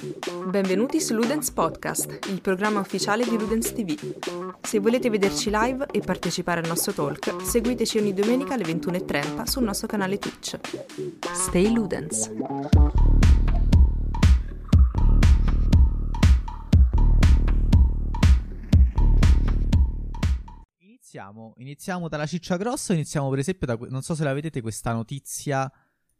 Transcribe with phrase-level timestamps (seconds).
[0.00, 3.98] Benvenuti su Ludens Podcast, il programma ufficiale di Ludens TV.
[4.62, 9.64] Se volete vederci live e partecipare al nostro talk, seguiteci ogni domenica alle 21.30 sul
[9.64, 10.56] nostro canale Twitch.
[11.34, 12.30] Stay Ludens!
[20.78, 23.76] Iniziamo, iniziamo dalla ciccia grossa, iniziamo per esempio da...
[23.88, 25.68] Non so se la vedete questa notizia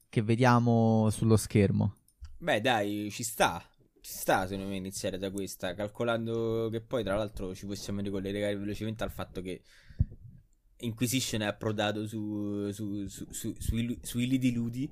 [0.09, 1.98] che vediamo sullo schermo.
[2.39, 3.63] Beh, dai, ci sta.
[4.01, 5.75] Ci sta, secondo me, iniziare da questa.
[5.75, 9.63] Calcolando che poi, tra l'altro, ci possiamo ricollegare velocemente al fatto che
[10.81, 14.91] Inquisition è approdato su, su, su, su sui, sui lidi ludi.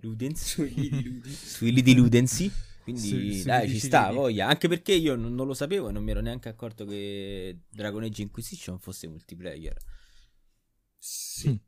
[0.00, 0.42] Ludens.
[0.42, 2.50] Sui lidi ludensi.
[2.82, 4.48] Quindi su, dai, ci sta, voglia.
[4.48, 8.02] Anche perché io non, non, lo sapevo e non mi ero neanche accorto che Dragon
[8.02, 9.76] Age Inquisition fosse multiplayer.
[10.98, 11.60] Sì.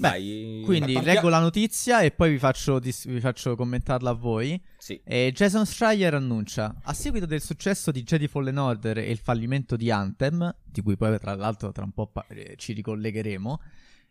[0.00, 1.12] Beh, quindi partia...
[1.12, 4.60] leggo la notizia e poi vi faccio, dis- vi faccio commentarla a voi.
[4.78, 4.98] Sì.
[5.04, 9.76] E Jason Schreier annuncia: A seguito del successo di Jedi Fallen Order e il fallimento
[9.76, 13.60] di Anthem, di cui poi tra l'altro tra un po' pa- eh, ci ricollegheremo,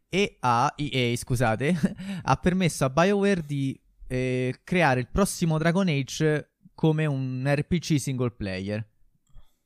[0.09, 1.75] EA, EA scusate,
[2.21, 8.31] ha permesso a BioWare di eh, creare il prossimo Dragon Age come un RPG single
[8.31, 8.87] player.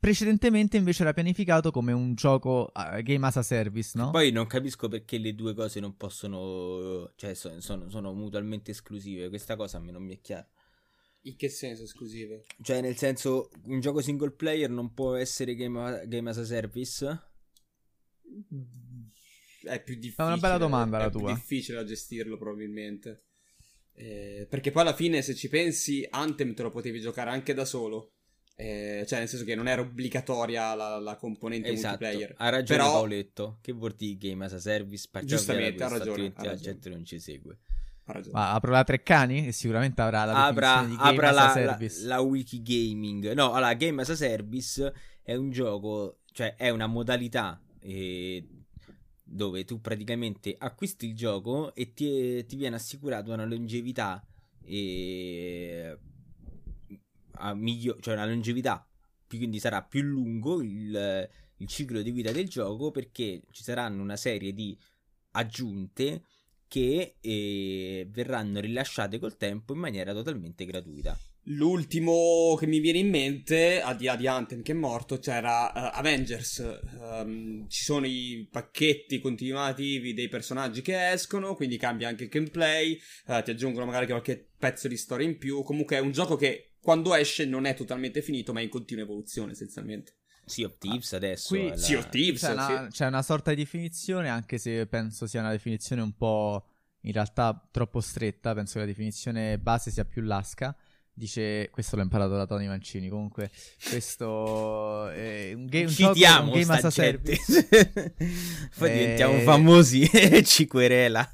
[0.04, 4.12] Precedentemente invece era pianificato come un gioco uh, game as a service, no?
[4.12, 7.14] Poi non capisco perché le due cose non possono...
[7.16, 9.30] cioè sono, sono, sono mutualmente esclusive.
[9.30, 10.45] Questa cosa a me non mi è chiara.
[11.22, 12.44] In che senso esclusive?
[12.62, 17.22] Cioè nel senso un gioco single player non può essere game, game as a service?
[19.62, 20.28] È più difficile.
[20.28, 21.32] È una bella domanda la tua.
[21.32, 23.28] È difficile da gestirlo probabilmente.
[23.94, 27.64] Eh, perché poi alla fine se ci pensi Anthem te lo potevi giocare anche da
[27.64, 28.12] solo.
[28.56, 32.04] Eh, cioè, nel senso che non era obbligatoria la, la componente esatto.
[32.04, 32.36] multiplayer.
[32.38, 32.92] Ha ragione Però...
[32.92, 33.58] Paoletto.
[33.62, 35.08] Che vuol dire game as a service?
[35.23, 36.32] Giustamente, ha ragione.
[36.36, 37.58] Ha la gente non ci segue.
[38.32, 39.48] Ma apro la Treccani?
[39.48, 41.78] E sicuramente avrà la apra, di game apra as la.
[41.80, 43.32] La, la wiki gaming.
[43.32, 48.45] No, allora, game as a service è un gioco, cioè è una modalità eh,
[49.23, 54.22] dove tu praticamente acquisti il gioco e ti, ti viene assicurata una longevità
[54.66, 55.98] e
[57.43, 58.87] a miglio- cioè una longevità,
[59.27, 64.15] quindi sarà più lungo il, il ciclo di vita del gioco perché ci saranno una
[64.15, 64.77] serie di
[65.31, 66.23] aggiunte
[66.67, 71.17] che eh, verranno rilasciate col tempo in maniera totalmente gratuita.
[71.48, 75.99] L'ultimo che mi viene in mente, a di, di Anthem che è morto, c'era uh,
[75.99, 76.80] Avengers.
[76.98, 82.98] Um, ci sono i pacchetti continuativi dei personaggi che escono, quindi cambia anche il gameplay,
[83.27, 85.64] uh, ti aggiungono magari qualche pezzo di storia in più.
[85.64, 89.04] Comunque è un gioco che quando esce non è totalmente finito, ma è in continua
[89.04, 90.17] evoluzione essenzialmente.
[90.45, 91.48] Sea of Thieves ah, adesso.
[91.48, 91.77] Qui, la...
[91.77, 95.52] Sea of Thieves, c'è una, c'è una sorta di definizione, anche se penso sia una
[95.52, 96.67] definizione un po'
[97.04, 98.54] in realtà troppo stretta.
[98.54, 100.76] Penso che la definizione base sia più lasca.
[101.16, 103.08] Dice, questo l'ho imparato da Tony Mancini.
[103.08, 103.50] Comunque,
[103.88, 107.67] questo è un, ga- un gioco, un game as a service.
[108.77, 108.94] Poi eh...
[108.94, 111.26] diventiamo famosi e ci querela.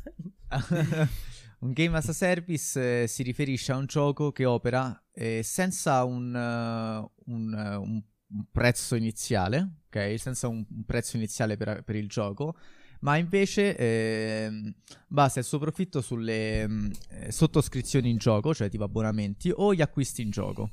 [1.61, 6.05] Un game as a service eh, si riferisce a un gioco che opera eh, senza
[6.05, 8.01] un, uh, un, uh, un,
[8.49, 10.17] prezzo iniziale, ok?
[10.17, 12.55] Senza un, prezzo iniziale per, per, il gioco,
[13.01, 14.73] ma invece eh,
[15.07, 19.81] basa il suo profitto sulle mm, eh, sottoscrizioni in gioco, cioè tipo abbonamenti, o gli
[19.81, 20.71] acquisti in gioco.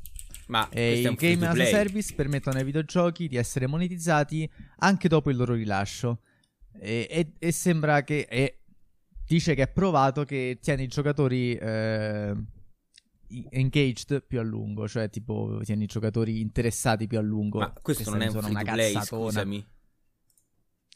[0.48, 4.48] Ma e i game as a service permettono ai videogiochi di essere monetizzati
[4.78, 6.20] anche dopo il loro rilascio.
[6.78, 8.26] E, e, e sembra che.
[8.30, 8.56] E,
[9.26, 12.34] dice che è provato che tiene i giocatori eh,
[13.50, 17.59] engaged più a lungo, cioè tipo tiene i giocatori interessati più a lungo.
[17.59, 19.69] Ma questo non è un free to play, scusami.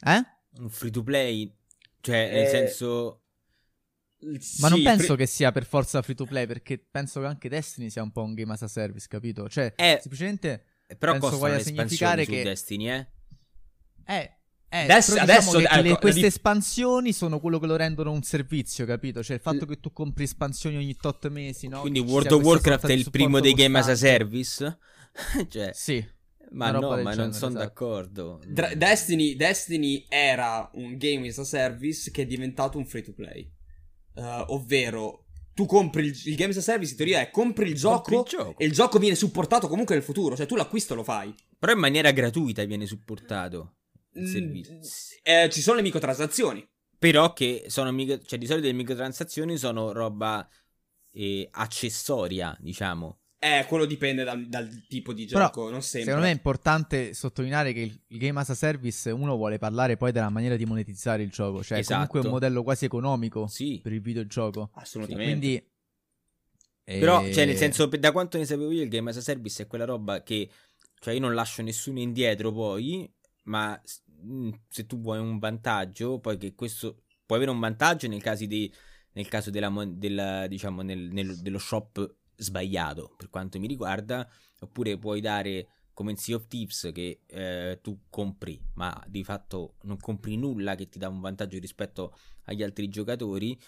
[0.03, 0.23] Eh?
[0.59, 1.57] Un free to play,
[2.01, 2.49] cioè nel eh...
[2.49, 3.17] senso...
[4.61, 5.25] Ma non penso pre...
[5.25, 8.23] che sia per forza free to play, perché penso che anche Destiny sia un po'
[8.23, 9.49] un game as a service, capito?
[9.49, 10.65] Cioè, eh, semplicemente
[10.99, 13.07] però penso voglia significare che Destiny, eh?
[14.05, 14.40] Eh,
[14.73, 18.87] eh, adesso, diciamo adesso ecco, le, queste espansioni sono quello che lo rendono un servizio,
[18.87, 19.21] capito?
[19.21, 21.81] Cioè il fatto che tu compri espansioni ogni tot mesi, no?
[21.81, 24.79] Quindi World of Warcraft è il primo dei game as a service?
[25.49, 26.07] cioè, sì.
[26.53, 27.53] Ma no, ma non sono esatto.
[27.53, 28.41] d'accordo.
[28.47, 33.13] Dra- Destiny, Destiny, era un game as a service che è diventato un free to
[33.13, 33.53] play.
[34.15, 37.75] Uh, ovvero, tu compri il, il, game as a service, in teoria è compri il,
[37.75, 40.37] gioco, compri il gioco e il gioco viene supportato comunque nel futuro.
[40.37, 41.35] Cioè tu l'acquisto lo fai.
[41.59, 43.75] Però in maniera gratuita viene supportato.
[44.19, 44.63] Mm,
[45.23, 46.69] eh, ci sono le microtransazioni.
[46.99, 50.47] Però che sono micro, cioè di solito le microtransazioni sono roba
[51.13, 53.19] eh, accessoria, diciamo.
[53.39, 56.11] Eh, quello dipende dal, dal tipo di gioco, Però, non sempre.
[56.11, 59.97] Secondo me è importante sottolineare che il, il, Game as a Service uno vuole parlare
[59.97, 61.95] poi della maniera di monetizzare il gioco, cioè esatto.
[61.95, 63.81] comunque è un modello quasi economico sì.
[63.83, 64.71] per il videogioco.
[64.75, 65.25] Assolutamente.
[65.25, 65.71] Quindi
[66.85, 66.99] E...
[66.99, 69.67] Però, cioè, nel senso, da quanto ne sapevo io, il Game as a Service è
[69.67, 70.51] quella roba che,
[70.99, 73.11] cioè, io non lascio nessuno indietro poi,
[73.45, 73.81] ma
[74.25, 78.45] mm, se tu vuoi un vantaggio, poi che questo puoi avere un vantaggio nel caso,
[78.47, 78.73] di,
[79.13, 84.29] nel caso della, della, diciamo, nel, nel, dello shop sbagliato, per quanto mi riguarda,
[84.61, 89.75] oppure puoi dare come in Sea of Thieves che eh, tu compri, ma di fatto
[89.83, 93.59] non compri nulla che ti dà un vantaggio rispetto agli altri giocatori.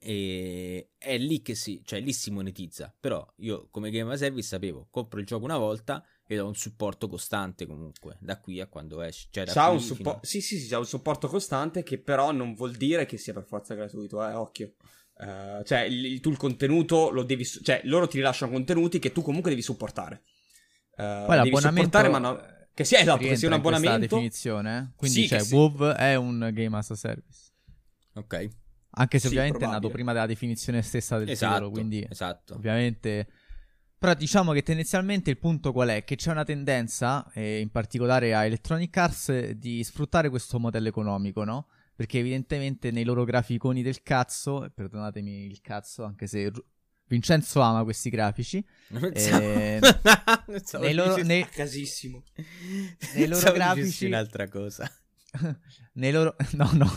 [0.00, 2.94] E è lì che si, cioè lì si monetizza.
[2.98, 6.54] Però io come Game as Service sapevo, compro il gioco una volta e do un
[6.54, 9.28] supporto costante comunque da qui a quando esce.
[9.30, 10.18] Cioè, c'ha un suppo- a...
[10.20, 13.44] Sì, sì, sì, c'ha un supporto costante che però non vuol dire che sia per
[13.44, 14.74] forza gratuito, eh, occhio.
[15.14, 17.46] Uh, cioè, il, tu il contenuto lo devi.
[17.46, 20.22] Cioè, loro ti rilasciano contenuti che tu comunque devi supportare.
[20.98, 22.38] Uh, Poi devi supportare, ma no.
[22.74, 23.98] Che sia, esatto, che sia un abbonamento.
[23.98, 24.92] definizione, eh?
[24.96, 25.54] Quindi, sì, cioè, sì.
[25.54, 27.50] WoW è un game as a service.
[28.14, 28.48] Ok.
[28.90, 29.66] Anche se sì, ovviamente probabile.
[29.66, 32.54] è nato prima della definizione stessa del esatto, titolo, quindi esatto.
[32.54, 33.26] ovviamente...
[33.98, 36.04] Però diciamo che tendenzialmente il punto qual è?
[36.04, 41.42] Che c'è una tendenza, eh, in particolare a Electronic Arts, di sfruttare questo modello economico,
[41.42, 41.66] no?
[41.96, 46.52] Perché evidentemente nei loro graficoni del cazzo, perdonatemi il cazzo, anche se
[47.08, 48.64] Vincenzo ama questi grafici.
[49.14, 49.80] Eh,
[50.78, 52.22] nei loro, nei, casissimo.
[53.14, 54.06] Nei loro grafici...
[54.06, 54.88] un'altra cosa.
[55.98, 56.90] nei loro, no, no.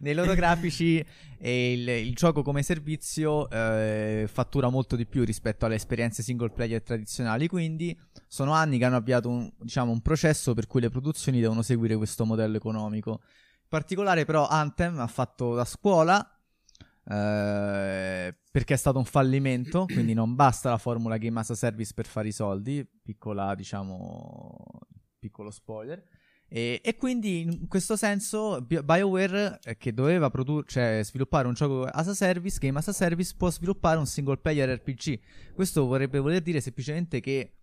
[0.00, 1.04] nei loro grafici
[1.38, 6.82] il, il, gioco come servizio eh, fattura molto di più rispetto alle esperienze single player
[6.82, 7.48] tradizionali.
[7.48, 11.62] Quindi sono anni che hanno avviato un, diciamo, un processo per cui le produzioni devono
[11.62, 13.20] seguire questo modello economico
[13.72, 16.20] particolare però Anthem ha fatto da scuola
[17.04, 21.94] eh, perché è stato un fallimento, quindi non basta la formula Game as a Service
[21.94, 24.54] per fare i soldi, piccola diciamo
[25.18, 26.04] piccolo spoiler.
[26.54, 31.84] E, e, quindi in questo senso BioWare eh, che doveva produ- cioè, sviluppare un gioco
[31.84, 35.18] as a service, game as a service, può sviluppare un single player RPG.
[35.54, 37.54] Questo vorrebbe voler dire semplicemente che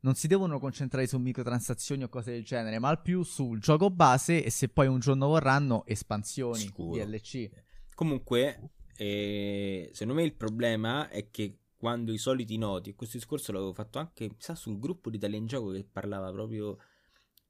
[0.00, 3.88] non si devono concentrare su microtransazioni o cose del genere, ma al più sul gioco
[3.88, 7.02] base e se poi un giorno vorranno espansioni, Sicuro.
[7.02, 7.48] DLC.
[7.94, 13.52] Comunque, eh, secondo me il problema è che quando i soliti noti, e questo discorso
[13.52, 16.76] l'avevo fatto anche sa, sul gruppo di Italian Gioco che parlava proprio...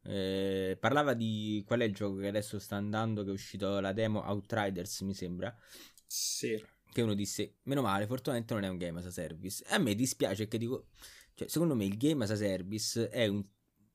[0.09, 3.93] Eh, parlava di qual è il gioco che adesso sta andando, che è uscito la
[3.93, 5.55] demo Outriders, mi sembra.
[6.07, 6.63] Sì.
[6.93, 9.65] Che uno disse, meno male, fortunatamente non è un game as a service.
[9.69, 10.87] E a me dispiace che dico,
[11.35, 13.45] cioè, secondo me il game as a service è un,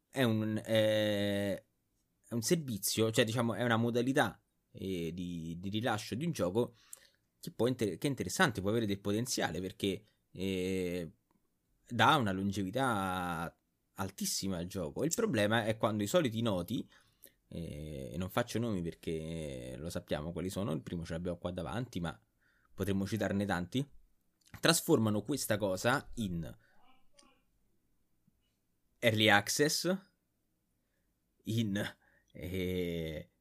[0.10, 1.64] è un, è,
[2.28, 4.40] è un servizio, cioè diciamo è una modalità
[4.74, 6.76] eh, di, di, rilascio di un gioco
[7.40, 11.12] che, inter- che, è interessante, può avere del potenziale perché eh,
[11.88, 13.54] dà una longevità
[13.96, 15.04] altissima al gioco.
[15.04, 16.88] Il problema è quando i soliti noti,
[17.48, 22.00] eh, non faccio nomi perché lo sappiamo quali sono, il primo ce l'abbiamo qua davanti,
[22.00, 22.18] ma
[22.74, 23.88] potremmo citarne tanti,
[24.60, 26.58] trasformano questa cosa in
[29.00, 29.96] early access
[31.46, 31.96] in
[32.34, 33.32] eh,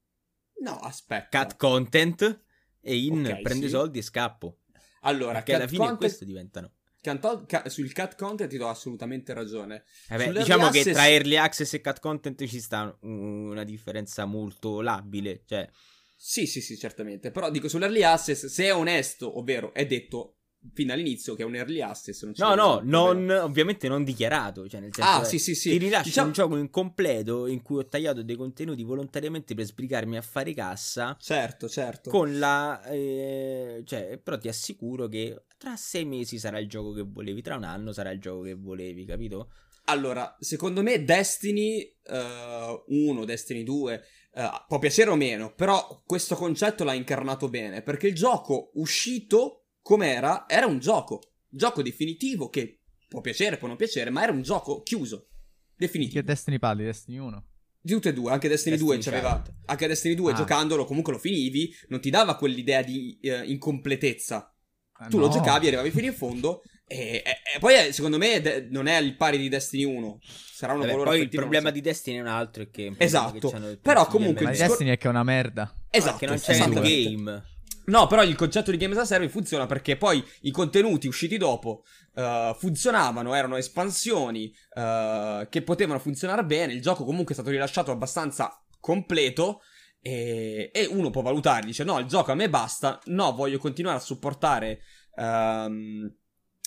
[0.63, 2.45] no aspetta cat content
[2.81, 3.73] e in okay, prendo sì.
[3.73, 4.61] soldi e scappo
[5.03, 5.99] allora perché alla fine content...
[5.99, 9.85] questo diventano Canto, ca- sul cat content ti do assolutamente ragione.
[10.09, 10.85] Eh beh, diciamo access...
[10.85, 15.43] che tra early access e cat content ci sta una differenza molto labile.
[15.47, 15.69] Cioè...
[16.15, 17.31] Sì, sì, sì, certamente.
[17.31, 20.40] Però dico sull'early access, se è onesto, ovvero è detto
[20.73, 22.23] fin dall'inizio che è un early access.
[22.37, 24.69] No, no, non, ovviamente non dichiarato.
[24.69, 25.71] Cioè nel senso ah, sì, sì, sì.
[25.71, 26.27] Ti rilascio diciamo...
[26.27, 31.17] un gioco incompleto in cui ho tagliato dei contenuti volontariamente per sbrigarmi a fare cassa.
[31.19, 32.11] Certo, certo.
[32.11, 32.83] Con la.
[32.85, 37.57] Eh, cioè, però ti assicuro che tra sei mesi sarà il gioco che volevi, tra
[37.57, 39.51] un anno sarà il gioco che volevi, capito?
[39.85, 44.03] Allora, secondo me Destiny 1, uh, Destiny 2
[44.35, 49.60] uh, può piacere o meno, però questo concetto l'ha incarnato bene, perché il gioco uscito
[49.83, 51.21] com'era, era un gioco.
[51.49, 55.29] Gioco definitivo che può piacere, può non piacere, ma era un gioco chiuso.
[55.77, 56.21] Definitivo.
[56.21, 56.85] Che Destiny parli?
[56.85, 57.45] Destiny 1?
[57.83, 59.43] Di tutte e due, anche Destiny, Destiny 2 c'aveva.
[59.67, 60.35] Anche Destiny 2 ah.
[60.35, 64.55] giocandolo comunque lo finivi, non ti dava quell'idea di eh, incompletezza.
[64.93, 65.25] Ah, tu no.
[65.27, 66.63] lo giocavi, arrivavi fino in fondo.
[66.87, 70.19] E, e, e poi eh, secondo me de- non è il pari di Destiny 1.
[70.21, 72.65] Sarà uno Vabbè, Poi il problema di Destiny è un altro.
[72.65, 73.49] È che esatto.
[73.49, 74.45] Che Però comunque.
[74.45, 75.75] Ma discor- Destiny è che è una merda.
[75.89, 76.19] Esatto.
[76.19, 77.45] Che non c'è il game.
[77.91, 81.37] No, però il concetto di Game as a Service funziona perché poi i contenuti usciti
[81.37, 81.83] dopo
[82.15, 86.73] uh, funzionavano, erano espansioni uh, che potevano funzionare bene.
[86.73, 89.61] Il gioco comunque è stato rilasciato abbastanza completo.
[90.01, 93.01] E, e, uno può valutare, dice: No, il gioco a me basta.
[93.07, 94.83] No, voglio continuare a supportare.
[95.17, 96.15] Um,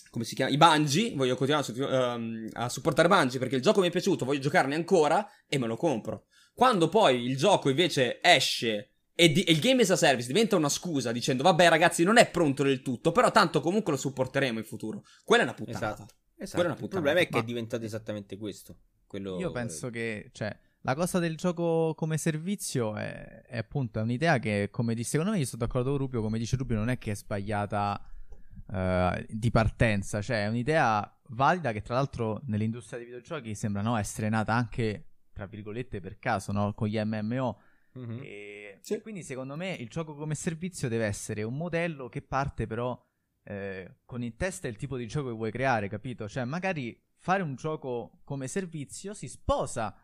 [0.09, 0.51] come si chiama?
[0.51, 1.13] I Bungie.
[1.15, 4.25] Voglio continuare a, um, a supportare Bungie perché il gioco mi è piaciuto.
[4.25, 6.25] Voglio giocarne ancora e me lo compro.
[6.53, 10.55] Quando poi il gioco invece esce e, di- e il game as a service diventa
[10.55, 14.59] una scusa dicendo vabbè ragazzi non è pronto del tutto, però tanto comunque lo supporteremo
[14.59, 15.03] in futuro.
[15.23, 16.03] Quella è una puttanata.
[16.03, 16.13] Esatto.
[16.37, 16.61] esatto.
[16.63, 17.01] Una Il puttanata.
[17.01, 18.77] problema è che Ma- è diventato esattamente questo.
[19.05, 19.39] Quello...
[19.39, 24.39] Io penso che, cioè, la cosa del gioco come servizio è, è appunto è un'idea
[24.39, 26.97] che, come dice, secondo me io sono d'accordo con Rubio, come dice Rubio, non è
[26.97, 28.01] che è sbagliata
[28.71, 33.95] eh, di partenza, cioè è un'idea valida che tra l'altro nell'industria dei videogiochi sembra no,
[33.97, 36.73] essere nata anche, tra virgolette, per caso, no?
[36.73, 37.59] con gli MMO.
[37.93, 38.19] Mhm.
[38.23, 39.01] E Sì.
[39.01, 42.99] quindi secondo me il gioco come servizio deve essere un modello che parte però
[43.43, 46.27] eh, con in testa il tipo di gioco che vuoi creare, capito?
[46.27, 49.95] Cioè magari fare un gioco come servizio si sposa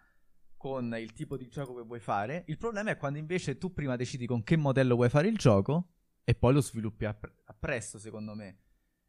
[0.58, 2.44] con il tipo di gioco che vuoi fare.
[2.48, 5.94] Il problema è quando invece tu prima decidi con che modello vuoi fare il gioco
[6.24, 8.60] e poi lo sviluppi app- appresso, secondo me.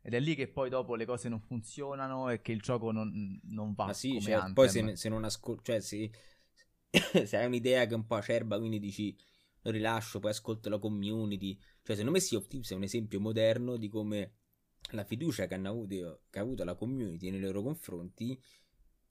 [0.03, 3.39] Ed è lì che poi dopo le cose non funzionano e che il gioco non,
[3.45, 6.11] non va Ma sì, come cioè, poi se, se non ascolti, cioè se,
[7.25, 9.17] se hai un'idea che è un po' acerba, quindi dici
[9.63, 11.57] lo rilascio, poi ascolto la community.
[11.83, 14.35] Cioè, secondo me Sea of Thieves è un esempio moderno di come
[14.93, 18.41] la fiducia che, avuto, che ha avuto la community nei loro confronti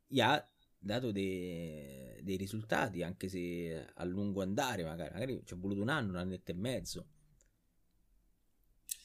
[0.08, 0.44] gli ha
[0.78, 5.90] dato dei, dei risultati, anche se a lungo andare, magari, magari ci è voluto un
[5.90, 7.08] anno, un annetto e mezzo.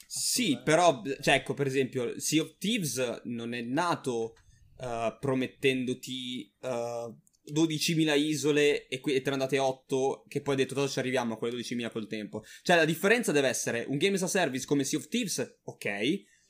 [0.07, 4.37] Sì, però, cioè, ecco, per esempio, Sea of Thieves non è nato
[4.79, 7.15] eh, promettendoti eh,
[7.53, 10.99] 12.000 isole e, qui- e te ne andate 8, che poi hai detto, tanto ci
[10.99, 12.43] arriviamo a quelle 12.000 col tempo.
[12.63, 15.87] Cioè, la differenza deve essere un game as a service come Sea of Thieves, ok.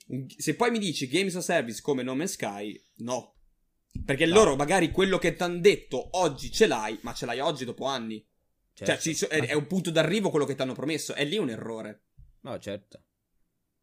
[0.07, 3.37] Un- se poi mi dici game as a service come No Man's Sky, no.
[4.05, 4.35] Perché No.
[4.35, 7.85] loro magari quello che ti hanno detto oggi ce l'hai, ma ce l'hai oggi dopo
[7.87, 8.25] anni.
[8.73, 9.03] Cioè, Certo.
[9.03, 11.15] ci so- è, è un punto d'arrivo quello che ti hanno promesso.
[11.15, 12.03] È lì un errore.
[12.41, 13.05] No, certo.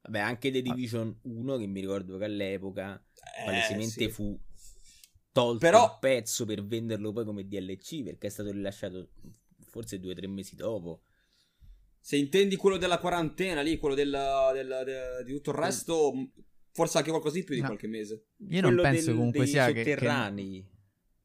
[0.03, 3.01] Vabbè, anche The Division 1, che mi ricordo che all'epoca
[3.45, 4.09] palesemente Eh, sì.
[4.09, 4.37] fu
[5.31, 9.09] tolto Però- un pezzo per venderlo poi come DLC perché è stato rilasciato
[9.69, 11.03] forse due o tre mesi dopo.
[11.99, 14.09] Se intendi quello della quarantena lì, quello del,
[14.53, 16.13] del- de- di tutto il resto,
[16.71, 17.67] forse anche qualcosa di più di No.
[17.67, 18.25] qualche mese.
[18.49, 20.69] Io non Quello penso del- comunque sia che, che sotterranei.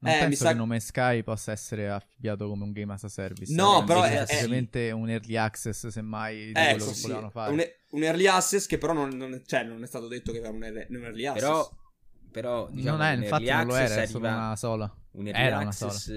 [0.00, 3.04] non Eh, penso sa- che No Man's Sky possa essere affibbiato come un game as
[3.04, 3.52] a service.
[3.54, 7.00] No, Eh, però è, è- semplicemente un early access, semmai, di Eh, quello sì, che
[7.00, 7.52] volevano fare.
[7.52, 10.50] Un, un early access che però non, non- cioè, non è stato detto che era
[10.50, 11.42] un early, un early access.
[11.42, 11.70] Però,
[12.30, 14.96] però diciamo, non è, infatti early non lo era, access è solo una sola.
[15.12, 16.08] un early Era una access-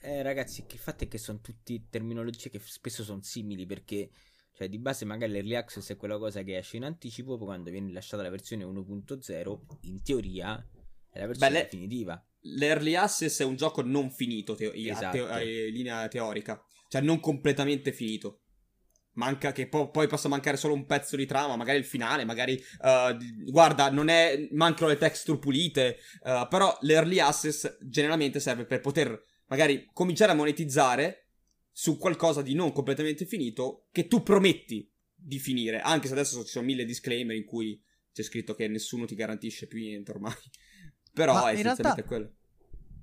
[0.00, 4.08] Eh, ragazzi, che il fatto è che sono tutti terminologie che spesso sono simili perché,
[4.52, 7.70] cioè, di base magari l'early access è quella cosa che esce in anticipo, poi quando
[7.70, 10.64] viene lasciata la versione 1.0, in teoria
[11.10, 12.24] è la versione le- definitiva.
[12.42, 15.16] L'early access è un gioco non finito teo- a Esatto.
[15.16, 18.42] teo- a linea teorica, cioè non completamente finito.
[19.16, 22.62] Manca che po- poi possa mancare solo un pezzo di trama, magari il finale, magari
[23.18, 28.80] di- guarda, non è mancano le texture pulite, eh, però l'early access generalmente serve per
[28.80, 31.28] poter magari cominciare a monetizzare
[31.72, 36.50] su qualcosa di non completamente finito che tu prometti di finire, anche se adesso ci
[36.50, 37.80] sono mille disclaimer in cui
[38.12, 40.32] c'è scritto che nessuno ti garantisce più niente ormai.
[41.12, 42.32] Però Ma è essenzialmente realtà- quello.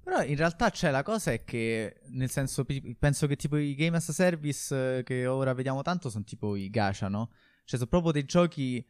[0.04, 2.66] Però in realtà c'è la cosa è che, nel senso,
[3.00, 6.58] penso che tipo i game as a service eh, che ora vediamo tanto sono tipo
[6.58, 7.30] i gacha, no?
[7.64, 8.86] Cioè sono proprio dei giochi...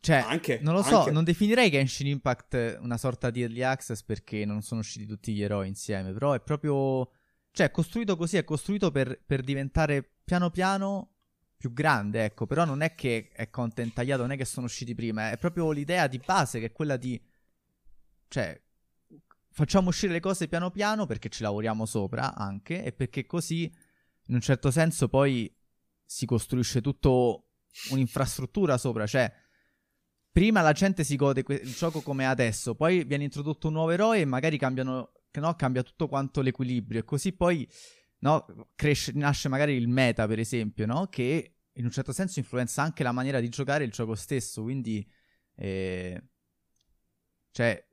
[0.00, 1.10] Cioè, Anche, non lo so, anche.
[1.10, 5.42] non definirei Genshin Impact una sorta di early access perché non sono usciti tutti gli
[5.42, 7.10] eroi insieme, però è proprio...
[7.50, 11.14] Cioè, è costruito così, è costruito per, per diventare piano piano
[11.56, 14.94] più grande, ecco, però non è che è content tagliato, non è che sono usciti
[14.94, 17.20] prima, è proprio l'idea di base che è quella di...
[18.28, 18.60] Cioè,
[19.52, 23.62] facciamo uscire le cose piano piano perché ci lavoriamo sopra anche e perché così,
[24.26, 25.54] in un certo senso, poi
[26.04, 27.50] si costruisce tutto
[27.90, 29.32] un'infrastruttura sopra, cioè...
[30.32, 33.74] Prima la gente si gode que- il gioco come è adesso, poi viene introdotto un
[33.74, 37.68] nuovo eroe e magari cambiano, no, cambia tutto quanto l'equilibrio e così poi
[38.20, 41.08] no, cresce, nasce magari il meta per esempio, no?
[41.08, 45.06] che in un certo senso influenza anche la maniera di giocare il gioco stesso, quindi
[45.56, 46.22] eh,
[47.50, 47.86] cioè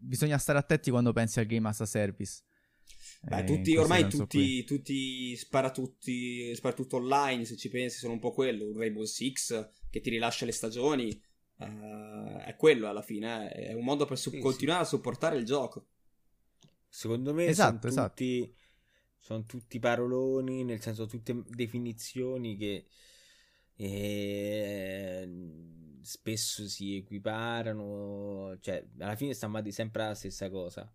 [0.00, 2.42] bisogna stare attenti quando pensi al game as a service.
[3.20, 6.10] Beh, Eh, tutti, ormai tutti, tutti sparatutto
[6.54, 8.66] sparatutto online, se ci pensi, sono un po' quello.
[8.66, 11.20] Un Rainbow Six che ti rilascia le stagioni.
[11.60, 13.52] eh, è quello alla fine.
[13.54, 14.42] eh, È un modo per su- Sì, sì.
[14.42, 15.86] continuare a supportare il gioco.
[16.88, 18.14] Secondo me Esatto, sono, esatto.
[18.14, 18.54] tutti,
[19.18, 22.86] sono tutti paroloni, nel senso tutte definizioni che
[23.76, 25.28] eh,
[26.08, 30.90] spesso si equiparano, cioè alla fine stiamo di sempre alla stessa cosa.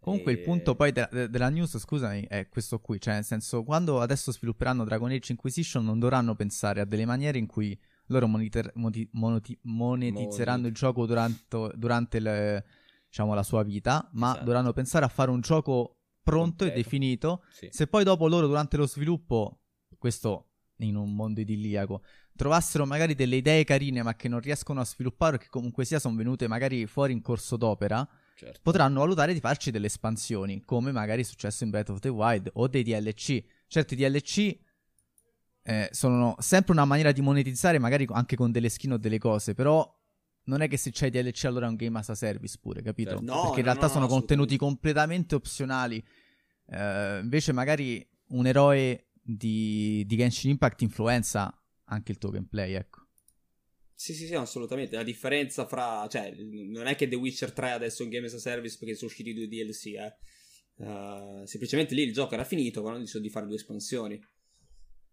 [0.00, 3.24] Comunque il Eh, punto poi de- de- della news, scusami, è questo qui, cioè nel
[3.24, 7.78] senso quando adesso svilupperanno Dragon Age Inquisition non dovranno pensare a delle maniere in cui
[8.06, 12.64] loro moniter- moti- monoti- monetizzeranno Moneti- il gioco durante, durante le-
[13.06, 14.44] diciamo, la sua vita, ma Esatto.
[14.44, 16.74] dovranno pensare a fare un gioco pronto e Completo.
[16.82, 17.44] definito.
[17.50, 17.68] Sì.
[17.70, 19.60] Se poi dopo loro durante lo sviluppo
[19.98, 20.48] questo
[20.78, 22.02] in un mondo idilliaco,
[22.36, 25.98] trovassero magari delle idee carine ma che non riescono a sviluppare o che comunque sia
[25.98, 28.60] sono venute magari fuori in corso d'opera, certo.
[28.62, 32.50] potranno valutare di farci delle espansioni, come magari è successo in Breath of the Wild
[32.54, 33.42] o dei DLC.
[33.66, 34.58] Certo, i DLC
[35.64, 39.54] eh, sono sempre una maniera di monetizzare, magari anche con delle skin o delle cose,
[39.54, 40.00] però
[40.44, 43.10] non è che se c'hai DLC allora è un game as a service pure, capito?
[43.10, 43.24] Certo.
[43.24, 46.04] No, Perché in realtà no, sono contenuti completamente opzionali.
[46.66, 51.54] Eh, invece magari un eroe di, di Genshin Impact influenza
[51.92, 53.06] anche il tuo gameplay, ecco.
[53.94, 54.96] Sì, sì, sì, assolutamente.
[54.96, 56.06] La differenza fra...
[56.08, 58.94] Cioè, non è che The Witcher 3 adesso è un game as a service perché
[58.94, 60.16] sono usciti due DLC, eh.
[60.74, 64.18] Uh, semplicemente lì il gioco era finito, quando hanno deciso di fare due espansioni.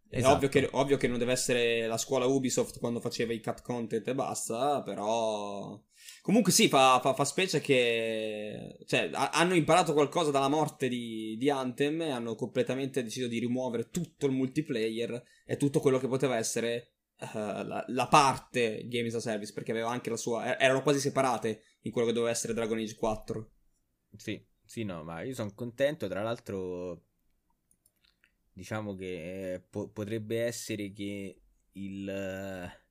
[0.08, 0.34] È esatto.
[0.34, 4.08] ovvio, che, ovvio, che, non deve essere la scuola Ubisoft quando faceva i cut content
[4.08, 5.80] e basta, però...
[6.22, 8.78] Comunque sì, fa, fa, fa specie che...
[8.86, 13.40] Cioè, a, hanno imparato qualcosa dalla morte di, di, Anthem e hanno completamente deciso di
[13.40, 19.14] rimuovere tutto il multiplayer e tutto quello che poteva essere uh, la, la, parte Games
[19.16, 20.60] as a Service, perché aveva anche la sua...
[20.60, 23.52] erano quasi separate in quello che doveva essere Dragon Age 4.
[24.16, 27.04] Sì, sì, no, ma io sono contento, tra l'altro
[28.60, 32.89] diciamo che eh, po- potrebbe essere che il, uh,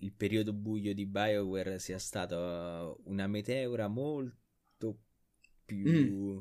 [0.00, 4.98] il, periodo buio di Bioware sia stato una meteora molto
[5.64, 6.38] più mm.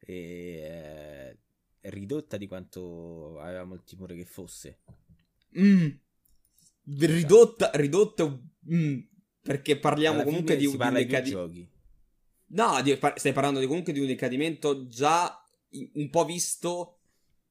[0.00, 1.38] eh,
[1.80, 4.80] ridotta di quanto avevamo il timore che fosse.
[5.58, 5.88] Mm.
[6.98, 8.40] Ridotta, ridotta
[8.72, 8.98] mm.
[9.42, 11.00] perché parliamo comunque di un, parla.
[12.50, 15.42] No, di, stai parlando di, comunque di un decadimento già
[15.94, 17.00] un po' visto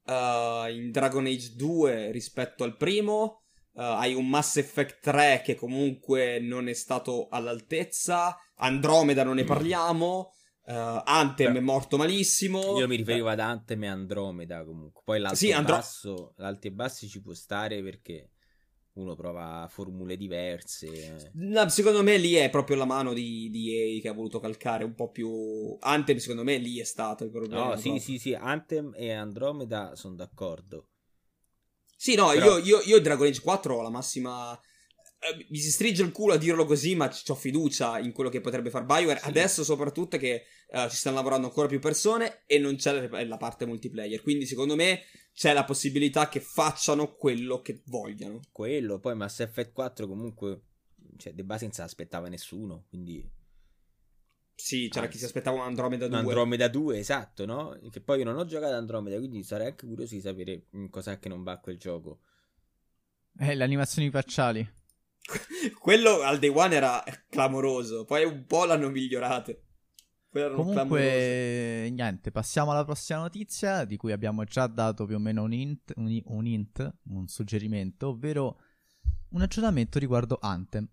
[0.04, 3.42] uh, in Dragon Age 2 rispetto al primo.
[3.78, 8.36] Uh, hai un Mass Effect 3 che comunque non è stato all'altezza.
[8.56, 10.32] Andromeda non ne parliamo.
[10.64, 12.76] Uh, Anthem Beh, è morto malissimo.
[12.76, 15.02] Io mi riferivo ad Anthem e Andromeda comunque.
[15.04, 18.32] Poi l'alto sì, Andro- basso, l'alti e bassi ci può stare perché
[18.94, 21.30] uno prova formule diverse.
[21.34, 24.82] No, secondo me lì è proprio la mano di, di EA che ha voluto calcare
[24.82, 25.76] un po' più.
[25.78, 27.68] Anthem, secondo me, lì è stato il problema.
[27.68, 28.34] No, sì, sì, sì.
[28.34, 30.87] Anthem e Andromeda sono d'accordo.
[32.00, 32.58] Sì, no, Però...
[32.58, 34.56] io, io, io Dragon Age 4 ho la massima.
[35.18, 38.40] Eh, mi si stringe il culo a dirlo così, ma ho fiducia in quello che
[38.40, 39.18] potrebbe fare Bioware.
[39.18, 39.26] Sì.
[39.26, 43.36] Adesso, soprattutto, che uh, ci stanno lavorando ancora più persone e non c'è la, la
[43.36, 44.22] parte multiplayer.
[44.22, 45.02] Quindi, secondo me,
[45.34, 48.42] c'è la possibilità che facciano quello che vogliono.
[48.52, 50.60] Quello, poi Mass Effect 4 comunque,
[51.16, 53.28] cioè, de base non se l'aspettava nessuno, quindi...
[54.60, 56.18] Sì, c'era Anzi, chi si aspettava un Andromeda 2.
[56.18, 57.78] Un Andromeda 2, esatto, no?
[57.92, 61.28] Che poi io non ho giocato Andromeda, quindi sarei anche curioso di sapere cos'è che
[61.28, 62.22] non va a quel gioco.
[63.38, 64.68] Eh, le animazioni facciali.
[65.78, 69.62] Quello al day one era clamoroso, poi un po' l'hanno migliorate.
[70.30, 75.52] Comunque, niente, passiamo alla prossima notizia di cui abbiamo già dato più o meno un
[75.52, 78.58] hint, un, un, hint, un suggerimento, ovvero
[79.30, 80.86] un aggiornamento riguardo Anthem.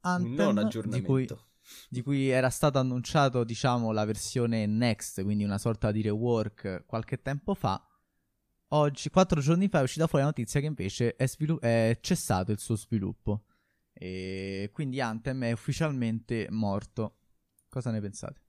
[0.00, 1.28] Anthem di cui,
[1.88, 7.20] di cui, era stato annunciato, diciamo, la versione Next, quindi una sorta di rework qualche
[7.20, 7.82] tempo fa.
[8.68, 12.50] Oggi, quattro giorni fa, è uscita fuori la notizia che invece è, svilu- è cessato
[12.52, 13.44] il suo sviluppo.
[13.92, 17.18] E quindi Anthem è ufficialmente morto.
[17.68, 18.40] Cosa ne pensate?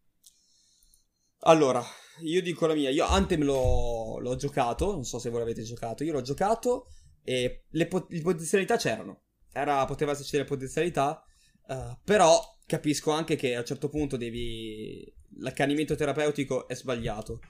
[1.42, 1.84] Allora,
[2.22, 2.90] io dico la mia.
[2.90, 6.04] Io Anthem l'ho, l'ho giocato, non so se voi l'avete giocato.
[6.04, 6.88] Io l'ho giocato
[7.24, 9.26] e le, po- le potenzialità c'erano.
[9.52, 11.24] Era, poteva esserci potenzialità,
[11.68, 15.14] uh, però capisco anche che a un certo punto devi...
[15.40, 17.42] L'accanimento terapeutico è sbagliato.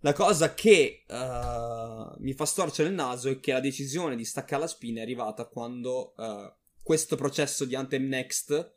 [0.00, 4.62] La cosa che uh, mi fa storcere il naso è che la decisione di staccare
[4.62, 8.76] la spina è arrivata quando uh, questo processo di Anthem Next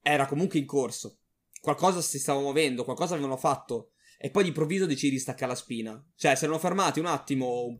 [0.00, 1.18] era comunque in corso.
[1.60, 5.56] Qualcosa si stava muovendo, qualcosa avevano fatto e poi di improvviso decidi di staccare la
[5.56, 6.12] spina.
[6.14, 7.78] Cioè, si erano fermati un attimo un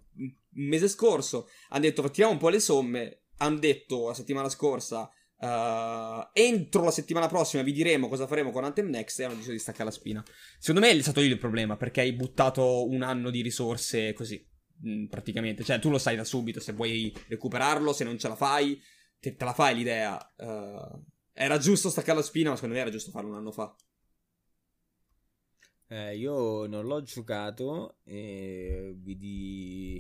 [0.50, 5.10] mese scorso, hanno detto fattiamo un po' le somme, hanno detto la settimana scorsa
[5.44, 9.50] Uh, entro la settimana prossima vi diremo cosa faremo con Anthem Next e hanno deciso
[9.50, 10.24] di staccare la spina.
[10.58, 14.42] Secondo me è stato lì il problema perché hai buttato un anno di risorse così,
[14.86, 15.62] mm, praticamente.
[15.62, 18.80] Cioè, tu lo sai da subito se vuoi recuperarlo, se non ce la fai,
[19.20, 20.32] te, te la fai l'idea.
[20.38, 21.04] Uh,
[21.34, 23.76] era giusto staccare la spina, ma secondo me era giusto farlo un anno fa.
[25.88, 29.96] Eh, io non l'ho giocato e vidi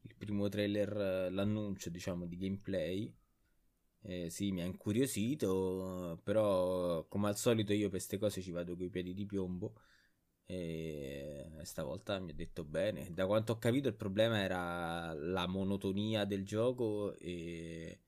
[0.00, 3.14] il primo trailer, l'annuncio diciamo di gameplay.
[4.06, 8.76] Eh, sì, mi ha incuriosito, però come al solito io per queste cose ci vado
[8.76, 9.80] coi piedi di piombo
[10.46, 13.12] e stavolta mi ha detto bene.
[13.12, 17.98] Da quanto ho capito il problema era la monotonia del gioco e,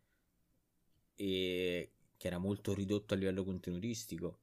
[1.15, 4.39] e che era molto ridotto a livello contenutistico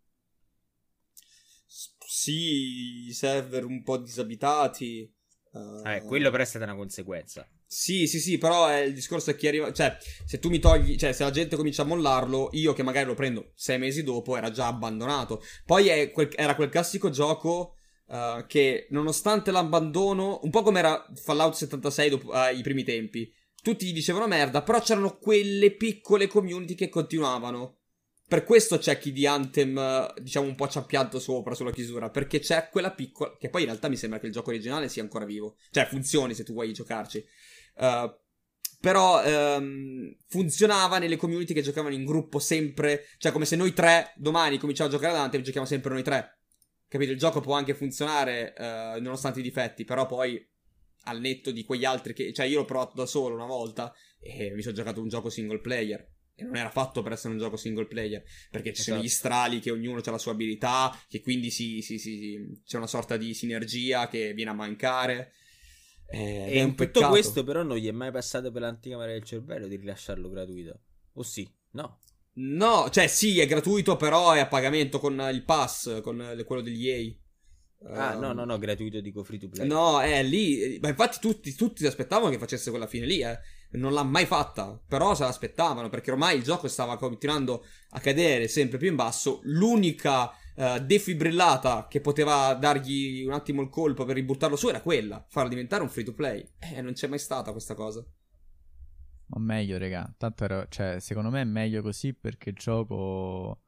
[2.13, 5.11] sì, i server un po' disabitati.
[5.51, 5.81] Uh...
[5.85, 7.47] Eh, quello però è stata una conseguenza.
[7.73, 9.73] Sì, sì, sì, però è il discorso è che arriva.
[9.73, 10.95] Cioè, se tu mi togli.
[10.95, 14.37] Cioè, se la gente comincia a mollarlo, io che magari lo prendo sei mesi dopo,
[14.37, 15.41] era già abbandonato.
[15.65, 17.77] Poi quel, era quel classico gioco.
[18.05, 23.33] Uh, che nonostante l'abbandono, un po' come era Fallout 76 dopo, uh, ai primi tempi,
[23.63, 27.79] tutti gli dicevano merda, però c'erano quelle piccole community che continuavano.
[28.27, 32.09] Per questo c'è chi di Anthem, diciamo, un po' ci ha pianto sopra sulla chiusura.
[32.09, 33.35] Perché c'è quella piccola.
[33.39, 35.55] Che poi in realtà mi sembra che il gioco originale sia ancora vivo.
[35.71, 37.23] Cioè, funzioni se tu vuoi giocarci.
[37.75, 38.21] Uh,
[38.83, 43.05] però um, funzionava nelle community che giocavano in gruppo sempre.
[43.17, 46.39] Cioè, come se noi tre domani cominciamo a giocare ad Anthem, giochiamo sempre noi tre.
[46.89, 47.11] Capito?
[47.11, 50.45] Il gioco può anche funzionare uh, nonostante i difetti, però poi
[51.05, 52.33] al netto di quegli altri che...
[52.33, 55.61] Cioè, io l'ho provato da solo una volta e mi sono giocato un gioco single
[55.61, 56.05] player.
[56.35, 58.21] E non era fatto per essere un gioco single player.
[58.51, 58.89] Perché ci esatto.
[58.89, 59.27] sono gli esatto.
[59.27, 63.15] strali che ognuno ha la sua abilità, che quindi si, si, si, c'è una sorta
[63.15, 65.35] di sinergia che viene a mancare.
[66.07, 69.67] Eh, e in tutto questo, però, non gli è mai passato per l'anticamera del cervello
[69.67, 70.79] di rilasciarlo gratuito.
[71.13, 71.49] O sì?
[71.71, 71.99] No.
[72.35, 76.87] No, cioè sì, è gratuito, però è a pagamento con il pass, con quello degli
[76.87, 77.15] EA.
[77.85, 79.67] Ah, um, no, no, no, gratuito dico free to play.
[79.67, 80.79] No, è lì.
[80.81, 83.37] Ma infatti tutti, tutti si aspettavano che facesse quella fine lì, eh.
[83.71, 88.47] Non l'ha mai fatta, però se l'aspettavano perché ormai il gioco stava continuando a cadere
[88.47, 89.39] sempre più in basso.
[89.43, 95.25] L'unica uh, defibrillata che poteva dargli un attimo il colpo per ributtarlo su era quella,
[95.29, 96.39] farlo diventare un free to play.
[96.59, 98.05] E eh, non c'è mai stata questa cosa.
[99.27, 100.13] Ma meglio, raga.
[100.17, 103.61] Tanto era, cioè, secondo me è meglio così perché il gioco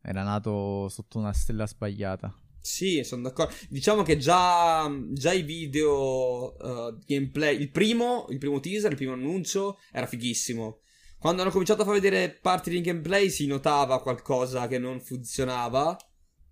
[0.00, 2.34] era nato sotto una stella sbagliata.
[2.60, 3.54] Sì, sono d'accordo.
[3.68, 9.12] Diciamo che già, già i video uh, gameplay, il primo, il primo teaser, il primo
[9.12, 10.80] annuncio era fighissimo.
[11.18, 15.96] Quando hanno cominciato a far vedere parti di gameplay si notava qualcosa che non funzionava.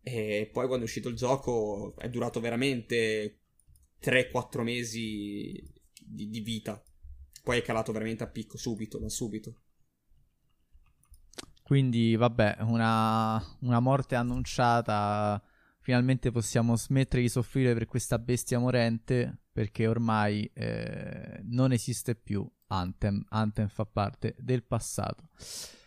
[0.03, 3.41] E poi quando è uscito il gioco è durato veramente
[4.03, 5.63] 3-4 mesi
[5.99, 6.83] di, di vita.
[7.43, 9.61] Poi è calato veramente a picco subito, ma subito.
[11.63, 15.43] Quindi, vabbè, una, una morte annunciata
[15.81, 22.51] finalmente possiamo smettere di soffrire per questa bestia morente perché ormai eh, non esiste più
[22.69, 23.25] Anthem.
[23.31, 25.29] Anthem fa parte del passato.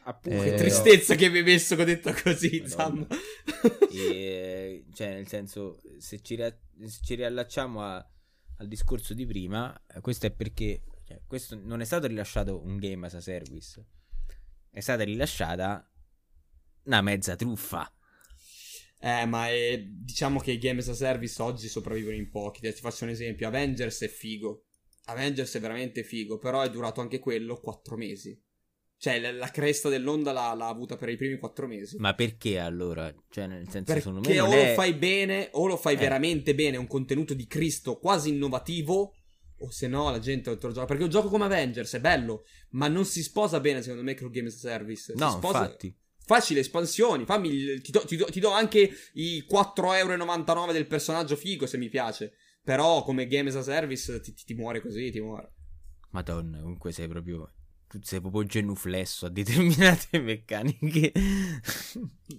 [0.03, 0.51] Appunto, eh...
[0.51, 3.05] Che tristezza che mi hai messo che ho detto così, Sam.
[3.91, 7.95] e, cioè, nel senso, se ci, ria- se ci riallacciamo a,
[8.57, 13.05] al discorso di prima, questo è perché cioè, questo non è stato rilasciato un game
[13.05, 13.85] as a service,
[14.69, 15.89] è stata rilasciata
[16.83, 17.89] una mezza truffa.
[18.99, 22.61] Eh, ma è, diciamo che i game as a service oggi sopravvivono in pochi.
[22.61, 24.66] Ti faccio un esempio: Avengers è figo.
[25.07, 28.39] Avengers è veramente figo, però è durato anche quello 4 mesi.
[28.99, 31.97] Cioè, la, la cresta dell'onda l'ha, l'ha, avuta per i primi 4 mesi.
[31.97, 33.13] Ma perché allora?
[33.29, 34.39] Cioè, nel senso, perché secondo me.
[34.39, 34.69] o è...
[34.69, 35.97] lo fai bene, o lo fai eh.
[35.97, 39.13] veramente bene, un contenuto di Cristo quasi innovativo.
[39.59, 40.85] O se no, la gente lo gioca.
[40.85, 44.29] Perché un gioco come Avengers è bello, ma non si sposa bene, secondo me, con
[44.29, 45.13] Game as a Service.
[45.15, 45.59] No, si sposa...
[45.59, 45.95] infatti
[46.27, 47.25] facile espansioni.
[47.25, 51.87] Fammi ti, do, ti, do, ti, do, anche i 4,99€ del personaggio figo se mi
[51.87, 52.33] piace.
[52.67, 55.53] Però come game as a service ti, ti muore così, ti muore.
[56.10, 57.49] Madonna, comunque sei proprio.
[57.88, 61.13] Tu sei proprio genuflesso a determinate meccaniche.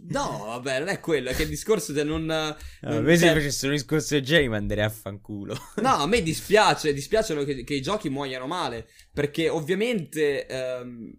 [0.08, 1.30] no, vabbè, non è quello.
[1.30, 2.26] È che il discorso del non.
[2.26, 5.56] non a me se facesse un discorso del genere, mi manderei a fanculo.
[5.76, 6.92] no, a me dispiace.
[6.92, 8.86] Dispiace che, che, i giochi muoiano male.
[9.10, 10.46] Perché ovviamente.
[10.50, 11.10] Um,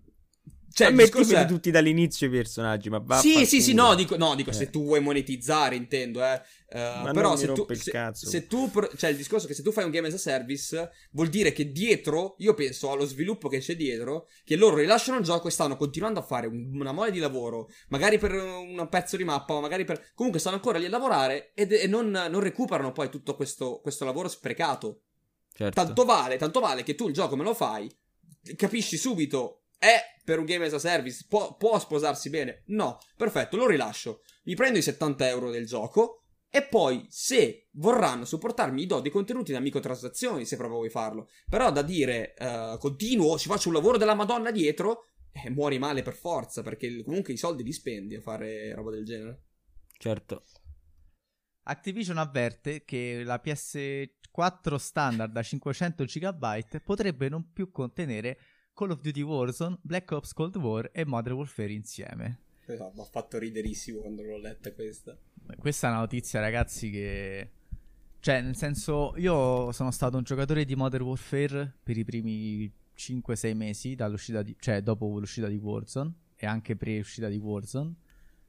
[0.72, 1.46] cioè, metti è...
[1.46, 4.54] tutti dall'inizio i personaggi, ma va Sì, sì, sì, no, dico, no, dico eh.
[4.54, 6.42] se tu vuoi monetizzare, intendo, eh.
[6.72, 9.86] Uh, però se tu, se, se tu, cioè il discorso è che se tu fai
[9.86, 13.76] un game as a service, vuol dire che dietro, io penso allo sviluppo che c'è
[13.76, 17.18] dietro, che loro rilasciano il gioco e stanno continuando a fare un, una mole di
[17.18, 20.12] lavoro, magari per un pezzo di mappa, ma magari per...
[20.14, 24.06] Comunque stanno ancora lì a lavorare ed, e non, non, recuperano poi tutto questo, questo
[24.06, 25.02] lavoro sprecato.
[25.52, 25.84] Certo.
[25.84, 27.92] Tanto vale, tanto vale che tu il gioco me lo fai,
[28.56, 32.64] capisci subito è per un game as a service, può, può sposarsi bene?
[32.68, 34.22] No, perfetto, lo rilascio.
[34.44, 39.52] Mi prendo i 70 euro del gioco e poi, se vorranno supportarmi, do dei contenuti
[39.52, 41.30] da microtransazioni, se proprio vuoi farlo.
[41.48, 46.02] Però da dire uh, continuo, ci faccio un lavoro della Madonna dietro, eh, muori male
[46.02, 49.44] per forza, perché comunque i soldi li spendi a fare roba del genere.
[49.98, 50.44] Certo.
[51.64, 58.40] Activision avverte che la PS4 standard da 500 GB potrebbe non più contenere
[58.80, 62.40] Call of Duty Warzone, Black Ops Cold War e Modern Warfare insieme.
[62.68, 65.18] No, mi ha fatto riderissimo quando l'ho letta questa.
[65.58, 67.52] Questa è una notizia, ragazzi, che...
[68.22, 73.54] Cioè, nel senso, io sono stato un giocatore di Modern Warfare per i primi 5-6
[73.54, 74.56] mesi, dall'uscita di...
[74.58, 77.94] cioè dopo l'uscita di Warzone e anche pre-uscita di Warzone.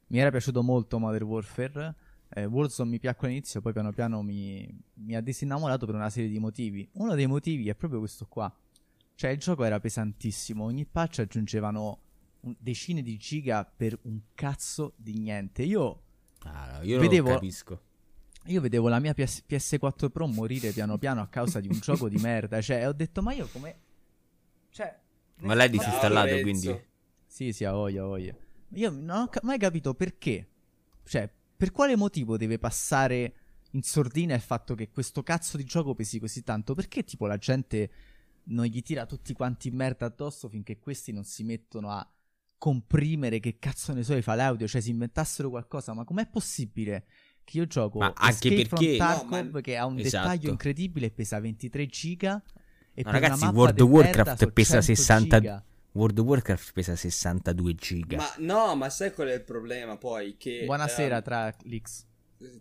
[0.07, 1.95] Mi era piaciuto molto Modern Warfare.
[2.29, 6.31] Eh, Warzone mi piacque all'inizio, poi piano piano mi, mi ha disinnamorato per una serie
[6.31, 6.88] di motivi.
[6.93, 8.55] Uno dei motivi è proprio questo qua
[9.20, 10.64] Cioè, il gioco era pesantissimo.
[10.64, 12.00] Ogni patch aggiungevano
[12.40, 15.62] decine di giga per un cazzo di niente.
[15.62, 16.02] Io,
[16.44, 17.83] ah, no, io vedevo, capisco.
[18.46, 22.09] Io vedevo la mia PS- PS4 Pro morire piano piano a causa di un gioco
[22.09, 22.62] di merda.
[22.62, 23.78] Cioè, ho detto, ma io come.
[24.70, 24.98] Cioè.
[25.40, 26.85] Ma l'hai disinstallato no, quindi?
[27.26, 28.35] Sì, sì, a voglia, a voglia.
[28.70, 30.48] Io non ho ca- mai capito perché.
[31.04, 33.35] Cioè, per quale motivo deve passare
[33.72, 36.72] in sordina il fatto che questo cazzo di gioco pesi così tanto?
[36.72, 37.90] Perché, tipo, la gente
[38.44, 42.09] non gli tira tutti quanti in merda addosso finché questi non si mettono a
[42.59, 47.07] comprimere che cazzo ne so fa l'audio, cioè si inventassero qualcosa, ma com'è possibile
[47.42, 49.61] che io gioco ma anche Escape perché Tarkov, no, ma...
[49.61, 50.29] che ha un esatto.
[50.29, 52.42] dettaglio incredibile e pesa 23 giga
[52.92, 55.64] e no, ragazzi, World of Warcraft pesa 60 giga.
[55.92, 58.16] World of Warcraft pesa 62 giga.
[58.18, 60.37] Ma no, ma sai qual è il problema poi?
[60.37, 62.05] Che, Buonasera, um, Traclix.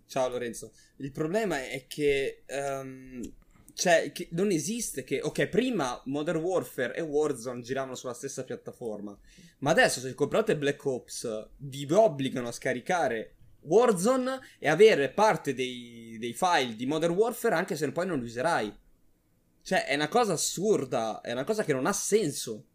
[0.07, 0.71] Ciao Lorenzo.
[0.97, 3.21] Il problema è che um,
[3.79, 5.21] cioè, non esiste che...
[5.21, 9.17] Ok, prima Modern Warfare e Warzone giravano sulla stessa piattaforma.
[9.59, 16.17] Ma adesso se comprate Black Ops vi obbligano a scaricare Warzone e avere parte dei,
[16.19, 18.77] dei file di Modern Warfare anche se poi non li userai.
[19.61, 22.65] Cioè, è una cosa assurda, è una cosa che non ha senso.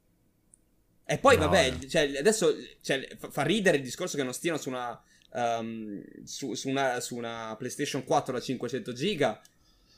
[1.05, 1.87] E poi, no, vabbè, eh.
[1.87, 4.99] cioè, adesso cioè, fa ridere il discorso che non stiano su una,
[5.33, 9.43] um, su, su, una, su una PlayStation 4 da 500 giga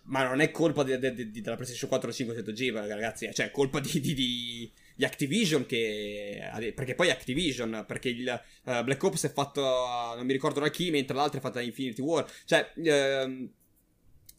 [0.07, 3.29] ma non è colpa di, di, di, della PlayStation 4 500 GB, ragazzi.
[3.33, 6.73] Cioè, è colpa di, Activision che...
[6.75, 9.63] Perché poi Activision, perché il uh, Black Ops è fatto...
[9.63, 12.31] Non mi ricordo da chi, mentre l'altro è fatto da Infinity War.
[12.45, 12.73] Cioè...
[12.77, 13.51] Uh,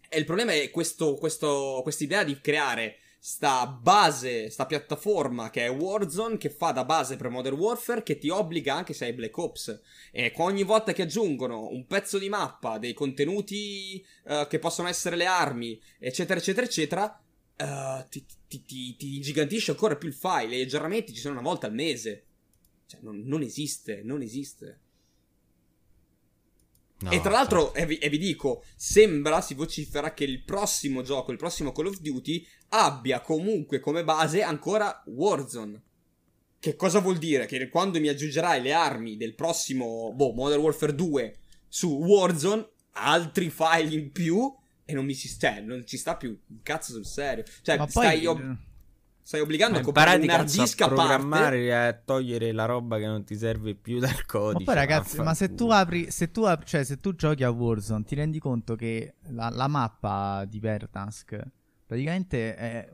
[0.10, 5.72] e il problema è questo, questo, quest'idea di creare sta base, sta piattaforma che è
[5.72, 9.38] Warzone, che fa da base per Modern Warfare, che ti obbliga anche se hai Black
[9.38, 9.82] Ops.
[10.12, 15.16] E ogni volta che aggiungono un pezzo di mappa, dei contenuti uh, che possono essere
[15.16, 17.24] le armi, eccetera, eccetera, eccetera,
[17.58, 20.56] uh, ti, ti, ti, ti, gigantisce ancora più il file.
[20.56, 22.24] E gli aggiornamenti ci sono una volta al mese.
[22.86, 24.80] Cioè, non, non esiste, non esiste.
[27.00, 31.04] No, e tra l'altro, e vi, e vi, dico, sembra, si vocifera che il prossimo
[31.04, 35.84] gioco, il prossimo Call of Duty, abbia comunque come base ancora Warzone.
[36.60, 37.46] Che cosa vuol dire?
[37.46, 43.52] Che quando mi aggiungerai le armi del prossimo, boh, Modern Warfare 2 su Warzone, altri
[43.52, 44.52] file in più
[44.84, 46.40] e non mi ci, cioè, non ci sta più.
[46.64, 47.44] Cazzo sul serio.
[47.62, 48.22] Cioè, Ma stai...
[48.22, 48.26] Poi...
[48.26, 48.58] Ob-
[49.28, 53.08] Stai obbligando a comprare un hard disk a programmare e a togliere la roba che
[53.08, 54.60] non ti serve più dal codice.
[54.60, 57.50] Ma poi ragazzi, ma se tu apri, se tu, apri, cioè se tu giochi a
[57.50, 61.44] Warzone, ti rendi conto che la, la mappa di Verdansk
[61.86, 62.90] praticamente è,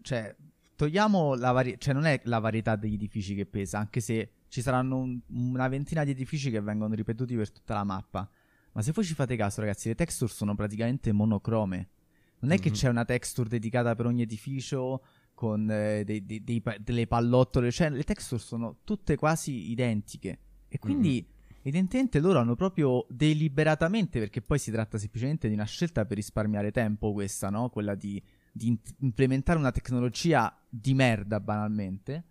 [0.00, 0.34] cioè,
[0.76, 4.62] togliamo la varietà, cioè non è la varietà degli edifici che pesa, anche se ci
[4.62, 8.26] saranno un, una ventina di edifici che vengono ripetuti per tutta la mappa.
[8.72, 11.90] Ma se voi ci fate caso, ragazzi, le texture sono praticamente monocrome.
[12.38, 12.62] Non è mm-hmm.
[12.62, 15.02] che c'è una texture dedicata per ogni edificio
[15.36, 20.38] con eh, dei, dei, dei, delle pallottole, cioè le texture sono tutte quasi identiche.
[20.66, 21.58] E quindi mm-hmm.
[21.60, 26.72] evidentemente loro hanno proprio deliberatamente, perché poi si tratta semplicemente di una scelta per risparmiare
[26.72, 27.68] tempo questa, no?
[27.68, 28.20] Quella di,
[28.50, 32.24] di in- implementare una tecnologia di merda banalmente.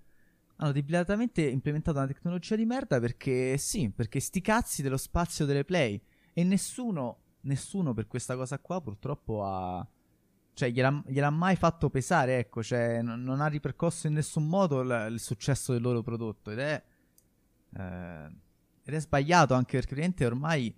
[0.55, 5.63] Hanno deliberatamente implementato una tecnologia di merda perché sì, perché sti cazzi dello spazio delle
[5.63, 6.01] play.
[6.33, 9.87] E nessuno, nessuno per questa cosa qua purtroppo ha
[10.55, 14.81] cioè gliel'ha, gliel'ha, mai fatto pesare, ecco, cioè non, non ha ripercosso in nessun modo
[14.81, 16.83] l- il successo del loro prodotto ed è,
[17.77, 18.31] eh,
[18.83, 20.73] ed è sbagliato anche perché ovviamente ormai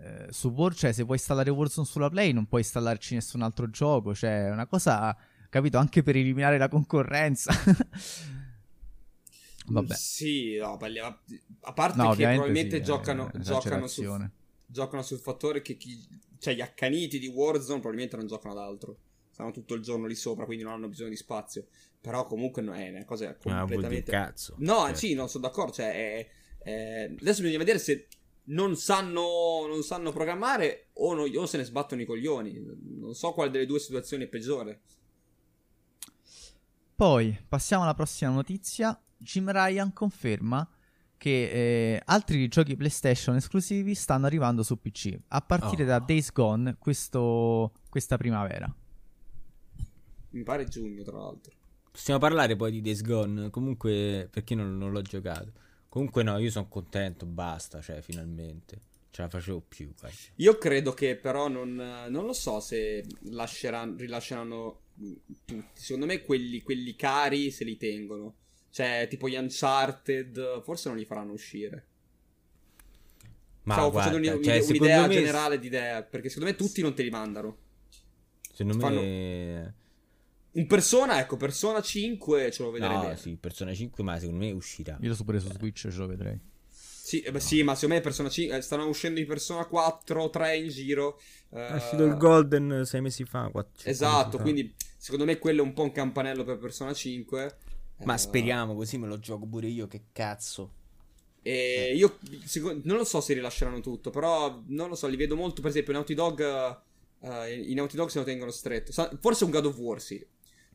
[0.00, 3.70] eh, su War, cioè se vuoi installare Warzone sulla Play non puoi installarci nessun altro
[3.70, 5.16] gioco, cioè è una cosa,
[5.48, 7.52] capito, anche per eliminare la concorrenza.
[9.70, 9.94] Vabbè.
[9.94, 10.78] Sì, no,
[11.60, 14.02] a parte no, che probabilmente sì, giocano, giocano, su,
[14.70, 15.98] giocano sul fattore che chi
[16.38, 18.98] cioè gli accaniti di Warzone probabilmente non giocano ad altro.
[19.30, 21.66] Stanno tutto il giorno lì sopra, quindi non hanno bisogno di spazio.
[22.00, 24.14] Però comunque no, è una cosa completamente...
[24.14, 24.54] Ah, cazzo.
[24.58, 24.94] No, cioè.
[24.94, 25.72] sì, non sono d'accordo.
[25.72, 26.28] Cioè, è,
[26.58, 27.14] è...
[27.20, 28.08] Adesso bisogna vedere se
[28.44, 32.60] non sanno, non sanno programmare o, no, o, se ne sbattono i coglioni.
[32.98, 34.80] Non so quale delle due situazioni è peggiore.
[36.94, 39.00] Poi passiamo alla prossima notizia.
[39.16, 40.68] Jim Ryan conferma
[41.18, 45.86] che eh, altri giochi PlayStation esclusivi stanno arrivando su PC a partire oh.
[45.86, 48.72] da Days Gone questo, questa primavera.
[50.30, 51.52] Mi pare giugno, tra l'altro.
[51.90, 55.52] Possiamo parlare poi di Days Gone, comunque perché non, non l'ho giocato.
[55.88, 58.80] Comunque no, io sono contento, basta, cioè finalmente.
[59.10, 59.92] Ce la facevo più.
[59.98, 60.16] Guarda.
[60.36, 61.74] Io credo che però non,
[62.08, 64.80] non lo so se rilasceranno
[65.44, 65.64] tutti.
[65.72, 68.34] Secondo me quelli, quelli cari se li tengono.
[68.78, 71.86] Cioè, tipo gli Uncharted, forse non li faranno uscire.
[73.64, 75.14] Ma Stavo guarda, facendo un, cioè, un'idea me...
[75.14, 77.56] generale di idea, perché secondo me tutti non te li mandano.
[78.52, 79.00] Secondo fanno...
[79.00, 79.74] me...
[80.52, 83.16] Un Persona, ecco, Persona 5 ce lo vedrei no, bene.
[83.16, 84.96] sì, Persona 5, ma secondo me uscirà.
[85.00, 86.38] Io lo so pure su Switch, ce lo vedrei.
[86.68, 90.30] Sì, eh beh, sì, ma secondo me Persona 5 eh, stanno uscendo i Persona 4,
[90.30, 91.20] 3 in giro.
[91.48, 93.48] È eh, uscito il Golden sei mesi fa.
[93.50, 94.42] quattro- cinque Esatto, mesi fa.
[94.44, 97.56] quindi secondo me quello è un po' un campanello per Persona 5.
[98.04, 99.86] Ma Eh, speriamo, così me lo gioco pure io.
[99.86, 100.74] Che cazzo.
[101.42, 105.34] E io secondo- non lo so se rilasceranno tutto, però non lo so, li vedo
[105.36, 106.40] molto, per esempio, Naughty Dog.
[107.20, 108.92] eh, i Naughty Dog se lo tengono stretto.
[109.20, 110.24] Forse un God of War, sì.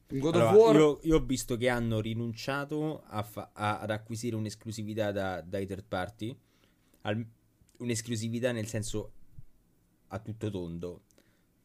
[0.10, 0.76] Un God Allora, of War.
[0.76, 5.66] io, io ho visto che hanno rinunciato a fa- a- ad acquisire un'esclusività da- dai
[5.66, 6.38] third party.
[7.04, 7.26] Al-
[7.78, 9.14] un'esclusività nel senso
[10.08, 11.04] a tutto tondo.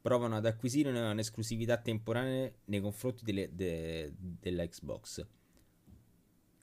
[0.01, 5.27] Provano ad acquisire una- un'esclusività temporanea nei confronti delle- de- della Xbox.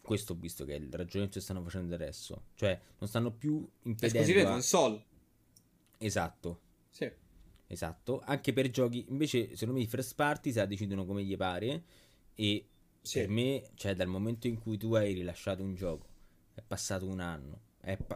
[0.05, 2.43] Questo ho visto che è il ragionamento che stanno facendo adesso.
[2.55, 4.19] Cioè, non stanno più impedendo.
[4.19, 5.03] Esclusive a- console.
[5.97, 6.59] Esatto.
[6.89, 7.11] Sì.
[7.67, 11.35] Esatto, anche per giochi invece secondo me i first party se la decidono come gli
[11.35, 11.83] pare
[12.35, 12.67] e
[13.01, 13.19] Sì.
[13.19, 16.05] per me, cioè dal momento in cui tu hai rilasciato un gioco,
[16.53, 17.61] è passato un anno,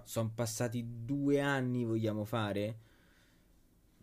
[0.03, 2.77] sono passati due anni vogliamo fare,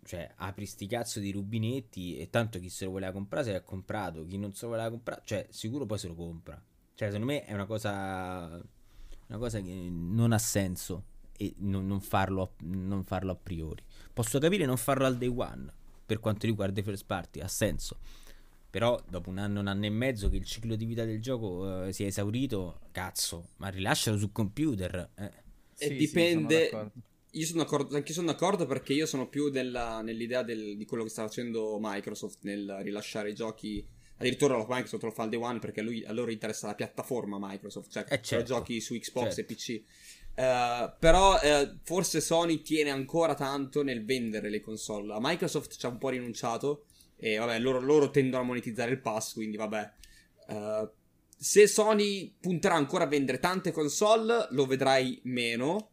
[0.05, 3.61] cioè apri sti cazzo di rubinetti e tanto chi se lo voleva comprare se l'ha
[3.62, 6.61] comprato, chi non se lo voleva comprare, cioè sicuro poi se lo compra,
[6.96, 8.61] cioè secondo me è una cosa,
[9.28, 11.04] una cosa che non ha senso
[11.38, 13.85] e non, non farlo, non farlo a priori.
[14.12, 15.72] Posso capire non farlo al day one
[16.06, 17.98] per quanto riguarda i first party, ha senso.
[18.70, 21.85] Però dopo un anno, un anno e mezzo che il ciclo di vita del gioco
[21.87, 25.11] eh, si è esaurito, cazzo, ma rilascialo sul computer.
[25.14, 25.30] Eh.
[25.78, 27.00] E Sì, dipende- sì, sono d'accordo.
[27.32, 30.85] Io sono d'accordo, anche io sono d'accordo perché io sono più della- nell'idea del- di
[30.87, 33.87] quello che sta facendo Microsoft nel rilasciare i giochi.
[34.18, 36.74] Addirittura lo Microsoft lo fa al day one perché a, lui, a loro interessa la
[36.74, 38.44] piattaforma Microsoft, cioè Eh, certo.
[38.44, 39.40] giochi su Xbox Certo.
[39.40, 39.83] e PC.
[40.38, 45.12] Eh, però eh, forse Sony tiene ancora tanto nel vendere le console.
[45.12, 46.85] A Microsoft ci ha un po' rinunciato
[47.16, 49.92] e vabbè, loro, loro tendono a monetizzare il pass, quindi vabbè.
[50.48, 50.90] Eh,
[51.38, 55.90] se Sony punterà ancora a vendere tante console, lo vedrai meno.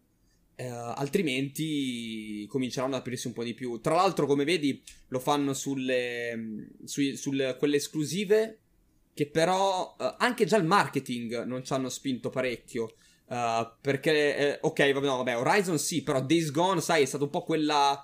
[0.55, 3.79] Eh, altrimenti cominceranno ad aprirsi un po' di più.
[3.79, 8.59] Tra l'altro, come vedi, lo fanno sulle, sui- sulle quelle esclusive.
[9.13, 12.95] Che però eh, anche già il marketing non ci hanno spinto parecchio.
[13.29, 17.23] eh, perché, eh, ok, vabbè, no, vabbè, Horizon sì, però Days Gone, sai, è stata
[17.23, 18.03] un po' quella.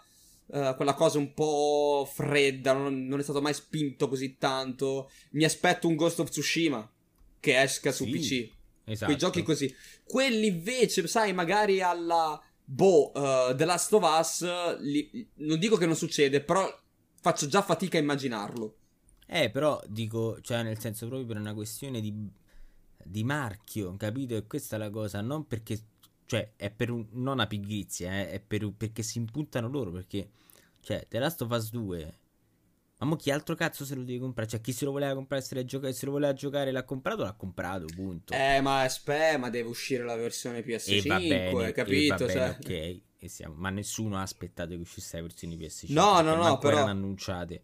[0.51, 5.09] eh, quella cosa un po' fredda, non, non è stato mai spinto così tanto.
[5.31, 6.91] Mi aspetto un Ghost of Tsushima
[7.39, 8.51] che esca su Sì, PC.
[8.89, 9.06] Esatto.
[9.06, 9.73] Quei giochi così.
[10.04, 15.86] Quelli invece, sai, magari alla boh, uh, The Last of Us, li- non dico che
[15.86, 16.67] non succede, però
[17.21, 18.75] faccio già fatica a immaginarlo.
[19.25, 22.13] Eh, però dico, cioè nel senso proprio per una questione di,
[23.04, 24.36] di marchio, capito?
[24.36, 25.80] E questa è la cosa, non perché,
[26.25, 30.30] cioè è per un, non una pigrizia, eh, è per, perché si impuntano loro, perché,
[30.82, 32.13] cioè, The Last of Us 2,
[32.99, 34.49] ma mo chi altro cazzo se lo deve comprare?
[34.49, 37.33] Cioè, chi se lo voleva comprare, se, gioca- se lo voleva giocare l'ha comprato, l'ha
[37.33, 38.33] comprato, punto.
[38.33, 42.07] Eh, ma aspetta, ma deve uscire la versione PS5, e va bene, e capito?
[42.09, 45.93] va bene, Cioè, ok, e siamo- ma nessuno ha aspettato che uscisse la versione PS5.
[45.93, 47.62] No, no, no, però- erano annunciate.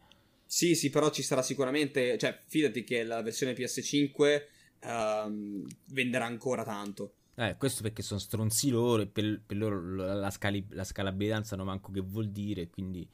[0.47, 4.47] Sì, sì, però ci sarà sicuramente, cioè, fidati che la versione PS5
[4.79, 7.13] ehm, venderà ancora tanto.
[7.37, 11.35] Eh, questo perché sono stronzi loro e per, per loro la, la scali- la scalabilità
[11.35, 13.05] non sanno manco che vuol dire, quindi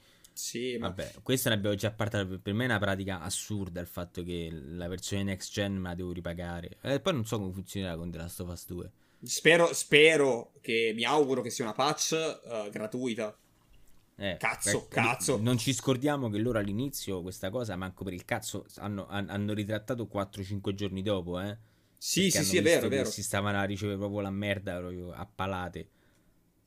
[0.43, 3.87] Sì, ma vabbè, questa ne abbiamo già parlato, per me è una pratica assurda il
[3.87, 6.77] fatto che la versione next gen me la devo ripagare.
[6.81, 8.91] E poi non so come funzionerà con The Last of Us 2.
[9.23, 13.35] spero, spero che, mi auguro che sia una patch eh, gratuita.
[14.17, 15.37] Eh, Cazzo, beh, cazzo.
[15.37, 19.53] Non ci scordiamo che loro all'inizio questa cosa, manco per il cazzo, hanno, han- hanno
[19.53, 21.57] ritrattato 4-5 giorni dopo, eh.
[21.97, 23.05] Sì, Perché sì, sì, è vero, è vero.
[23.09, 25.89] Si stavano a ricevere proprio la merda proprio a palate.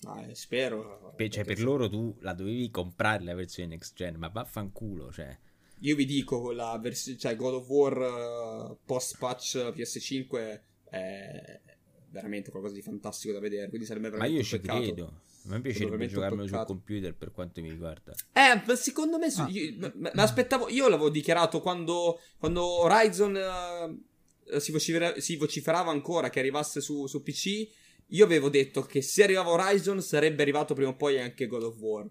[0.06, 1.12] Ah, spero.
[1.16, 5.36] Pe- cioè, per loro tu la dovevi comprare la versione next gen, ma vaffanculo, cioè.
[5.80, 8.00] Io vi dico, la vers- cioè God of War
[8.72, 11.60] eh, post patch PS5 è
[12.10, 13.68] veramente qualcosa di fantastico da vedere.
[13.68, 14.82] Quindi sarebbe Ma veramente io un ci peccato.
[14.82, 15.20] credo.
[15.46, 18.14] A me piacerebbe giocarmelo sul computer per quanto mi riguarda.
[18.32, 19.26] Eh, ma secondo me.
[19.36, 19.46] Ah.
[19.50, 20.70] io- me aspettavo.
[20.70, 27.06] Io l'avevo dichiarato quando, quando Horizon eh, si, vocifera- si vociferava ancora che arrivasse su,
[27.06, 27.68] su PC.
[28.15, 31.77] Io avevo detto che se arrivava Horizon sarebbe arrivato prima o poi anche God of
[31.81, 32.06] War.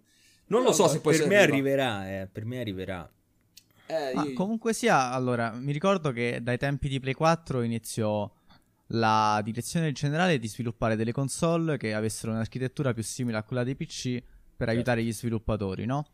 [0.48, 1.54] Non lo so se poi per me arriva.
[1.56, 3.10] arriverà, eh, per me arriverà.
[3.86, 8.30] Eh, Ma io- comunque sia, allora, mi ricordo che dai tempi di Play 4 iniziò
[8.88, 13.76] la direzione generale di sviluppare delle console che avessero un'architettura più simile a quella dei
[13.76, 14.22] PC
[14.56, 16.06] per aiutare gli sviluppatori, no?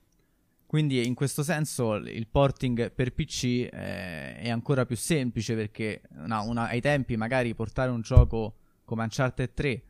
[0.68, 6.44] Quindi in questo senso il porting per PC eh, è ancora più semplice perché no,
[6.48, 8.54] una- ai tempi magari portare un gioco
[8.90, 9.84] come Uncharted 3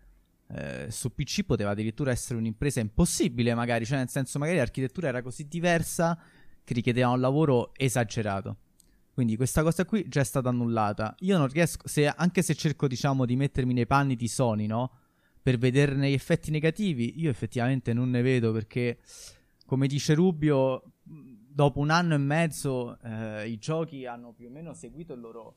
[0.51, 5.21] eh, su PC poteva addirittura essere un'impresa impossibile magari, cioè nel senso magari l'architettura era
[5.21, 6.19] così diversa
[6.65, 8.57] che richiedeva un lavoro esagerato.
[9.13, 11.15] Quindi questa cosa qui già è stata annullata.
[11.19, 14.91] Io non riesco, se, anche se cerco diciamo di mettermi nei panni di Sony, no?
[15.41, 18.99] Per vederne gli effetti negativi, io effettivamente non ne vedo perché,
[19.65, 24.73] come dice Rubio, dopo un anno e mezzo eh, i giochi hanno più o meno
[24.73, 25.55] seguito il loro,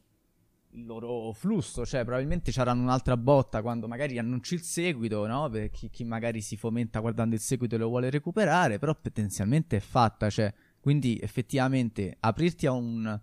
[0.72, 5.48] il loro flusso, cioè probabilmente c'erano un'altra botta quando magari annunci il seguito, no?
[5.50, 9.76] Per chi, chi, magari si fomenta guardando il seguito e lo vuole recuperare, però potenzialmente
[9.76, 13.20] è fatta, cioè, quindi effettivamente aprirti a un,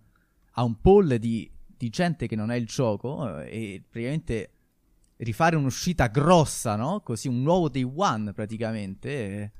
[0.52, 4.50] a un poll di, di gente che non è il gioco eh, e praticamente
[5.16, 7.00] rifare un'uscita grossa, no?
[7.00, 9.08] Così un nuovo day one praticamente.
[9.08, 9.52] Eh,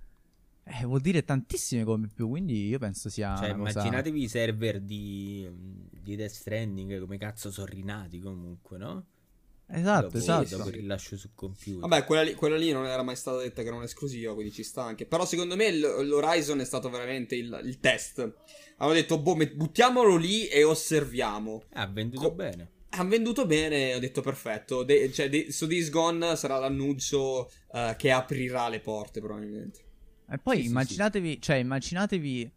[0.79, 3.37] eh, vuol dire tantissime come più, quindi io penso sia.
[3.37, 3.71] Cioè, cosa...
[3.71, 5.49] immaginatevi i server di,
[6.03, 9.05] di Death Stranding come cazzo sono rinati comunque, no?
[9.73, 10.57] Esatto, dopo, esatto.
[10.57, 11.89] Dopo il rilascio su computer.
[11.89, 14.65] Vabbè, quella lì, quella lì, non era mai stata detta che era un'esclusiva, quindi ci
[14.65, 15.07] sta anche.
[15.07, 18.35] Però secondo me l'Horizon è stato veramente il, il test.
[18.79, 21.63] Hanno detto, boh, buttiamolo lì e osserviamo.
[21.75, 22.71] Ha venduto Co- bene.
[22.91, 24.83] Ha venduto bene, ho detto perfetto.
[24.83, 29.85] De- cioè, de- su This Gone sarà l'annuncio uh, che aprirà le porte, probabilmente.
[30.31, 31.41] E poi sì, immaginatevi, sì.
[31.41, 32.53] cioè, immaginatevi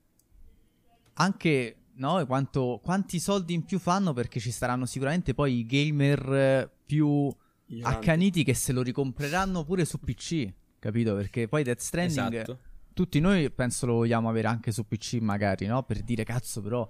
[1.13, 6.71] anche no, quanto, quanti soldi in più fanno perché ci saranno sicuramente poi i gamer
[6.85, 7.33] più
[7.81, 11.15] accaniti che se lo ricompreranno pure su PC, capito?
[11.15, 12.59] Perché poi Death Stranding esatto.
[12.93, 15.83] tutti noi penso lo vogliamo avere anche su PC magari, no?
[15.83, 16.87] Per dire cazzo però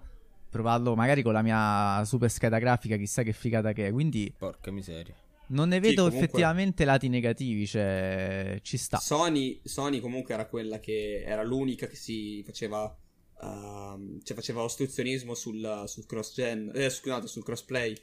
[0.49, 4.71] provarlo magari con la mia super scheda grafica, chissà che figata che è, quindi porca
[4.71, 5.15] miseria.
[5.53, 6.25] Non ne vedo sì, comunque...
[6.25, 8.97] effettivamente lati negativi, cioè ci sta.
[8.97, 15.35] Sony, Sony comunque era quella che era l'unica che si faceva uh, cioè faceva ostruzionismo
[15.35, 17.95] sul, sul cross gen, eh, scusate, sul crossplay.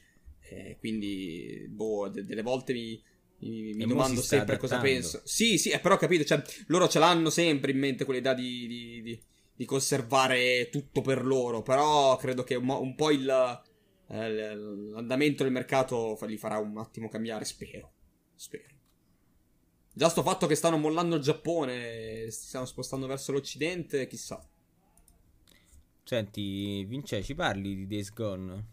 [0.51, 3.01] Eh, quindi, boh, de- delle volte mi,
[3.39, 5.21] mi, mi domando sempre cosa penso.
[5.25, 9.03] Sì, sì, eh, però capito, cioè, loro ce l'hanno sempre in mente quell'idea di, di,
[9.03, 9.23] di,
[9.55, 11.63] di conservare tutto per loro.
[11.63, 13.61] Però credo che un, un po' il
[14.11, 17.93] eh, l'andamento del mercato li farà un attimo cambiare, spero.
[18.35, 18.79] Spero.
[19.93, 24.45] Già sto fatto che stanno mollando il Giappone, si stanno spostando verso l'Occidente, chissà.
[26.03, 28.67] Senti, Vince, ci parli di Days Gone?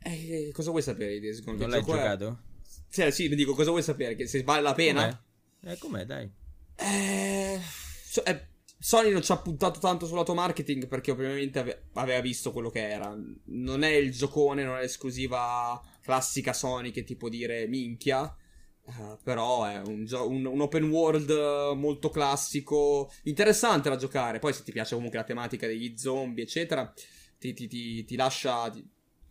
[0.00, 1.58] Eh, cosa vuoi sapere di Days Gone?
[1.58, 2.42] Non l'hai giocato?
[2.58, 2.70] È...
[2.88, 4.14] Sì, sì, mi dico, cosa vuoi sapere?
[4.14, 5.24] Che se vale la pena?
[5.60, 5.72] Com'è?
[5.72, 6.30] Eh, com'è, dai?
[6.76, 7.60] Eh...
[8.04, 8.51] So, eh
[8.84, 12.68] Sony non ci ha puntato tanto sul lato marketing perché ovviamente ave- aveva visto quello
[12.68, 13.16] che era.
[13.44, 18.36] Non è il giocone, non è l'esclusiva classica Sony che ti può dire minchia.
[18.84, 21.30] Uh, però è un, gio- un, un, open world
[21.76, 24.40] molto classico, interessante da giocare.
[24.40, 26.92] Poi, se ti piace comunque la tematica degli zombie, eccetera,
[27.38, 28.68] ti, ti, ti, ti lascia,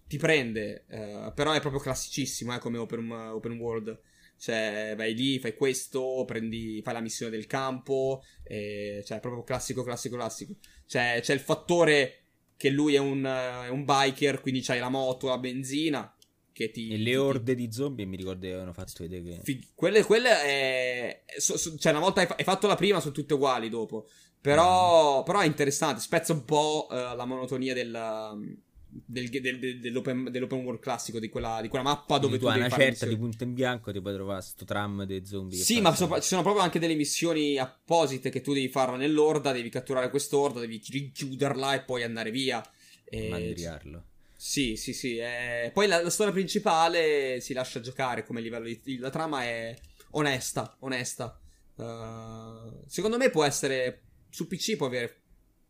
[0.08, 0.86] ti, prende.
[0.88, 4.00] Uh, però è proprio classicissimo eh, come open, open world.
[4.42, 8.24] Cioè, vai lì, fai questo, prendi, fai la missione del campo.
[8.44, 10.56] E, cioè, proprio classico, classico, classico.
[10.88, 12.24] Cioè, c'è il fattore
[12.58, 16.12] che lui è un, è un biker, quindi c'hai la moto, la benzina.
[16.52, 17.68] Che ti, e le orde ti...
[17.68, 19.40] di zombie mi ricordo che avevano fatto vedere che.
[19.44, 19.68] Fig...
[19.76, 21.24] Quelle, quelle è.
[21.38, 24.08] So, so, cioè, una volta hai, fatto la prima, sono tutte uguali dopo.
[24.42, 25.24] Però, mm.
[25.24, 26.02] però è interessante.
[26.02, 31.30] Spezza un po' uh, la monotonia del del, del, del, dell'open, dell'open, world classico di
[31.30, 34.02] quella, di quella mappa dove tu, tu hai una certa di punto in bianco ti
[34.02, 37.58] puoi trovare sto tram dei zombie sì ma so, ci sono proprio anche delle missioni
[37.58, 42.62] apposite che tu devi fare nell'orda devi catturare quest'orda devi richiuderla e poi andare via.
[43.04, 44.06] E mandriarlo.
[44.36, 45.70] Sì sì sì eh...
[45.74, 49.78] poi la, la, storia principale si lascia giocare come livello di, la trama è
[50.12, 51.40] onesta onesta.
[51.76, 55.21] Uh, secondo me può essere su PC può avere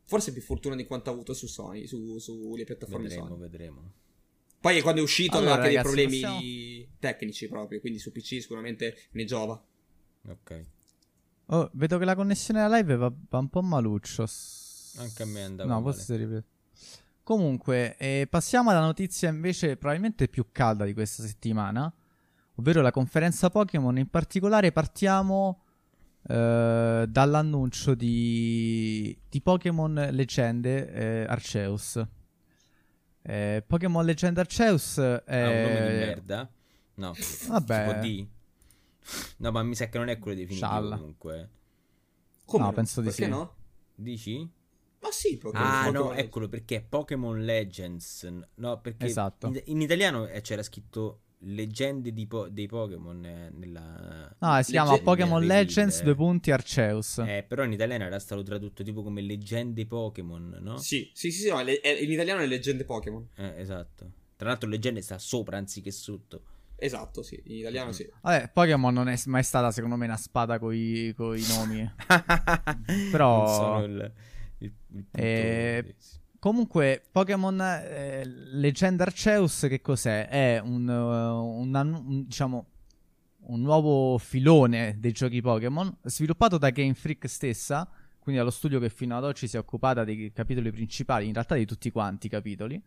[0.04, 3.40] Forse più fortuna di quanto ha avuto su Sony, su, sulle piattaforme vedremo, Sony.
[3.40, 3.92] Vedremo,
[4.60, 6.98] Poi quando è uscito allora, aveva anche ragazzi, dei problemi possiamo...
[7.00, 9.64] tecnici proprio, quindi su PC sicuramente ne giova.
[10.28, 10.66] Ok.
[11.48, 14.26] Oh, vedo che la connessione alla live va, va un po' maluccio.
[14.98, 15.94] Anche a me andava No, male.
[15.94, 16.48] forse ripeto.
[17.24, 21.94] Comunque, eh, passiamo alla notizia invece probabilmente più calda di questa settimana,
[22.56, 23.98] ovvero la conferenza Pokémon.
[23.98, 25.64] In particolare partiamo
[26.28, 32.04] eh, dall'annuncio di, di Pokémon Leggende eh, Arceus.
[33.24, 36.52] Eh, Pokémon Legend Arceus è ha un nome di merda.
[36.96, 37.14] No,
[37.48, 38.30] vabbè.
[39.38, 40.96] No, ma mi sa che non è quello definitivo Scialla.
[40.96, 41.50] comunque.
[42.46, 42.64] Come?
[42.66, 43.30] No, penso di perché sì.
[43.30, 43.56] no?
[43.96, 44.52] Dici?
[45.00, 45.66] Ma sì, Pokémon.
[45.66, 48.28] Ah, Pokémon no, eccolo perché è Pokémon Legends.
[48.56, 49.48] No, perché Esatto.
[49.48, 54.36] in, in italiano eh, c'era scritto leggende po- dei Pokémon eh, nella...
[54.40, 57.18] No, si chiama Legge- Pokémon nella Legends due punti Arceus.
[57.20, 60.78] Eh, però in italiano era stato tradotto tipo come leggende Pokémon, no?
[60.78, 63.28] Sì, sì, sì, sì no, le- è- in italiano è leggende Pokémon.
[63.36, 64.12] Eh, esatto.
[64.36, 66.44] Tra l'altro leggende sta sopra anziché sotto.
[66.76, 68.10] Esatto, sì, in italiano sì.
[68.22, 71.92] Vabbè, Pokémon non è mai stata secondo me una spada con i nomi.
[73.12, 74.14] Però- Non sono il,
[74.60, 75.96] il- il punto Eh, di-
[76.42, 80.28] comunque, Pokémon eh, Legend Arceus che cos'è?
[80.28, 82.66] È un, uh, un, un, diciamo,
[83.42, 87.88] un nuovo filone dei giochi Pokémon sviluppato da Game Freak stessa,
[88.18, 91.54] quindi dallo studio che fino ad oggi si è occupata dei capitoli principali, in realtà
[91.54, 92.82] di tutti quanti i capitoli,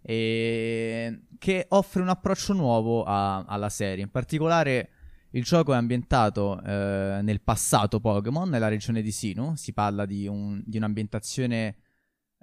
[0.00, 4.02] e che offre un approccio nuovo a, alla serie.
[4.02, 4.90] In particolare
[5.32, 10.26] il gioco è ambientato eh, nel passato Pokémon, nella regione di Sinu, si parla di,
[10.64, 11.76] di un'ambientazione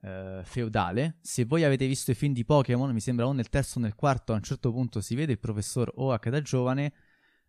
[0.06, 1.18] eh, feudale.
[1.22, 3.96] Se voi avete visto i film di Pokémon, mi sembra o nel terzo o nel
[3.96, 6.94] quarto, a un certo punto si vede il professor Oak da giovane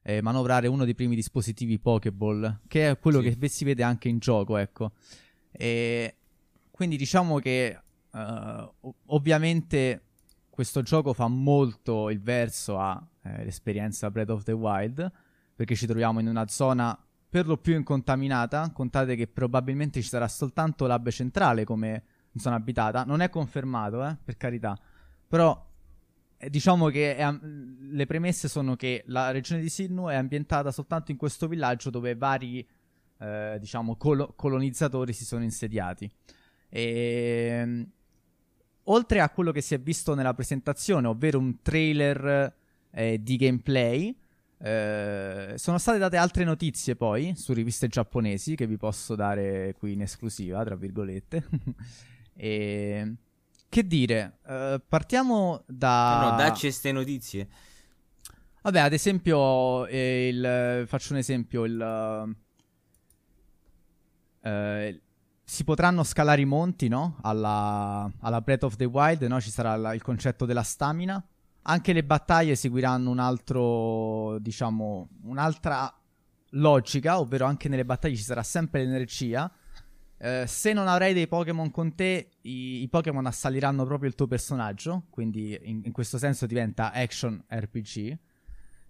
[0.03, 3.37] eh, manovrare uno dei primi dispositivi Pokéball, che è quello sì.
[3.37, 4.93] che si vede anche in gioco, ecco.
[5.51, 6.17] E
[6.71, 7.79] quindi diciamo che
[8.11, 10.03] uh, ovviamente
[10.49, 15.13] questo gioco fa molto il verso all'esperienza eh, Breath of the Wild,
[15.55, 16.99] perché ci troviamo in una zona
[17.29, 22.05] per lo più incontaminata, contate che probabilmente ci sarà soltanto l'hub centrale come
[22.39, 24.79] zona abitata, non è confermato, eh, per carità,
[25.27, 25.65] però
[26.39, 31.11] eh, diciamo che è, le premesse sono che la regione di Sinnu è ambientata soltanto
[31.11, 32.67] in questo villaggio dove vari
[33.19, 36.11] eh, diciamo col- colonizzatori si sono insediati.
[36.69, 37.91] E ehm,
[38.85, 42.55] oltre a quello che si è visto nella presentazione ovvero un trailer
[42.91, 44.17] eh, di gameplay
[44.59, 49.93] eh, sono state date altre notizie poi su riviste giapponesi che vi posso dare qui
[49.93, 51.47] in esclusiva tra virgolette
[52.37, 53.15] e
[53.69, 56.31] che dire, uh, partiamo da...
[56.31, 57.49] No, dacci queste notizie.
[58.63, 62.35] Vabbè, ad esempio, eh, il, faccio un esempio, il,
[64.41, 65.01] uh,
[65.45, 67.19] si potranno scalare i monti, no?
[67.23, 69.41] Alla, alla Breath of the Wild, no?
[69.41, 71.25] Ci sarà la, il concetto della stamina.
[71.69, 75.93] Anche le battaglie seguiranno un altro, diciamo, un'altra
[76.51, 79.53] logica, ovvero anche nelle battaglie ci sarà sempre l'energia
[80.19, 84.27] eh, se non avrai dei Pokémon con te, i, i, Pokémon assaliranno proprio il tuo
[84.27, 85.05] personaggio.
[85.11, 88.19] Quindi, in, in questo senso, diventa action RPG.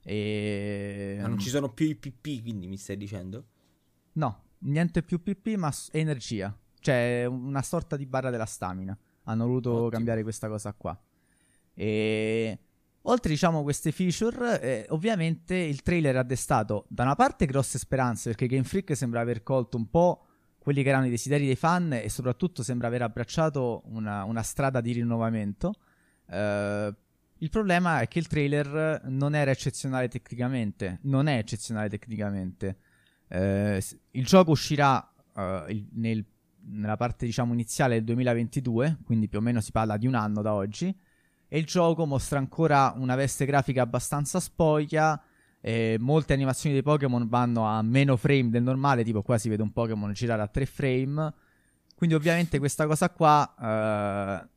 [0.03, 1.19] E...
[1.21, 3.45] Ma non ci sono più i PP, quindi mi stai dicendo?
[4.13, 6.57] No, niente più PP, ma energia.
[6.79, 8.97] Cioè, una sorta di barra della stamina.
[9.25, 9.89] Hanno voluto Ottimo.
[9.89, 10.99] cambiare questa cosa qua.
[11.75, 12.59] E.
[13.09, 18.31] Oltre, diciamo, queste feature, eh, ovviamente il trailer ha destato da una parte grosse speranze
[18.31, 20.26] perché Game Freak sembra aver colto un po'
[20.67, 24.81] quelli che erano i desideri dei fan e soprattutto sembra aver abbracciato una, una strada
[24.81, 25.75] di rinnovamento.
[26.27, 26.93] Uh,
[27.39, 32.79] il problema è che il trailer non era eccezionale tecnicamente, non è eccezionale tecnicamente.
[33.29, 33.79] Uh,
[34.11, 35.09] il gioco uscirà
[35.69, 36.25] il, nel,
[36.63, 40.43] nella parte diciamo iniziale del 2022, quindi più o meno si parla di un anno
[40.43, 40.93] da oggi,
[41.47, 45.23] e il gioco mostra ancora una veste grafica abbastanza spoglia
[45.61, 49.63] eh, molte animazioni dei Pokémon vanno a meno frame del normale, tipo qua si vede
[49.63, 51.35] un Pokémon girare a 3 frame.
[51.97, 54.49] Quindi ovviamente questa cosa qua eh,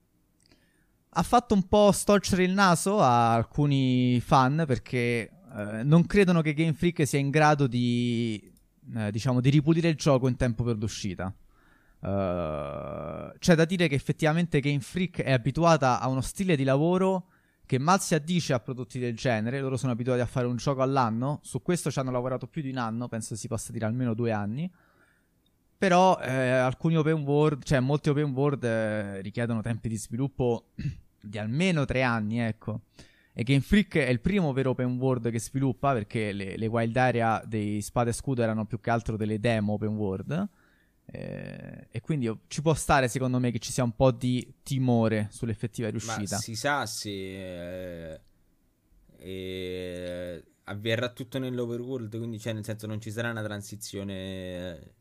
[1.12, 6.54] ha fatto un po' storcere il naso a alcuni fan perché eh, non credono che
[6.54, 8.52] Game Freak sia in grado di,
[8.96, 11.34] eh, diciamo, di ripulire il gioco in tempo per l'uscita.
[12.02, 17.26] Uh, c'è da dire che effettivamente Game Freak è abituata a uno stile di lavoro
[17.70, 20.82] che mal si addice a prodotti del genere, loro sono abituati a fare un gioco
[20.82, 24.16] all'anno, su questo ci hanno lavorato più di un anno, penso si possa dire almeno
[24.16, 24.68] due anni,
[25.78, 30.70] però eh, alcuni open world, cioè molti open world eh, richiedono tempi di sviluppo
[31.22, 32.86] di almeno tre anni, ecco.
[33.34, 36.98] E Game Freak è il primo vero open world che sviluppa perché le, le wild
[36.98, 40.50] area dei Spade e Scudo erano più che altro delle demo open world.
[41.12, 45.28] Eh, e quindi ci può stare, secondo me, che ci sia un po' di timore
[45.32, 46.36] sull'effettiva riuscita.
[46.36, 48.22] Ma si sa se eh,
[49.18, 54.94] eh, avverrà tutto nell'overworld, quindi cioè, nel senso non ci sarà una transizione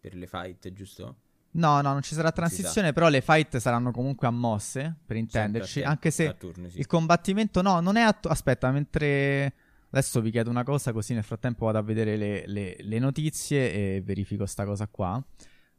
[0.00, 1.16] per le fight, giusto?
[1.52, 5.82] No, no, non ci sarà transizione, però le fight saranno comunque a mosse, per intenderci,
[5.82, 6.78] anche se turni, sì.
[6.78, 8.18] il combattimento no, non è a...
[8.22, 9.54] Aspetta, mentre...
[9.92, 13.72] Adesso vi chiedo una cosa, così nel frattempo vado a vedere le, le, le notizie
[13.96, 15.20] e verifico sta cosa qua.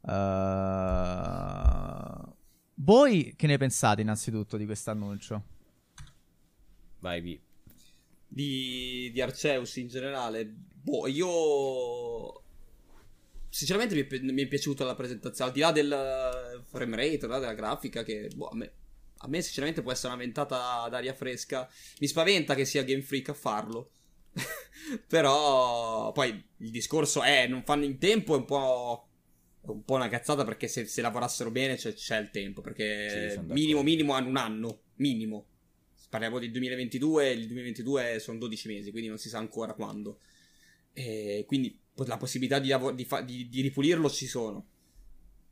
[0.02, 0.12] Uh,
[2.76, 5.43] voi che ne pensate innanzitutto di questo annuncio?
[6.99, 7.39] Vai, Vi.
[8.28, 10.45] Di, di Arceus in generale?
[10.45, 12.43] Boh, io...
[13.49, 17.39] Sinceramente mi è, mi è piaciuta la presentazione, al di là del frame rate, là,
[17.39, 18.72] della grafica, che boh, a, me,
[19.18, 21.70] a me sinceramente può essere una ventata d'aria fresca.
[21.99, 23.91] Mi spaventa che sia Game Freak a farlo.
[25.08, 29.11] Però poi il discorso è, non fanno in tempo, è un po'
[29.64, 32.62] un po' una cazzata perché se, se lavorassero bene c'è, c'è, il tempo.
[32.62, 34.82] Perché sì, minimo, minimo hanno un anno.
[34.95, 35.45] Minimo.
[36.09, 37.32] Parliamo del 2022.
[37.32, 40.20] Il 2022 sono 12 mesi, quindi non si sa ancora quando.
[40.93, 44.68] E quindi la possibilità di, lav- di, fa- di, di ripulirlo ci sono.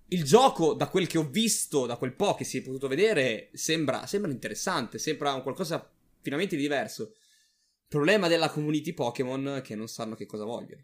[0.07, 3.49] il gioco, da quel che ho visto, da quel po' che si è potuto vedere,
[3.53, 5.89] sembra, sembra interessante, sembra un qualcosa
[6.21, 7.13] finalmente di diverso.
[7.87, 10.83] Problema della community Pokémon che non sanno che cosa vogliono.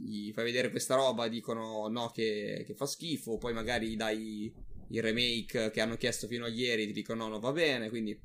[0.00, 4.52] Gli fai vedere questa roba, dicono no che, che fa schifo, poi magari dai
[4.90, 8.18] il remake che hanno chiesto fino a ieri, ti dicono no, non va bene, quindi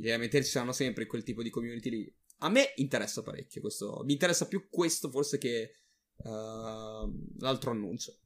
[0.00, 2.14] elementari ci saranno sempre in quel tipo di community lì.
[2.38, 5.72] A me interessa parecchio questo, mi interessa più questo forse che
[6.16, 8.16] uh, l'altro annuncio.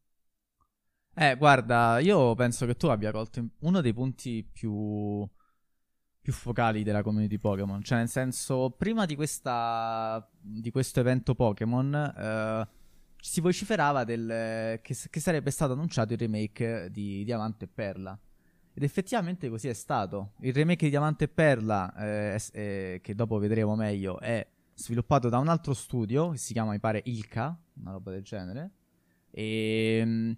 [1.19, 5.27] Eh, guarda, io penso che tu abbia colto uno dei punti più,
[6.27, 7.81] più focali della community Pokémon.
[7.85, 12.69] Cioè, nel senso, prima di, questa, di questo evento Pokémon, eh,
[13.21, 18.19] si vociferava del, che, che, sarebbe stato annunciato il remake di Diamante e Perla.
[18.75, 20.33] Ed effettivamente così è stato.
[20.41, 25.39] Il remake di Diamante e Perla, eh, è, che dopo vedremo meglio, è sviluppato da
[25.39, 28.73] un altro studio che si chiama, mi pare, Ilka, una roba del genere.
[29.31, 30.37] E ehm,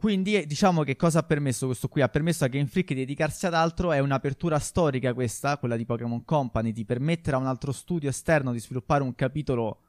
[0.00, 2.00] quindi eh, diciamo che cosa ha permesso questo qui?
[2.00, 5.84] Ha permesso a Game Freak di dedicarsi ad altro, è un'apertura storica questa, quella di
[5.84, 9.82] Pokémon Company, di permettere a un altro studio esterno di sviluppare un capitolo,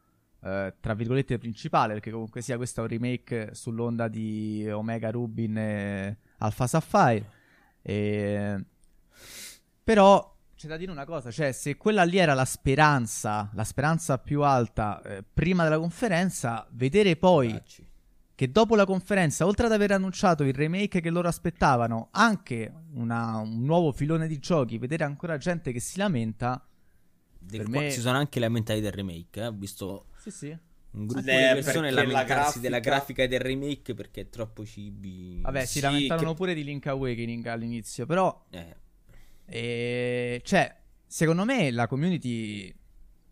[0.44, 5.58] eh, tra virgolette, principale, perché comunque sia questo è un remake sull'onda di Omega Rubin
[5.58, 7.30] e Alpha Sapphire.
[7.82, 8.66] E...
[9.82, 14.18] Però c'è da dire una cosa, cioè se quella lì era la speranza, la speranza
[14.18, 17.48] più alta eh, prima della conferenza, vedere poi...
[17.52, 17.91] Bracci
[18.42, 23.38] che dopo la conferenza, oltre ad aver annunciato il remake che loro aspettavano, anche una,
[23.38, 26.68] un nuovo filone di giochi, vedere ancora gente che si lamenta.
[27.48, 27.92] per me...
[27.92, 29.46] Si sono anche lamentati del remake, eh?
[29.46, 30.58] ho visto sì, sì.
[30.94, 32.60] un gruppo eh, di persone lamentarsi grafica...
[32.62, 35.42] della grafica del remake perché è troppo cibi.
[35.44, 36.36] Vabbè, si sì, lamentarono che...
[36.36, 38.46] pure di Link Awakening all'inizio, però...
[38.50, 38.76] Eh.
[39.46, 40.42] E...
[40.44, 42.74] Cioè, secondo me la community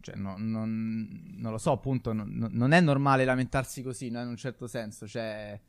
[0.01, 4.21] cioè, no, non, non, lo so, appunto, non, non, è normale lamentarsi così, no?
[4.21, 5.07] in un certo senso.
[5.07, 5.59] Cioè,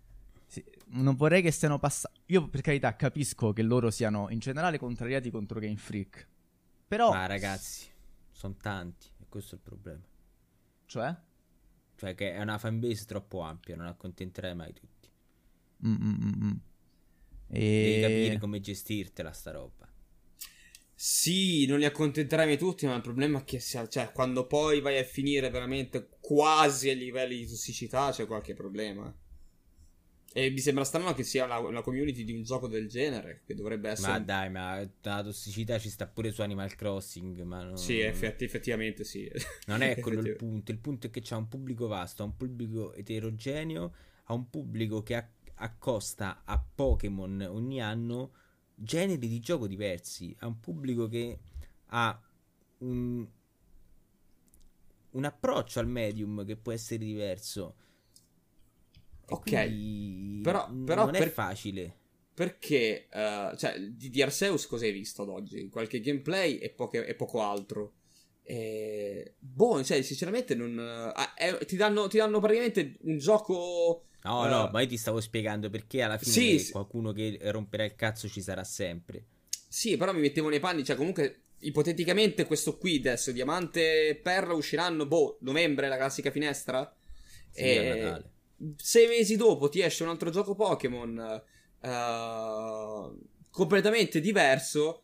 [0.46, 2.18] sì, non vorrei che stiano passando.
[2.26, 6.28] Io, per carità, capisco che loro siano in generale contrariati contro Game Freak.
[6.86, 7.12] Però.
[7.12, 7.88] Ma ragazzi,
[8.30, 10.04] sono tanti, e questo è il problema.
[10.86, 11.16] Cioè?
[11.96, 15.08] Cioè, che è una fanbase troppo ampia, non accontenterai mai tutti.
[15.86, 16.58] Mm-mm-mm.
[17.48, 17.58] E...
[17.58, 19.89] Devi capire come gestirtela sta roba.
[21.02, 25.02] Sì, non li accontenterai tutti, ma il problema è che cioè, quando poi vai a
[25.02, 29.10] finire veramente quasi a livelli di tossicità c'è qualche problema.
[30.34, 33.88] E mi sembra strano che sia una, community di un gioco del genere, che dovrebbe
[33.88, 34.12] essere...
[34.12, 37.78] Ma dai, ma la tossicità ci sta pure su Animal Crossing, ma non...
[37.78, 39.26] Sì, effetti, effettivamente sì.
[39.68, 42.36] Non è quello il punto, il punto è che c'è un pubblico vasto, ha un
[42.36, 43.94] pubblico eterogeneo,
[44.24, 45.24] ha un pubblico che
[45.54, 48.32] accosta a Pokémon ogni anno
[48.82, 51.38] generi di gioco diversi, a un pubblico che
[51.86, 52.20] ha
[52.78, 53.26] un,
[55.10, 57.76] un approccio al medium che può essere diverso.
[59.26, 61.96] E ok, però, però non per, è facile.
[62.32, 65.68] Perché, uh, cioè, di, di Arceus cosa hai visto ad oggi?
[65.68, 67.92] Qualche gameplay e, poche, e poco altro.
[68.42, 69.34] E...
[69.38, 70.76] Boh, cioè, sinceramente non...
[70.76, 74.96] Uh, eh, ti, danno, ti danno praticamente un gioco No, uh, no, ma io ti
[74.96, 79.24] stavo spiegando perché alla fine sì, qualcuno che romperà il cazzo ci sarà sempre.
[79.66, 84.54] Sì, però mi mettevo nei panni, cioè comunque ipoteticamente questo qui adesso, Diamante e Perla
[84.54, 86.94] usciranno, boh, novembre, la classica finestra.
[87.50, 88.24] Sì, e
[88.76, 91.42] sei mesi dopo ti esce un altro gioco Pokémon
[91.80, 93.18] uh,
[93.50, 95.02] completamente diverso.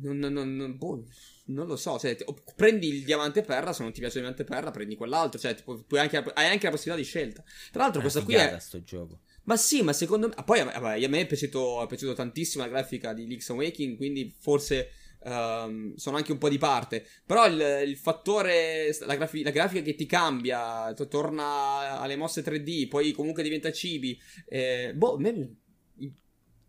[0.00, 1.04] Non, non, non, boh,
[1.48, 2.16] non lo so, cioè,
[2.56, 5.84] prendi il diamante perla, se non ti piace il diamante perla, prendi quell'altro, cioè, tipo,
[5.92, 7.42] anche, hai anche la possibilità di scelta.
[7.70, 8.58] Tra l'altro, questa qui è...
[8.58, 9.20] sto gioco.
[9.44, 10.34] Ma sì, ma secondo me...
[10.44, 14.34] Poi, vabbè, a me è piaciuto, è piaciuto tantissimo la grafica di Link's Awakening, quindi
[14.38, 14.90] forse...
[15.20, 17.04] Um, sono anche un po' di parte.
[17.26, 22.44] Però il, il fattore, la, grafi- la, grafica che ti cambia, t- torna alle mosse
[22.44, 24.16] 3D, poi comunque diventa cibi.
[24.46, 25.56] Eh, boh, me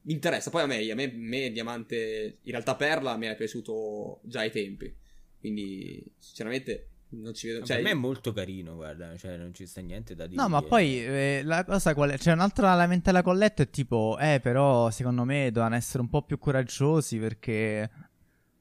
[0.10, 0.49] mi interessa.
[0.49, 4.49] Poi a me, a me, me, Diamante, in realtà Perla mi è piaciuto già ai
[4.49, 4.93] tempi.
[5.39, 7.64] Quindi, sinceramente, non ci vedo.
[7.64, 10.41] Cioè, per me è molto carino, guarda, cioè non ci sta niente da dire.
[10.41, 12.18] No, ma poi eh, la cosa qual è?
[12.18, 16.24] C'è un'altra lamentela con letto è tipo, eh, però secondo me dovevano essere un po'
[16.24, 17.89] più coraggiosi perché,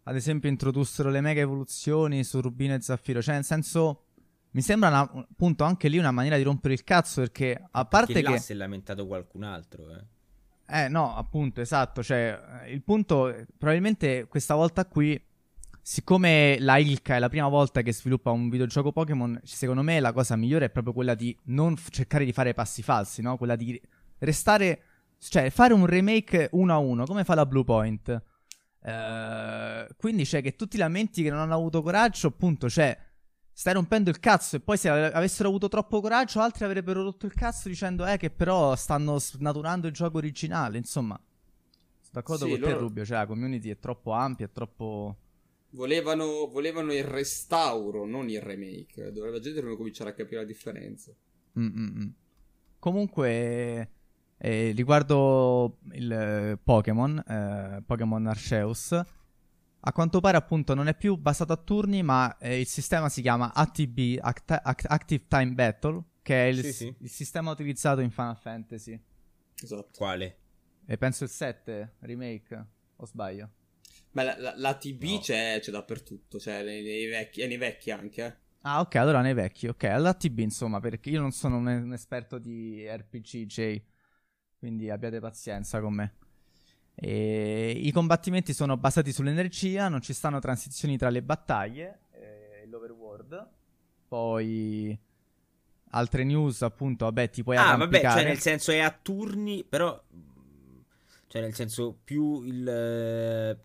[0.03, 3.22] ad esempio, introdussero le mega evoluzioni su Rubino e Zaffiro.
[3.22, 4.03] Cioè, nel senso.
[4.51, 8.14] Mi sembra una, appunto anche lì una maniera di rompere il cazzo perché a parte
[8.14, 8.34] perché che...
[8.34, 10.05] là si è lamentato qualcun altro, eh.
[10.70, 15.18] Eh no, appunto, esatto, cioè il punto probabilmente questa volta qui
[15.80, 20.12] siccome la Ilka è la prima volta che sviluppa un videogioco Pokémon, secondo me la
[20.12, 23.38] cosa migliore è proprio quella di non f- cercare di fare passi falsi, no?
[23.38, 23.80] Quella di
[24.18, 24.82] restare
[25.18, 28.22] cioè fare un remake uno a uno, come fa la Bluepoint.
[28.80, 32.96] Uh, quindi c'è che tutti i lamenti che non hanno avuto coraggio, appunto, cioè
[33.59, 37.34] stai rompendo il cazzo e poi se avessero avuto troppo coraggio altri avrebbero rotto il
[37.34, 41.20] cazzo dicendo eh che però stanno snaturando il gioco originale, insomma.
[41.98, 42.72] Sono d'accordo sì, con loro...
[42.72, 45.16] te Rubio, cioè la community è troppo ampia, è troppo...
[45.70, 49.11] Volevano, volevano il restauro, non il remake.
[49.11, 51.12] Dove la gente dovrebbe cominciare a capire la differenza.
[51.59, 52.14] Mm-mm.
[52.78, 53.90] Comunque,
[54.38, 59.00] eh, riguardo il eh, Pokémon, eh, Pokémon Arceus,
[59.81, 63.22] a quanto pare appunto non è più basato a turni, ma eh, il sistema si
[63.22, 66.95] chiama ATB, Act- Act- Active Time Battle, che è il, sì, sì.
[66.99, 69.01] il, sistema utilizzato in Final Fantasy.
[69.62, 69.91] Esatto.
[69.97, 70.39] Quale?
[70.85, 72.66] E penso il 7 remake,
[72.97, 73.51] o sbaglio?
[74.12, 75.18] Ma la, la, l'ATB no.
[75.20, 78.24] c'è, c'è, dappertutto, cioè nei, nei vecchi, e nei vecchi anche.
[78.24, 78.37] Eh.
[78.62, 79.85] Ah, ok, allora nei vecchi, ok.
[79.85, 83.81] All'ATB, insomma, perché io non sono un, un esperto di RPG, J,
[84.59, 86.14] quindi abbiate pazienza con me.
[87.01, 93.49] E I combattimenti sono basati sull'energia, non ci stanno transizioni tra le battaglie, eh, l'overworld.
[94.09, 94.99] Poi
[95.90, 100.03] altre news, appunto, vabbè, ti puoi Ah, vabbè, cioè nel senso è a turni, però
[101.28, 103.59] cioè nel senso più il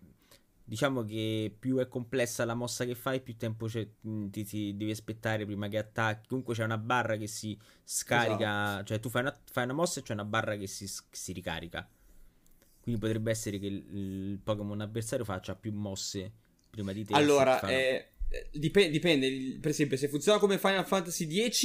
[0.66, 3.90] diciamo che più è complessa la mossa che fai, più tempo ti,
[4.30, 6.28] ti, devi aspettare prima che attacchi.
[6.28, 8.84] Comunque c'è una barra che si scarica, esatto.
[8.86, 11.34] cioè tu fai una, fai una, mossa e c'è una barra che si, che si
[11.34, 11.88] ricarica.
[12.84, 16.32] Quindi potrebbe essere che il, il, Pokémon avversario faccia più mosse
[16.70, 17.14] prima di te.
[17.14, 18.10] Allora, eh,
[18.52, 21.64] dipende, dipende, per esempio, se funziona come Final Fantasy X,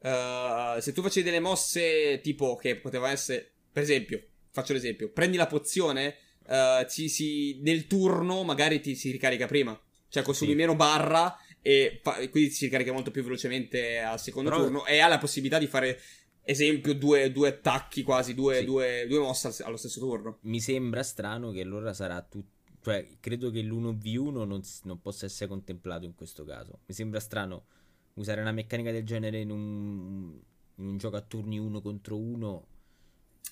[0.00, 5.36] uh, se tu facevi delle mosse tipo che poteva essere, per esempio, faccio l'esempio, prendi
[5.36, 9.78] la pozione, uh, ci, si, nel turno magari ti si ricarica prima.
[10.08, 10.56] Cioè consumi sì.
[10.56, 14.62] meno barra e fa, quindi si ricarica molto più velocemente al secondo Però...
[14.62, 16.00] turno e ha la possibilità di fare
[16.48, 18.64] esempio, due, due attacchi quasi, due, sì.
[18.64, 20.38] due, due mosse allo stesso turno.
[20.42, 22.56] Mi sembra strano che allora sarà tutto.
[22.80, 26.80] Cioè, credo che l'1v1 non, non, possa essere contemplato in questo caso.
[26.86, 27.66] Mi sembra strano
[28.14, 30.40] usare una meccanica del genere in un,
[30.76, 32.66] in un gioco a turni uno contro uno.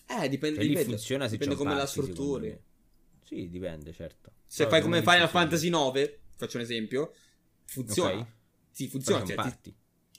[0.08, 2.58] Eh, dipende, cioè, dipende, funziona se dipende come la strutturi.
[3.24, 4.32] Sì, dipende, certo.
[4.46, 7.12] Se Però fai come Final Fantasy 9, faccio un esempio,
[7.64, 8.12] funziona.
[8.12, 8.26] Okay.
[8.70, 9.24] Sì, funziona.
[9.26, 9.74] Cioè, ti,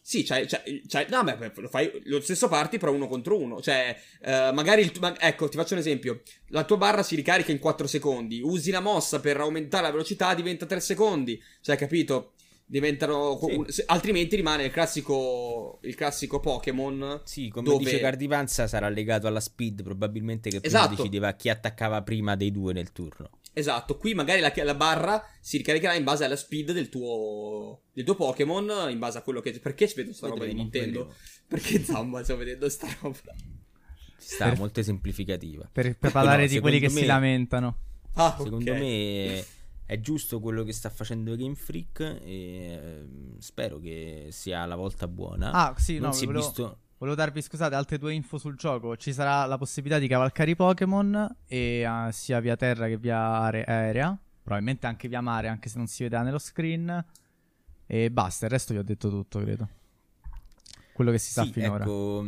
[0.07, 3.59] sì, c'hai, c'hai, c'hai, no, beh, lo fai lo stesso parti, però uno contro uno.
[3.61, 6.21] Cioè, uh, magari il ma, ecco, ti faccio un esempio.
[6.51, 8.39] La tua barra si ricarica in 4 secondi.
[8.41, 11.43] Usi la mossa per aumentare la velocità, diventa 3 secondi.
[11.59, 12.35] Cioè, capito?
[12.65, 13.37] Diventano.
[13.67, 13.83] Sì.
[13.87, 15.79] altrimenti rimane il classico.
[15.81, 17.23] Il classico Pokémon.
[17.25, 17.83] Sì, come dove...
[17.83, 19.83] dice Cardipanza, sarà legato alla speed.
[19.83, 20.95] Probabilmente che prima esatto.
[20.95, 23.31] decideva chi attaccava prima dei due nel turno.
[23.57, 28.05] Esatto, qui magari la, la, barra si ricaricherà in base alla speed del tuo, del
[28.05, 29.59] tuo Pokémon, in base a quello che...
[29.59, 31.11] Perché ci vedo sta roba di Nintendo?
[31.47, 33.17] Perché Zamba sto vedendo sta roba?
[34.19, 35.67] Ci sta, per, molto semplificativa.
[35.71, 37.77] Per, per parlare no, di quelli che me, si lamentano.
[38.13, 38.79] Ah, secondo okay.
[38.79, 39.45] me
[39.87, 45.07] è giusto quello che sta facendo Game Freak e ehm, spero che sia la volta
[45.07, 45.49] buona.
[45.49, 46.45] Ah, sì, non no, si è volevo...
[46.45, 48.97] visto Volevo darvi, scusate, altre due info sul gioco.
[48.97, 53.19] Ci sarà la possibilità di cavalcare i Pokémon e uh, sia via terra che via
[53.19, 54.17] are- aerea.
[54.41, 57.05] Probabilmente anche via mare, anche se non si vedrà nello screen.
[57.85, 59.69] E basta, il resto vi ho detto tutto, credo.
[60.91, 61.83] Quello che si sa sì, finora.
[61.83, 62.25] Ecco,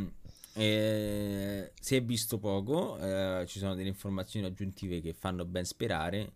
[0.53, 6.34] eh, si è visto poco, eh, ci sono delle informazioni aggiuntive che fanno ben sperare.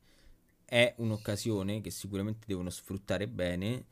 [0.65, 3.85] È un'occasione che sicuramente devono sfruttare bene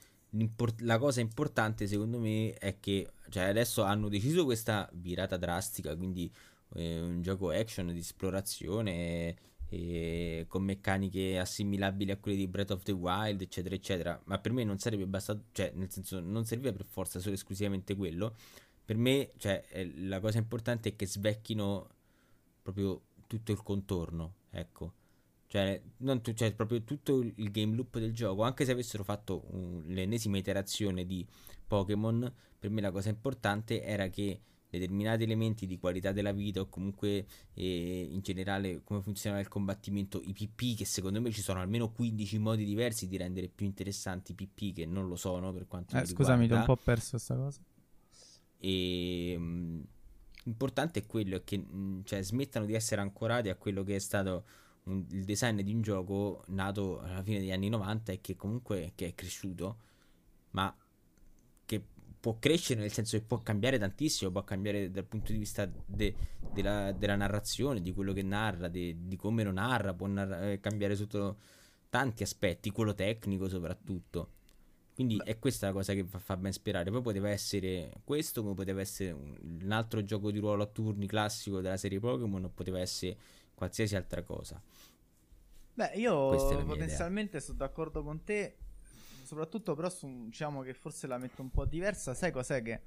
[0.80, 6.32] la cosa importante secondo me è che cioè, adesso hanno deciso questa virata drastica, quindi
[6.76, 9.36] eh, un gioco action di esplorazione
[9.70, 14.22] eh, con meccaniche assimilabili a quelle di Breath of the Wild, eccetera, eccetera.
[14.26, 17.96] Ma per me non sarebbe bastato, cioè, nel senso, non serviva per forza solo esclusivamente
[17.96, 18.36] quello.
[18.84, 19.64] Per me, cioè,
[19.96, 21.88] la cosa importante è che svecchino
[22.62, 24.94] proprio tutto il contorno, ecco.
[25.52, 25.82] Cioè,
[26.22, 30.38] tu, cioè, proprio tutto il game loop del gioco, anche se avessero fatto un, l'ennesima
[30.38, 31.28] iterazione di
[31.68, 34.40] Pokémon, per me la cosa importante era che
[34.70, 40.22] determinati elementi di qualità della vita o comunque eh, in generale come funziona il combattimento,
[40.24, 44.32] i PP, che secondo me ci sono almeno 15 modi diversi di rendere più interessanti
[44.32, 46.78] i PP che non lo sono per quanto eh, mi Scusami, ti ho un po'
[46.78, 47.60] perso questa cosa.
[48.58, 49.36] E...
[49.38, 49.82] Mh, mm,
[50.46, 53.96] importante è quello, è che mh, mm, cioè, smettano di essere ancorati a quello che
[53.96, 54.46] è stato
[54.86, 58.94] un, il design di un gioco nato alla fine degli anni 90 e che comunque
[58.96, 59.78] che è cresciuto,
[60.52, 60.76] ma
[61.66, 61.84] che
[62.20, 66.16] può crescere nel senso che può cambiare tantissimo, può cambiare dal punto di vista de,
[66.54, 70.52] de la, della narrazione, di quello che narra, de, di come lo narra, può narra,
[70.52, 71.38] eh, cambiare sotto
[71.90, 74.40] tanti aspetti, quello tecnico soprattutto.
[74.94, 76.92] Quindi è questa la cosa che fa, fa, ben sperare.
[76.92, 81.08] Poi poteva essere questo, come poteva essere un, un altro gioco di ruolo a turni
[81.08, 83.18] classico della serie Pokémon, o poteva essere
[83.62, 84.60] qualsiasi altra cosa.
[85.74, 86.30] Beh, io
[86.66, 88.58] potenzialmente sono d'accordo con te
[89.24, 92.82] soprattutto però su, diciamo che forse la metto un po' diversa, sai cos'è che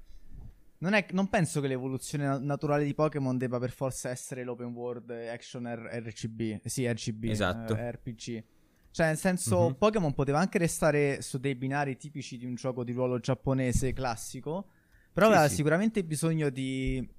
[0.79, 5.09] non, è, non penso che l'evoluzione naturale di Pokémon debba per forza essere l'open world
[5.09, 7.75] action R- RCB, sì RCB, esatto.
[7.75, 8.43] eh, RPG.
[8.91, 9.73] Cioè, nel senso, mm-hmm.
[9.73, 14.67] Pokémon poteva anche restare su dei binari tipici di un gioco di ruolo giapponese classico,
[15.11, 15.55] però sì, aveva sì.
[15.55, 17.09] sicuramente bisogno di,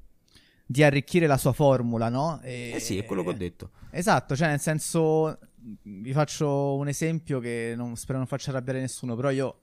[0.66, 2.40] di, arricchire la sua formula, no?
[2.42, 3.70] E, eh sì, è quello che ho detto.
[3.90, 5.38] Esatto, cioè, nel senso,
[5.82, 9.60] vi faccio un esempio che non, spero non faccia arrabbiare nessuno, però io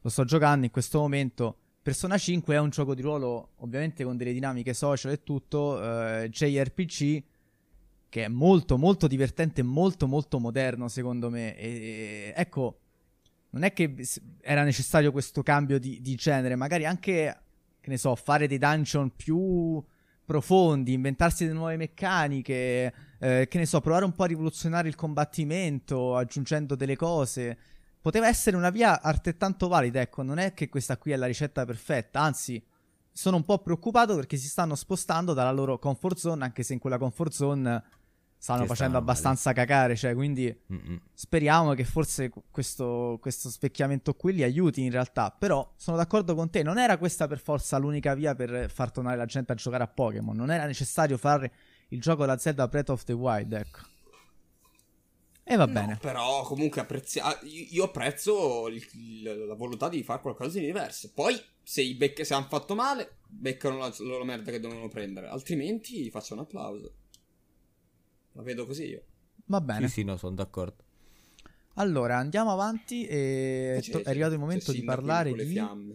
[0.00, 4.16] lo sto giocando in questo momento Persona 5 è un gioco di ruolo, ovviamente con
[4.16, 7.22] delle dinamiche social e tutto, eh, JRPG,
[8.08, 11.54] che è molto molto divertente e molto molto moderno secondo me.
[11.58, 12.78] E, ecco,
[13.50, 13.96] non è che
[14.40, 17.42] era necessario questo cambio di, di genere, magari anche,
[17.78, 19.84] che ne so, fare dei dungeon più
[20.24, 24.94] profondi, inventarsi delle nuove meccaniche, eh, che ne so, provare un po' a rivoluzionare il
[24.94, 27.58] combattimento, aggiungendo delle cose
[28.04, 29.98] poteva essere una via altrettanto valida.
[29.98, 32.62] Ecco, non è che questa qui è la ricetta perfetta, anzi,
[33.10, 36.80] sono un po' preoccupato perché si stanno spostando dalla loro comfort zone, anche se in
[36.80, 37.82] quella comfort zone
[38.44, 39.66] stanno facendo abbastanza male.
[39.66, 39.96] cacare.
[39.96, 41.00] Cioè, quindi Mm-mm.
[41.14, 45.34] speriamo che forse questo, questo specchiamento qui li aiuti in realtà.
[45.36, 49.16] Però sono d'accordo con te, non era questa per forza l'unica via per far tornare
[49.16, 50.36] la gente a giocare a Pokémon.
[50.36, 51.52] Non era necessario fare
[51.88, 53.78] il gioco da Zelda Breath of the Wild, ecco.
[55.42, 55.98] E va no, bene.
[56.00, 61.12] Però comunque apprezzi- ah, io apprezzo il, il, la volontà di fare qualcosa di diverso.
[61.14, 64.88] Poi se, i bec- se hanno fatto male, beccano la, la loro merda che devono
[64.88, 65.28] prendere.
[65.28, 66.92] Altrimenti faccio un applauso.
[68.34, 69.02] La vedo così io.
[69.46, 69.88] Va bene.
[69.88, 70.82] Sì, sì, no, sono d'accordo.
[71.74, 75.44] Allora, andiamo avanti e to- è arrivato il momento di parlare di...
[75.44, 75.94] Fiamme.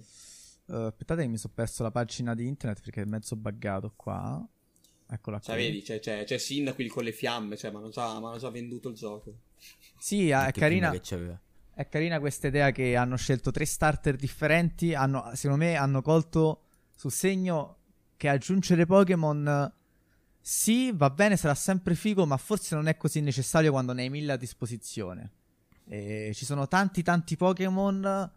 [0.66, 4.46] Uh, aspettate che mi sono perso la pagina di internet perché è mezzo buggato qua.
[5.12, 5.66] Eccola cioè, qui.
[5.66, 8.96] vedi, c'è, c'è, c'è Sindaco con le fiamme, cioè, ma hanno già, già, venduto il
[8.96, 9.34] gioco.
[9.98, 10.94] Sì, è carina.
[11.74, 14.94] È carina questa idea che hanno scelto tre starter differenti.
[14.94, 16.66] Hanno, secondo me hanno colto
[16.96, 17.78] sul segno
[18.18, 19.74] che aggiungere Pokémon
[20.42, 24.10] sì, va bene, sarà sempre figo, ma forse non è così necessario quando ne hai
[24.10, 25.32] mille a disposizione.
[25.88, 28.32] E ci sono tanti tanti Pokémon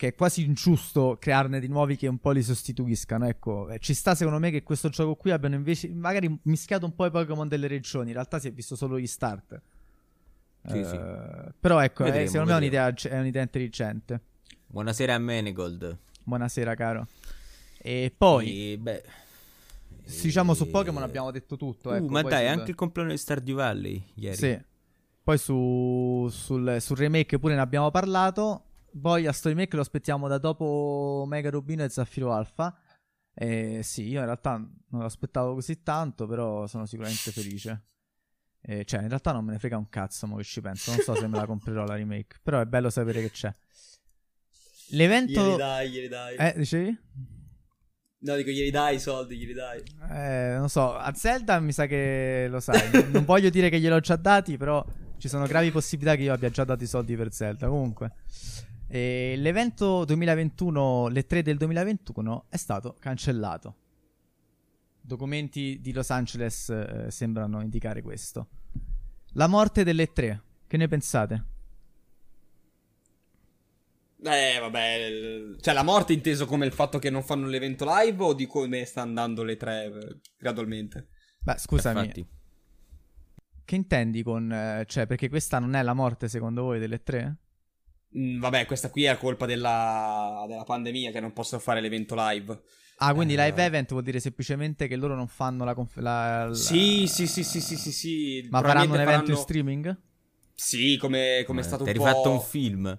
[0.00, 3.28] che è quasi ingiusto crearne di nuovi che un po' li sostituiscano.
[3.28, 6.94] Ecco, eh, ci sta secondo me che questo gioco qui abbiano invece magari mischiato un
[6.94, 8.06] po' i Pokémon delle regioni.
[8.06, 9.60] In realtà si è visto solo gli start.
[10.66, 10.98] Sì, uh, sì.
[11.60, 12.72] Però ecco, vedremo, eh, secondo vedremo.
[12.72, 14.20] me è un'idea, è un'idea, intelligente.
[14.68, 15.98] Buonasera a Menegold.
[16.24, 17.06] Buonasera, caro.
[17.76, 18.72] E poi...
[18.72, 19.02] E, beh...
[20.04, 21.90] Diciamo su Pokémon abbiamo detto tutto.
[21.90, 24.36] Uh, ecco, ma dai, anche il compleanno di Stardew Valley ieri.
[24.36, 24.60] Sì.
[25.22, 28.64] Poi su, sul, sul remake pure ne abbiamo parlato.
[29.00, 32.76] Poi a Story Make lo aspettiamo da dopo Mega Rubino e Zaffiro Alpha.
[33.32, 37.84] Eh, sì, io in realtà non lo aspettavo così tanto, però sono sicuramente felice.
[38.62, 40.90] Eh, cioè, in realtà non me ne frega un cazzo, mo che ci penso.
[40.90, 43.54] Non so se me la comprerò la remake, però è bello sapere che c'è.
[44.90, 45.40] L'evento...
[45.40, 46.36] Glieli dai, glieli dai.
[46.36, 46.98] Eh, dicevi?
[48.22, 49.82] No, dico glieli dai i soldi, glieli dai.
[50.10, 53.10] Eh, non so, a Zelda mi sa che lo sai.
[53.10, 54.84] non voglio dire che gliel'ho già dati, però
[55.16, 57.68] ci sono gravi possibilità che io abbia già dato i soldi per Zelda.
[57.68, 58.12] Comunque...
[58.92, 63.76] E l'evento 2021, le 3 del 2021, è stato cancellato.
[65.00, 68.48] Documenti di Los Angeles eh, sembrano indicare questo.
[69.34, 71.44] La morte delle 3, che ne pensate?
[74.22, 78.34] Eh, vabbè, cioè la morte inteso come il fatto che non fanno l'evento live o
[78.34, 81.08] di come sta andando le 3 eh, gradualmente?
[81.38, 82.00] Beh, scusami.
[82.00, 82.26] Infatti.
[83.64, 84.52] Che intendi con...
[84.52, 87.36] Eh, cioè, perché questa non è la morte secondo voi delle 3?
[88.18, 92.60] Mm, vabbè, questa qui è colpa della, della pandemia che non possono fare l'evento live.
[92.96, 95.74] Ah, quindi eh, live event vuol dire semplicemente che loro non fanno la.
[95.74, 96.54] Conf- la, la...
[96.54, 98.48] Sì, sì, sì, sì, sì, sì, sì.
[98.50, 99.30] Ma faranno un evento faranno...
[99.30, 100.00] in streaming?
[100.52, 102.02] Sì, come, come è stato un po'.
[102.02, 102.98] Hai rifatto un film.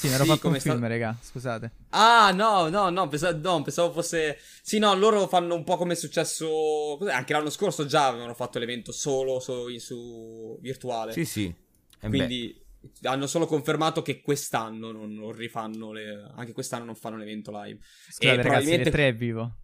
[0.00, 0.86] Sì, mi ero sì, fatto un film, sta...
[0.86, 1.72] raga, scusate.
[1.90, 4.38] Ah, no, no, no pensavo, no, pensavo fosse...
[4.62, 6.96] Sì, no, loro fanno un po' come è successo...
[7.10, 11.12] Anche l'anno scorso già avevano fatto l'evento solo su, su virtuale.
[11.12, 11.54] Sì, sì.
[12.00, 12.54] E Quindi...
[12.54, 12.68] Beh
[13.02, 17.78] hanno solo confermato che quest'anno non, non rifanno le, anche quest'anno non fanno l'evento live
[17.78, 19.56] Scusate, e ragazzi, probabilmente 3 è vivo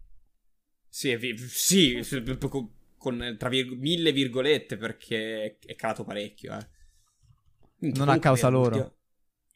[0.87, 1.99] sì, è vivo, sì
[2.47, 7.89] con, con tra virg- mille virgolette perché è calato parecchio eh.
[7.93, 8.96] non a causa loro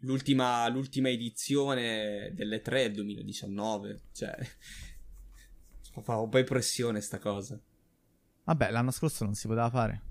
[0.01, 4.35] l'ultima, l'ultima edizione delle 3 è il 2019 cioè
[6.01, 7.59] fa un po' impressione sta cosa
[8.45, 10.09] vabbè l'anno scorso non si poteva fare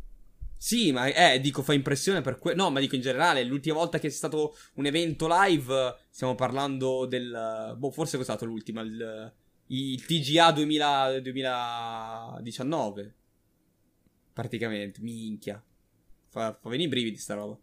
[0.63, 2.65] sì, ma eh, dico, fa impressione per quello.
[2.65, 7.07] No, ma dico in generale, l'ultima volta che è stato un evento live, stiamo parlando
[7.07, 7.75] del.
[7.79, 9.33] Boh, forse è stato l'ultima, il,
[9.69, 13.15] il TGA 2000, 2019.
[14.35, 15.65] Praticamente, minchia.
[16.29, 17.59] Fa, fa venire i brividi sta roba.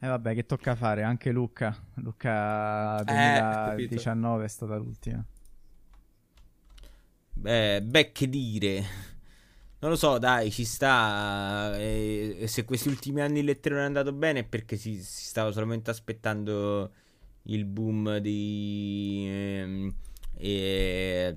[0.00, 1.02] E eh vabbè, che tocca fare?
[1.02, 1.76] Anche Luca.
[1.94, 5.24] Luca 2019 eh, è stata l'ultima.
[7.32, 8.84] Beh, beh, che dire.
[9.80, 11.76] Non lo so, dai, ci sta.
[11.76, 15.50] E, se questi ultimi anni il non è andato bene è perché si, si stava
[15.50, 16.92] solamente aspettando
[17.44, 19.94] il boom di, ehm,
[20.36, 21.36] e,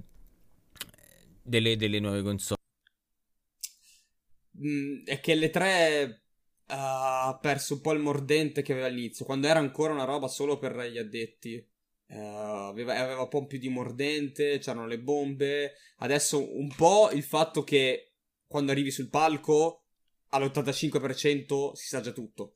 [1.42, 2.60] delle, delle, nuove console.
[4.64, 6.21] Mm, è che le tre
[6.74, 10.58] ha perso un po' il mordente che aveva all'inizio, quando era ancora una roba solo
[10.58, 11.68] per gli addetti.
[12.08, 15.74] Uh, aveva, aveva, un po' più di mordente, c'erano le bombe.
[15.98, 18.14] Adesso un po' il fatto che
[18.48, 19.86] quando arrivi sul palco
[20.30, 22.56] all'85% si sa già tutto.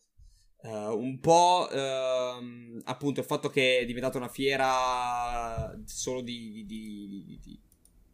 [0.57, 7.39] Uh, un po' uh, appunto il fatto che è diventata una fiera solo di, di,
[7.41, 7.61] di,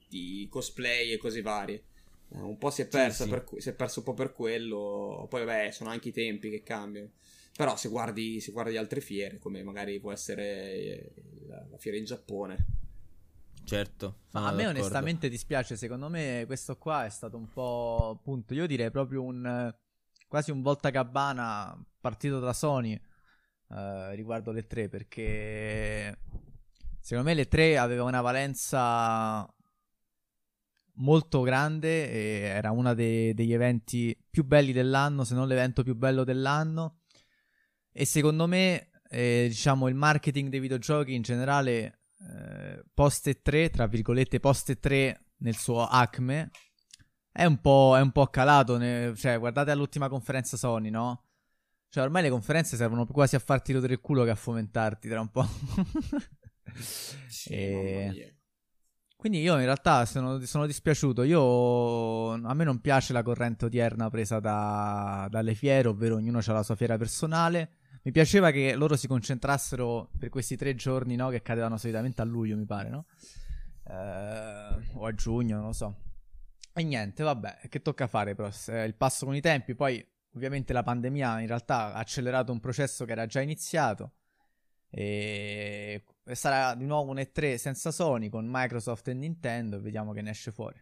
[0.09, 1.85] di cosplay e cose varie.
[2.33, 3.35] Uh, un po' si è persa, sì, sì.
[3.35, 5.27] Per, si è perso un po' per quello.
[5.29, 7.11] Poi, vabbè, sono anche i tempi che cambiano.
[7.55, 11.13] Però se guardi, se guardi altre fiere, come magari può essere
[11.47, 12.65] la, la fiera in Giappone.
[13.63, 14.21] Certo.
[14.31, 14.79] Ma a me d'accordo.
[14.79, 19.73] onestamente dispiace, secondo me questo qua è stato un po' appunto, io direi proprio un
[20.27, 26.17] quasi un volta gabbana partito da Sony eh, riguardo le tre perché
[26.99, 29.45] secondo me le tre aveva una valenza
[30.95, 36.99] molto grande era uno degli eventi più belli dell'anno, se non l'evento più bello dell'anno.
[37.91, 43.87] E secondo me, eh, diciamo, il marketing dei videogiochi in generale, eh, post 3, tra
[43.87, 46.51] virgolette, post 3 nel suo acme,
[47.31, 48.77] è un po', è un po calato.
[48.77, 51.25] Ne, cioè, guardate all'ultima conferenza Sony, no?
[51.89, 55.19] Cioè, ormai le conferenze servono quasi a farti rodere il culo che a fomentarti tra
[55.19, 55.45] un po'.
[57.27, 58.40] sì, e...
[59.21, 61.21] Quindi io in realtà sono, sono, dispiaciuto.
[61.21, 66.51] Io, a me non piace la corrente odierna presa da, dalle fiere, ovvero ognuno ha
[66.51, 67.73] la sua fiera personale.
[68.01, 71.29] Mi piaceva che loro si concentrassero per questi tre giorni, no?
[71.29, 73.05] Che cadevano solitamente a luglio, mi pare, no?
[73.87, 75.95] Eh, o a giugno, non lo so.
[76.73, 78.49] E niente, vabbè, che tocca fare però?
[78.83, 80.03] Il passo con i tempi, poi
[80.33, 84.13] Ovviamente la pandemia in realtà ha accelerato un processo che era già iniziato
[84.89, 90.21] e sarà di nuovo un E3 senza Sony con Microsoft e Nintendo e vediamo che
[90.21, 90.79] ne esce fuori.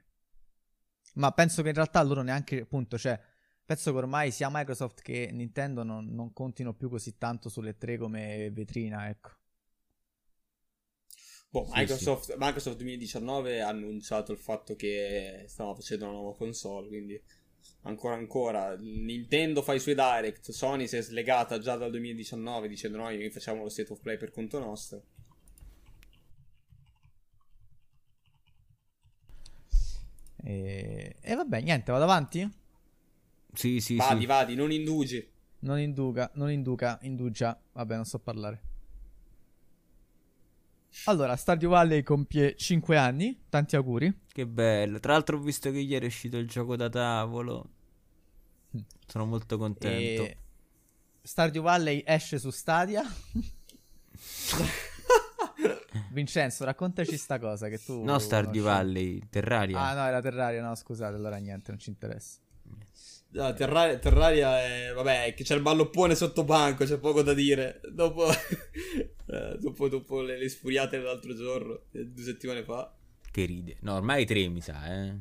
[1.16, 3.20] Ma penso che in realtà loro neanche, appunto, cioè,
[3.66, 7.98] penso che ormai sia Microsoft che Nintendo non, non contino più così tanto sulle tre
[7.98, 9.32] come vetrina, ecco.
[11.52, 12.38] Boh, Microsoft, sì, sì.
[12.38, 17.20] Microsoft 2019 ha annunciato il fatto che stava facendo una nuova console, quindi
[17.84, 22.98] ancora ancora Nintendo fa i suoi direct Sony si è slegata già dal 2019 dicendo
[22.98, 25.04] noi facciamo lo state of play per conto nostro
[30.44, 32.50] e, e vabbè niente vado avanti
[33.54, 34.26] sì sì vadi sì.
[34.26, 35.28] vadi non indugi
[35.60, 38.62] non induca non induca indugia vabbè non so parlare
[41.06, 44.22] allora, Stardew Valley compie 5 anni, tanti auguri.
[44.28, 45.00] Che bello.
[45.00, 47.70] Tra l'altro ho visto che ieri è uscito il gioco da tavolo.
[48.76, 48.82] Mm.
[49.06, 50.24] Sono molto contento.
[50.24, 50.38] E...
[51.22, 53.04] Stardew Valley esce su Stadia.
[56.12, 58.04] Vincenzo, raccontaci sta cosa che tu...
[58.04, 59.80] No, Stardew Valley, Terraria.
[59.80, 62.40] Ah, no, era Terraria, no, scusate, allora niente, non ci interessa.
[63.32, 64.92] No, Terraria, Terraria è...
[64.94, 67.80] Vabbè, che c'è il balloppone sotto banco, c'è poco da dire.
[67.92, 72.94] Dopo, eh, dopo, dopo le, le sfuriate dell'altro giorno, eh, due settimane fa.
[73.32, 73.78] Che ride.
[73.82, 75.16] No, ormai tre mi sa, eh.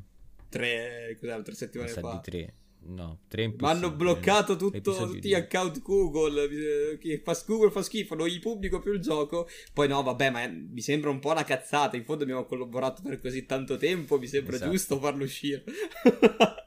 [0.49, 2.13] Tre, cos'era, tre settimane fa.
[2.13, 2.55] di tre.
[2.89, 6.97] No, tre Ma hanno bloccato tutto, tutti gli account Google.
[6.99, 9.47] Chi fa, Google fa schifo, non gli pubblico più il gioco.
[9.75, 11.97] Poi no, vabbè, ma mi sembra un po' una cazzata.
[11.97, 14.71] In fondo abbiamo collaborato per così tanto tempo, mi sembra esatto.
[14.71, 15.65] giusto farlo uscire.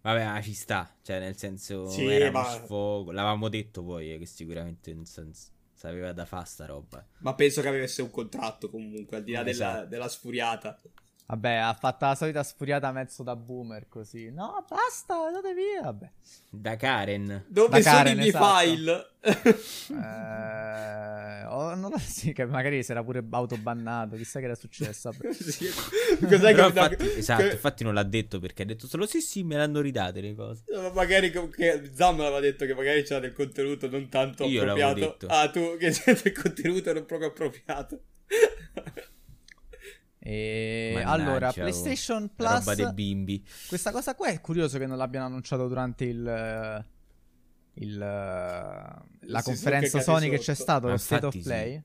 [0.00, 2.44] Vabbè, ma ci sta, cioè nel senso sì, era ma...
[2.44, 3.10] sfogo.
[3.10, 7.04] L'avevamo detto poi eh, che sicuramente non sapeva da fare sta roba.
[7.18, 9.74] Ma penso che avesse un contratto comunque, al di là esatto.
[9.74, 10.80] della, della sfuriata.
[11.28, 14.30] Vabbè, ha fatto la solita sfuriata mezzo da boomer così.
[14.30, 15.82] No, basta, andate via.
[15.82, 16.10] Vabbè.
[16.50, 17.46] Da Karen.
[17.48, 18.58] Dove da sono Karen, i miei esatto.
[18.58, 19.10] file?
[19.90, 24.14] eh, oh, non lo so, che magari si era pure autobannato.
[24.14, 25.10] Chissà che era successo.
[25.34, 25.66] sì.
[26.28, 27.50] Cos'è che infatti, Esatto, che...
[27.50, 30.62] infatti non l'ha detto perché ha detto solo sì, sì, me l'hanno ridate le cose.
[30.68, 35.00] No, magari che Zam aveva detto che magari c'era del contenuto non tanto Io appropriato.
[35.00, 35.26] Detto.
[35.26, 38.00] Ah, tu che c'è del contenuto non proprio appropriato.
[40.28, 41.52] E Mannaggia, allora, oh.
[41.52, 42.58] PlayStation Plus.
[42.58, 43.46] Roba dei bimbi.
[43.68, 46.84] Questa cosa qua è curioso che non l'abbiano annunciato durante il.
[47.74, 51.74] il la si conferenza Sony che c'è stato, lo State of Play.
[51.74, 51.82] Sì.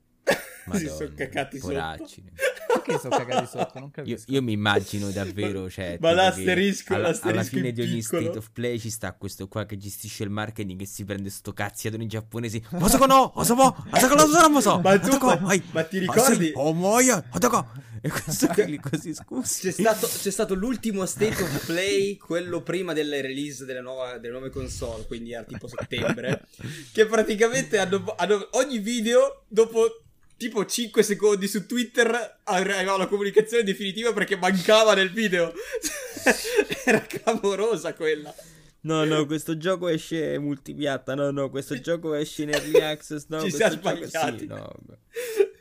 [0.74, 2.24] Si sono cacati poracci.
[2.72, 3.80] Perché sono cagati sotto?
[3.80, 4.32] Non Io, capisco.
[4.32, 7.99] io mi immagino davvero, cioè, Ma l'asterisco- che alla, l'asterisco alla fine in di ogni
[7.99, 8.22] piccolo.
[8.24, 11.51] state of play ci sta questo qua che gestisce il marketing che si prende sto
[11.53, 12.64] cazziatone giapponesi.
[12.72, 15.62] Masako no, Masako, Masako no, Masako no, Ma tu- ma- vai.
[15.72, 17.89] ma ti ricordi- Oh, moia, Masako.
[18.03, 19.62] E questo qui così, scusi.
[19.68, 24.32] C'è stato, c'è stato l'ultimo State of Play, quello prima delle release delle, nuova- delle
[24.34, 26.47] nuove console, quindi era tipo settembre,
[26.93, 30.03] che praticamente hanno, hanno- ogni video dopo
[30.42, 35.54] tipo 5 secondi su Twitter arrivava la comunicazione definitiva perché mancava nel video.
[36.84, 38.34] era clamorosa quella.
[38.82, 41.14] No, no, questo gioco esce multipiatta.
[41.14, 43.28] No, no, questo gioco esce in early access.
[43.28, 44.39] No, Ci siamo gioco- sbagliati.
[44.39, 44.76] Sì, no.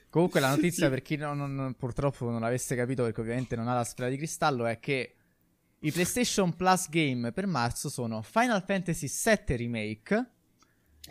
[0.08, 3.74] Comunque la notizia per chi non- non- purtroppo non l'avesse capito perché ovviamente non ha
[3.74, 5.14] la sfera di cristallo è che
[5.80, 10.30] i PlayStation Plus game per marzo sono Final Fantasy VII Remake,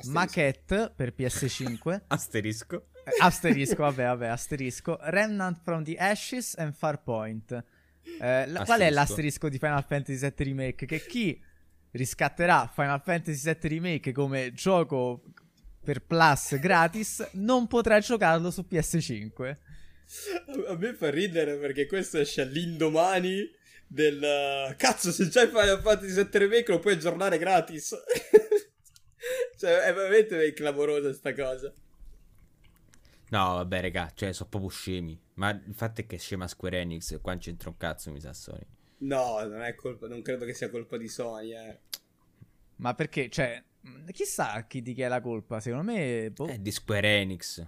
[0.05, 2.85] Maquette per PS5, Asterisco.
[3.09, 7.51] Eh, asterisco, vabbè, vabbè, asterisco, Remnant from the Ashes and Farpoint.
[8.21, 8.93] Eh, la- qual è Asterisco.
[8.93, 10.85] l'asterisco di Final Fantasy VII Remake?
[10.85, 11.41] Che chi
[11.91, 15.23] riscatterà Final Fantasy VII Remake come gioco
[15.83, 19.55] per Plus gratis non potrà giocarlo su PS5.
[20.67, 23.47] A me fa ridere perché questo esce all'indomani
[23.87, 24.21] del...
[24.21, 27.95] uh, Cazzo, se c'hai Final Fantasy 7 Remake lo puoi aggiornare gratis.
[29.57, 31.73] cioè, è veramente clamorosa sta cosa.
[33.31, 35.19] No, vabbè, raga, cioè, sono proprio scemi.
[35.35, 37.11] Ma il fatto è che è scema Square Enix.
[37.11, 38.65] e Qua non c'entra un cazzo, mi sa Sony.
[38.99, 41.79] No, non è colpa, non credo che sia colpa di Sony, eh.
[42.77, 43.61] Ma perché, cioè,
[44.11, 45.59] chissà chi di chi è la colpa?
[45.59, 46.47] Secondo me, boh.
[46.47, 47.65] È di Square Enix.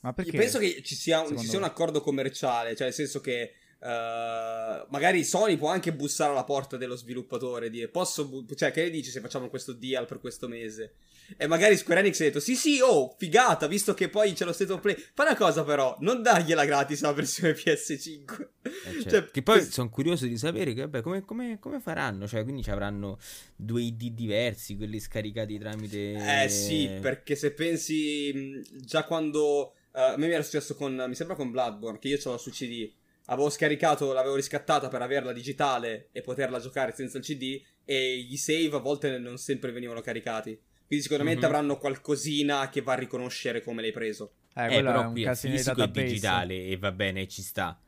[0.00, 0.32] ma perché?
[0.32, 3.54] Io penso che ci sia, un- ci sia un accordo commerciale, cioè nel senso che
[3.82, 8.70] uh, magari Sony può anche bussare alla porta dello sviluppatore e dire posso, bu- cioè
[8.70, 10.94] che ne dici se facciamo questo deal per questo mese?
[11.36, 14.52] E magari Square Enix ha detto sì sì oh figata visto che poi c'è lo
[14.52, 14.94] state of play.
[15.14, 18.48] Fa una cosa però, non dargliela gratis la versione PS5.
[18.62, 21.80] Eh, cioè, Cioè, che poi questo- sono curioso di sapere che, vabbè, come, come- come
[21.80, 22.26] faranno?
[22.26, 23.18] Cioè, quindi ci avranno
[23.56, 26.42] due ID diversi, quelli scaricati tramite...
[26.44, 31.14] Eh sì, perché se pensi già quando eh, a me mi era successo con mi
[31.14, 32.90] sembra con Bloodborne che io ce l'ho su CD.
[33.26, 38.36] Avevo scaricato, l'avevo riscattata per averla digitale e poterla giocare senza il CD e gli
[38.36, 40.58] save a volte non sempre venivano caricati.
[40.86, 41.52] Quindi sicuramente Mhm.
[41.52, 44.34] avranno qualcosina che va a riconoscere come l'hai preso.
[44.54, 46.02] Eh, Eh, quello è però un qui è fisico e database.
[46.06, 47.80] digitale e va bene, ci sta.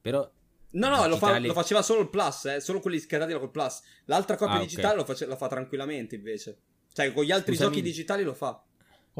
[0.00, 0.30] Però...
[0.72, 3.50] No, no, lo, fa- digitale- lo faceva solo il Plus, eh, solo quelli scaricati col
[3.50, 3.80] Plus.
[4.04, 6.58] L'altra copia Ah, digitale lo face- la fa tranquillamente invece.
[6.92, 7.70] Cioè con gli altri Scusami.
[7.74, 8.62] giochi digitali lo fa.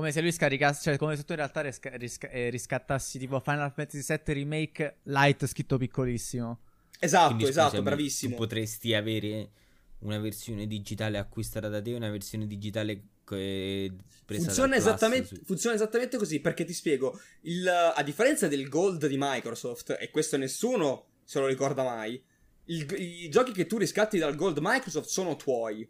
[0.00, 3.38] Come se lui scaricasse, cioè come se tu in realtà risca- risca- eh, riscattassi tipo
[3.40, 6.58] Final Fantasy VII Remake Light scritto piccolissimo.
[6.98, 8.32] Esatto, quindi, esatto, scusami, bravissimo.
[8.34, 9.50] Tu potresti avere
[9.98, 15.74] una versione digitale acquistata da te e una versione digitale presa Funziona esattamente, su- funziona
[15.76, 17.20] esattamente così perché ti spiego.
[17.42, 22.18] Il, a differenza del Gold di Microsoft, e questo nessuno se lo ricorda mai,
[22.64, 25.86] il- i giochi che tu riscatti dal Gold Microsoft sono tuoi.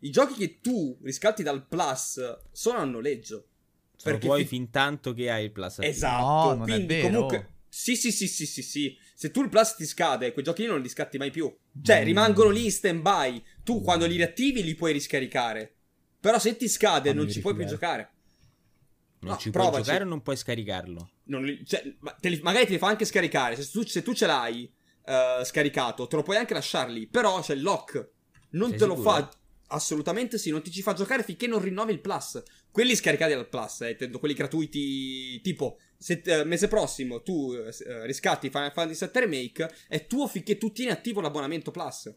[0.00, 2.20] I giochi che tu riscatti dal Plus
[2.52, 3.48] sono a noleggio.
[3.96, 5.78] Sono perché tuoi fi- fin tanto che hai il Plus.
[5.80, 6.22] Esatto.
[6.22, 7.08] No, non è quindi vero.
[7.08, 7.50] comunque.
[7.68, 8.96] Sì, sì, sì, sì, sì, sì.
[9.14, 11.54] Se tu il Plus ti scade, quei giochi lì non li scatti mai più.
[11.82, 12.04] Cioè, Mm.
[12.04, 13.42] rimangono lì in stand-by.
[13.64, 15.74] Tu quando li riattivi li puoi riscaricare.
[16.20, 18.10] Però se ti scade Fammi non ci puoi più giocare.
[19.20, 19.84] Non No, ci puoi provaci.
[19.84, 21.10] giocare o non puoi scaricarlo?
[21.24, 23.56] Non li- cioè, ma te li- magari te li fa anche scaricare.
[23.56, 24.70] Se tu, se tu ce l'hai
[25.04, 27.06] eh, scaricato, te lo puoi anche lasciar lì.
[27.06, 28.10] Però c'è il lock.
[28.50, 29.10] Non Sei te lo sicuro?
[29.10, 29.30] fa.
[29.68, 32.42] Assolutamente sì, non ti ci fa giocare finché non rinnovi il plus.
[32.70, 35.40] Quelli scaricati dal plus, eh, intendo quelli gratuiti.
[35.40, 40.28] Tipo, se eh, mese prossimo tu eh, eh, riscatti Final Fantasy VII Remake, è tuo
[40.28, 42.14] finché tu tieni attivo l'abbonamento plus.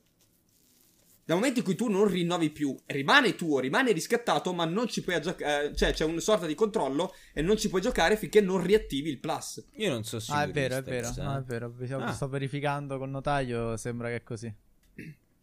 [1.26, 5.04] Dal momento in cui tu non rinnovi più, rimane tuo, rimane riscattato, ma non ci
[5.04, 5.76] puoi giocare.
[5.76, 9.20] cioè, c'è una sorta di controllo e non ci puoi giocare finché non riattivi il
[9.20, 9.64] plus.
[9.74, 11.70] Io non so sicuro Ah, è vero, è questa vero, eh.
[11.70, 12.04] è vero.
[12.04, 12.14] Ah.
[12.14, 14.52] Sto verificando col notaio, sembra che è così.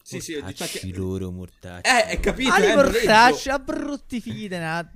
[0.07, 1.89] Sì, sì, Mortacci diciamo che- loro, mortacci.
[1.91, 2.53] Eh, hai capito?
[2.53, 2.93] Ali è noleggio.
[2.99, 4.93] portacci, a brutti figli de na-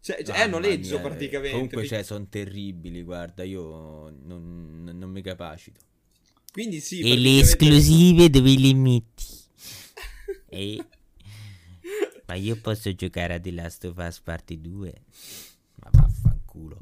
[0.00, 1.08] Cioè, cioè, è noleggio mia, eh.
[1.08, 1.50] praticamente.
[1.52, 5.80] Comunque, cioè, sono terribili, guarda, io non, non mi capacito.
[6.50, 7.00] Quindi sì.
[7.00, 9.24] e le esclusive dove le metti?
[10.48, 10.82] Eh?
[12.26, 14.94] Ma io posso giocare a The Last of Us Parte 2?
[15.76, 16.78] Ma vaffanculo.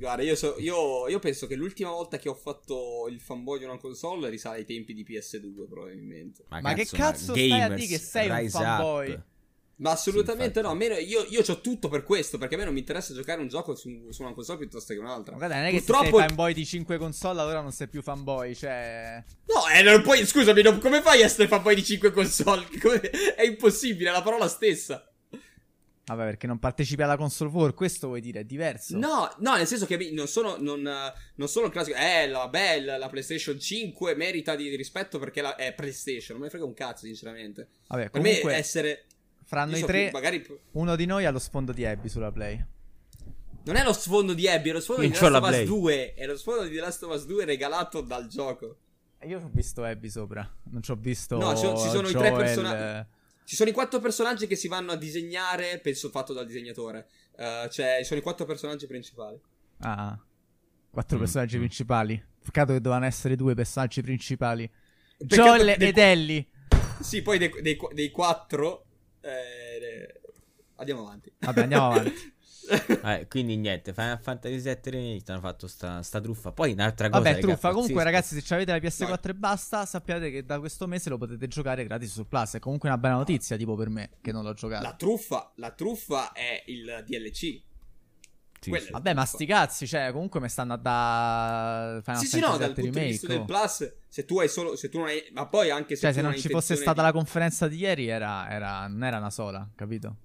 [0.00, 3.64] Guarda, io, so- io- io penso che l'ultima volta che ho fatto il fanboy di
[3.66, 6.44] una console risale ai tempi di PS2, probabilmente.
[6.48, 9.10] Ma che cazzo stai a dire che sei un fanboy?
[9.10, 9.22] up.
[9.80, 10.72] Ma assolutamente Sì, no.
[10.72, 12.36] Almeno io, io ho tutto per questo.
[12.38, 14.98] Perché a me non mi interessa giocare un gioco su, su una console piuttosto che
[14.98, 15.32] un'altra.
[15.32, 17.88] Ma guarda, non è che se Purtroppo- sei fanboy di 5 console, allora non sei
[17.88, 19.22] più fanboy, cioè...
[19.46, 20.26] No, eh, non puoi.
[20.26, 22.66] Scusami, non- come fai a essere fanboy di 5 console?
[22.80, 25.09] Come- è impossibile, è la parola stessa.
[26.10, 28.98] Vabbè, perché non partecipi alla console war, questo vuoi dire, è diverso.
[28.98, 31.96] No, no, nel senso che non sono, non, non sono il classico.
[31.96, 32.50] Eh, la,
[32.98, 36.36] la, PlayStation 5 merita di rispetto perché la, è PlayStation.
[36.36, 37.68] Non me ne frega un cazzo, sinceramente.
[37.86, 39.04] Vabbè, per comunque, me essere.
[39.44, 40.46] Fra noi so tre, più, magari...
[40.72, 42.64] uno di noi ha lo sfondo di Abby sulla Play.
[43.62, 45.44] Non è lo sfondo di Abby, è lo sfondo Non di The Last la of
[45.44, 45.66] Us Play.
[45.66, 46.14] 2.
[46.14, 48.76] È lo sfondo di The Last of Us 2 regalato dal gioco.
[49.16, 52.12] E Io ho visto Abby sopra, non ci ho visto No, ci- ci sono i
[52.12, 53.08] tre Joel, persona-
[53.50, 57.08] Ci sono i quattro personaggi che si vanno a disegnare, penso fatto dal disegnatore.
[57.36, 59.40] Eh, cioè, ci sono i quattro personaggi principali.
[59.78, 60.16] Ah,
[60.88, 62.24] quattro Mm, personaggi principali.
[62.44, 64.70] Peccato che dovevano essere due personaggi principali.
[65.18, 66.46] Peccato Joel dei- ed Ellie.
[67.00, 68.84] Sì, poi dei, dei- dei quattro.
[69.20, 70.20] eh,
[70.76, 71.32] andiamo avanti.
[71.40, 72.32] Vabbè, andiamo avanti.
[73.02, 76.52] Eh, quindi niente, Final Fantasy VII Remake hanno fatto sta, sta truffa.
[76.52, 77.22] Poi un'altra cosa.
[77.22, 77.70] Vabbè, truffa.
[77.70, 78.02] Comunque, pazzesca.
[78.04, 81.84] ragazzi, se avete la PS4 e basta, sappiate che da questo mese lo potete giocare
[81.84, 82.54] gratis su Plus.
[82.54, 84.82] È comunque una bella notizia, tipo per me, che non l'ho giocato.
[84.82, 87.62] La truffa, la truffa è il DLC.
[88.60, 88.70] Sì.
[88.90, 92.74] Vabbè, ma sti cazzi, cioè, comunque mi stanno a da Final sì, sì, no, dal
[92.74, 93.52] punto di vista del Remake.
[93.54, 93.58] oh.
[93.58, 96.16] Plus, se tu hai solo, se tu non hai, ma poi anche se Cioè, tu
[96.16, 99.16] se non hai ci fosse stata di- la conferenza di ieri, era, era- non era
[99.16, 100.16] una sola, capito?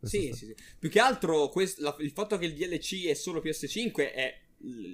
[0.00, 0.54] Questo Sì, sì, sì.
[0.78, 4.40] Più che altro quest- la- il fatto che il DLC è solo PS5 è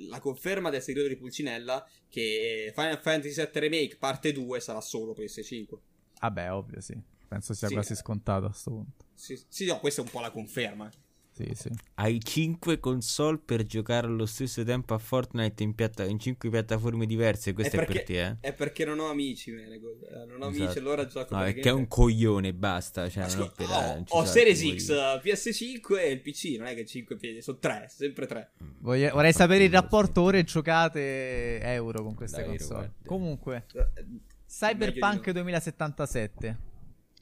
[0.09, 5.12] la conferma del segreto di Pulcinella che Final Fantasy VII Remake parte 2 sarà solo
[5.12, 5.78] PS5.
[6.20, 6.97] Vabbè, ovvio, sì.
[7.28, 7.97] Penso sia Sì, quasi eh.
[7.97, 9.05] scontato a sto punto.
[9.15, 10.89] Sì, sì, no, questa è un po' la conferma.
[11.37, 11.71] Sì, sì.
[11.97, 17.05] Hai 5 console per giocare allo stesso tempo a Fortnite in, piatta- in 5 piattaforme
[17.05, 17.53] diverse.
[17.53, 18.37] Questo è, perché, per te, eh?
[18.41, 19.99] È perché non ho amici, Menegol.
[20.11, 20.79] Eh, Non ho amici, Esatto.
[20.79, 23.11] allora gioco No, è perché- che è un coglione, basta.
[23.11, 25.15] Cioè, non ho, non ci ho Series X, coglioni.
[25.15, 28.51] eh, PS5 e il PC, non è che 5 piedi, sono 3, sempre 3.
[28.79, 32.93] Voglio- vorrei sapere il rapporto ore giocate euro con queste Davvero, console.
[33.05, 34.05] Comunque, Eh,
[34.49, 36.57] Cyberpunk Meglio 2077.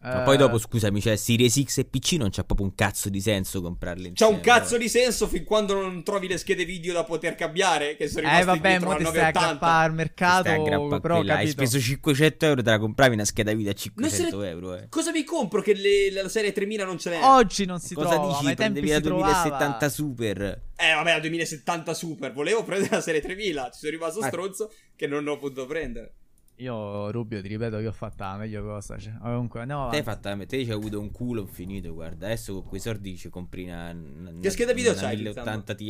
[0.04, 3.08] Ma Eh, poi dopo, scusami, cioè Series X e PC non c'ha proprio un cazzo
[3.08, 4.34] di senso comprarle C'ha insieme.
[4.34, 7.96] un cazzo di senso fin quando non trovi le schede video da poter cambiare.
[7.96, 9.40] Che sono Eh rimaste vabbè, indietro mo al ti stai a 980.
[9.48, 13.54] aggrappare al mercato, a però quella, Hai speso 500 euro, te la compravi una scheda
[13.54, 14.88] video a Non se 500 ne- euro, eh.
[14.90, 17.20] Cosa mi compro che le- la serie 3000 non ce n'è?
[17.22, 18.46] Oggi non si Cosa trova, ma dici?
[18.48, 19.32] ai tempi la trovava.
[19.32, 20.62] 2070 Super.
[20.76, 22.32] Eh vabbè, la 2070 Super.
[22.34, 23.70] Volevo prendere la serie 3000.
[23.72, 24.26] Ci sono rimasto Ah.
[24.26, 26.14] stronzo che non ho potuto prendere.
[26.58, 28.96] Io, Rubio, ti ripeto che ho fatto la meglio cosa.
[28.96, 29.14] Cioè.
[29.20, 30.28] Comunque, andiamo Te hai avanti.
[30.28, 32.26] fatta, te ci hai avuto un culo infinito, guarda.
[32.26, 35.84] Adesso con quei soldi ci compri una, una Che scheda video una c'hai, 1080 Ti.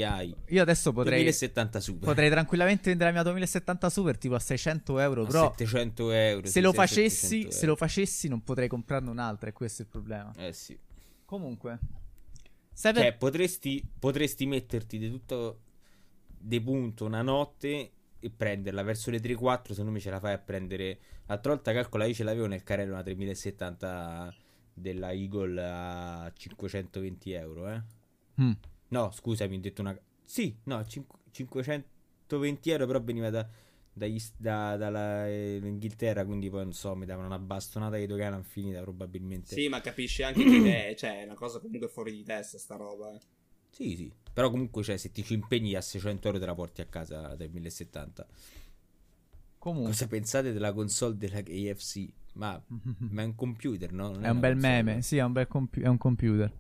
[0.49, 2.09] Io adesso potrei, 2070 Super.
[2.09, 5.23] potrei tranquillamente vendere la mia 2070 Super tipo a 600 euro.
[5.23, 6.47] A Però 700 euro.
[6.47, 9.51] se lo facessi, 700 se lo facessi, non potrei comprarne un'altra.
[9.51, 10.33] E questo è il problema.
[10.35, 10.49] euro.
[10.49, 10.79] Eh sì.
[11.27, 11.79] Comunque,
[12.75, 13.03] Cyber...
[13.03, 15.61] Cioè, potresti, potresti metterti di tutto
[16.27, 17.91] di punto una notte
[18.25, 19.73] e prenderla verso le 3-4.
[19.73, 20.99] Secondo me ce la fai a prendere.
[21.27, 24.35] L'altra volta calcola, io ce l'avevo nel carrello una 3070
[24.73, 27.83] della Eagle a 520 euro, eh.
[28.41, 28.53] Mm.
[28.89, 29.99] No, scusami, ho detto una.
[30.25, 33.47] Sì, no, cinque- 520 euro, però veniva da,
[33.93, 38.37] dagli- da- dalla eh, Inghilterra, quindi poi non so, mi davano una bastonata di dogana
[38.37, 39.55] infinita probabilmente.
[39.55, 42.77] Sì, ma capisci anche che è, cioè, è una cosa comunque fuori di testa sta
[42.77, 43.13] roba.
[43.15, 43.21] eh.
[43.71, 44.13] Sì, sì.
[44.35, 47.35] Però comunque, cioè, se ti ci impegni a 600 euro te la porti a casa
[47.37, 48.27] del 1070.
[49.59, 52.07] Comunque, Cosa pensate della console della KFC?
[52.35, 52.61] Ma,
[53.11, 54.09] ma è un computer, no?
[54.11, 54.83] Non è un una bel console.
[54.83, 55.03] meme.
[55.03, 56.53] Sì, è un bel compu- è un computer.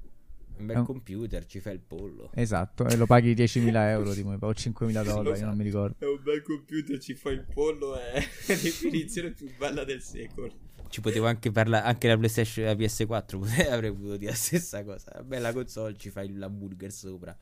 [0.56, 2.30] Un è bel un- computer, ci fa il pollo.
[2.32, 5.96] Esatto, e lo paghi 10.000 euro tipo, o 5.000 dollari, non mi ricordo.
[5.98, 8.14] È un bel computer, ci fa il pollo, è
[8.46, 10.52] la definizione più bella del secolo.
[10.88, 14.84] Ci potevo anche parlare, anche la PlayStation, la PS4 pote- avrei potuto dire la stessa
[14.84, 15.20] cosa.
[15.24, 17.36] Bella console, ci fai l'hamburger sopra.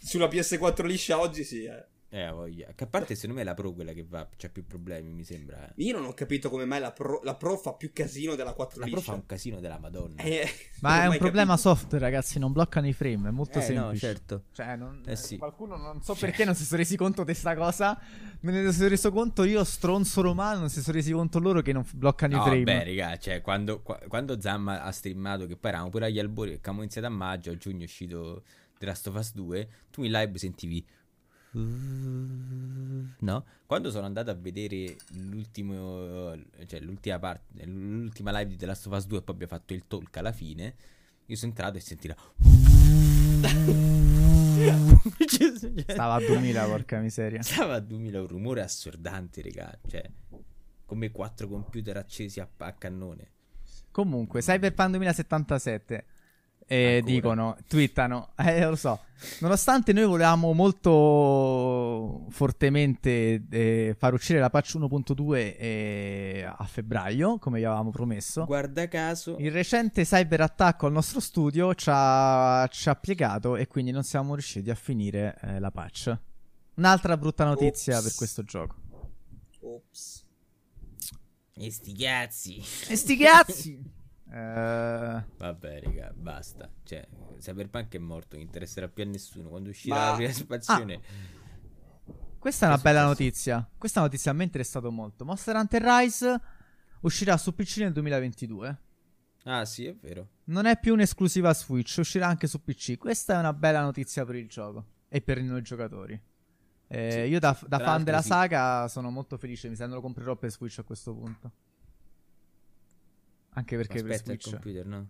[0.00, 1.84] Sulla PS4 liscia oggi sì, eh.
[2.10, 2.68] Eh, voglia.
[2.74, 5.24] Che a parte, secondo me è la Pro quella che va, c'ha più problemi, mi
[5.24, 5.68] sembra.
[5.68, 5.72] eh.
[5.84, 8.80] Io non ho capito come mai la Pro, la Pro fa più casino della 4
[8.80, 9.10] La Pro liscia.
[9.12, 10.22] fa un casino della Madonna.
[10.22, 10.48] Eh,
[10.80, 11.68] Ma è un problema capito.
[11.74, 13.84] software, ragazzi, non bloccano i frame, è molto Eh, semplice.
[13.90, 14.44] no, certo.
[14.52, 15.36] Cioè, non- Eh sì.
[15.36, 16.30] qualcuno non so Cioè.
[16.30, 18.00] perché non si sono resi conto di sta cosa.
[18.40, 21.74] Me ne sono reso conto io, stronzo romano, non si sono resi conto loro che
[21.74, 22.62] non bloccano No, i frame.
[22.64, 26.52] beh, raga, cioè, quando, qua- quando Zamma ha streamato, che poi eravamo pure agli albori,
[26.52, 28.44] che abbiamo iniziato a maggio, a giugno è uscito
[28.78, 30.86] The Last of Us 2, tu in live sentivi...
[31.50, 33.44] No?
[33.66, 36.34] Quando sono andato a vedere l'ultimo,
[36.66, 39.74] cioè l'ultima parte, l'ultima live di The Last of Us 2 e poi abbiamo fatto
[39.74, 40.74] il talk alla fine,
[41.26, 42.16] io sono entrato e sentire...
[45.86, 47.42] Stava a 2000, porca miseria.
[47.42, 50.10] Stava a 2000, un rumore assordante, raga, cioè,
[50.84, 53.30] come quattro computer accesi a, a cannone.
[53.90, 56.04] Comunque, Cyberpunk 2077.
[56.70, 57.12] E Ancora.
[57.12, 59.00] dicono, twittano, eh lo so,
[59.40, 67.58] nonostante noi volevamo molto fortemente eh, far uscire la patch 1.2 eh, a febbraio, come
[67.58, 69.36] vi avevamo promesso, Guarda caso.
[69.38, 74.34] il recente cyberattacco al nostro studio ci ha, ci ha piegato e quindi non siamo
[74.34, 76.16] riusciti a finire eh, la patch.
[76.74, 78.04] Un'altra brutta notizia Ops.
[78.04, 78.74] per questo gioco.
[79.62, 80.26] Ops.
[81.54, 82.62] E sti cazzi.
[82.88, 83.96] E sti cazzi!
[84.30, 86.70] Eh, Vabbè, raga, basta.
[86.82, 87.06] Cioè,
[87.38, 89.48] Cyberpunk è morto, non interesserà più a nessuno.
[89.48, 91.00] Quando uscirà Ma- la prima espansione.
[92.38, 93.68] Questa è una bella notizia.
[93.76, 95.24] Questa notizia mi è interessato molto.
[95.24, 96.40] Monster Hunter Rise
[97.00, 98.78] uscirà su PC nel 2022.
[99.44, 100.28] Ah, sì, è vero.
[100.44, 102.96] Non è più un'esclusiva Switch, uscirà anche su PC.
[102.96, 106.20] Questa è una bella notizia per il gioco e per noi giocatori.
[106.86, 108.28] Eh, Sì, io da, da fan della sì.
[108.28, 109.68] saga sono molto felice.
[109.68, 111.52] Mi sa che lo comprerò per Switch a questo punto.
[113.58, 114.50] Anche perché per Aspetta il Switch.
[114.54, 115.08] computer, no?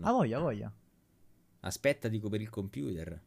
[0.00, 0.72] Ah, voglia, voglia.
[1.60, 3.20] Aspetta, dico per il computer.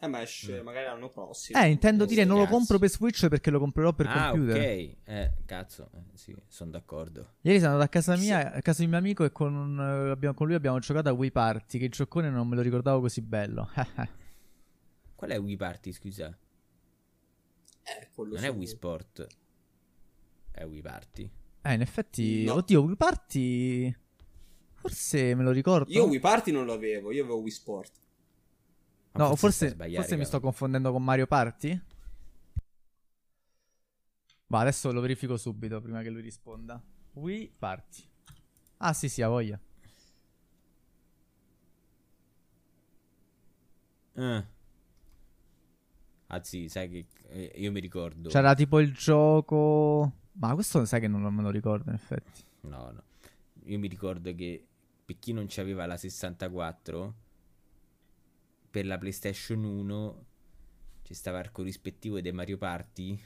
[0.00, 0.64] Eh, ma esce Mm.
[0.64, 1.60] magari l'anno prossimo.
[1.60, 4.56] Eh, intendo dire non lo compro per Switch perché lo comprerò per ah, computer.
[4.56, 4.96] ok.
[5.04, 5.90] Eh, cazzo.
[5.94, 7.34] Eh, sì, sono d'accordo.
[7.42, 10.10] Ieri sono andato a casa mia, a casa di mio amico e con, un- eh,
[10.10, 13.00] abbiamo- con lui abbiamo giocato a Wii Party, che il giocone non me lo ricordavo
[13.00, 13.68] così bello.
[15.14, 16.36] Qual è Wii Party, scusa?
[17.84, 19.26] Eh, quello Non è Wii Sport.
[20.50, 21.30] È Wii Party.
[21.62, 22.54] Eh, in effetti, No.
[22.54, 23.96] oddio, Wii Party...
[24.82, 25.92] Forse me lo ricordo.
[25.92, 27.92] Io Wii Party non lo avevo, io avevo Wii Sport.
[29.12, 31.80] Ma No, forse, forse mi sto confondendo con Mario Party.
[34.48, 36.82] Va, adesso lo verifico subito prima che lui risponda.
[37.12, 38.02] Wii Party.
[38.78, 39.60] Ah, sì, sì, ha voglia.
[44.14, 44.44] Eh.
[46.26, 48.30] Ah, sì, sai che eh, io mi ricordo.
[48.30, 50.12] C'era tipo il gioco...
[50.34, 52.42] Ma questo sai che non me lo ricordo, in effetti.
[52.62, 53.02] No, no.
[53.64, 54.66] Io mi ricordo che
[55.04, 57.14] per chi non c'aveva la 64,
[58.70, 60.24] per la PlayStation 1
[61.02, 63.18] ci stava il corrispettivo dei Mario Party,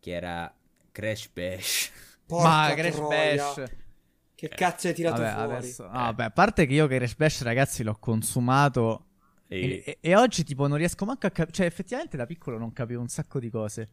[0.00, 0.52] che era
[0.90, 1.90] Crash Bash.
[2.26, 3.34] Porca Ma Crash troia.
[3.44, 3.72] Bash...
[4.34, 5.56] Che cazzo hai tirato Vabbè, fuori?
[5.56, 5.84] adesso...
[5.86, 9.06] ah, vabbè, a parte che io che Crash Bash, ragazzi, l'ho consumato...
[9.46, 9.82] E, E...
[9.84, 11.52] e- e oggi tipo non riesco manco a capire.
[11.52, 13.90] Cioè, effettivamente da piccolo non capivo un sacco di cose.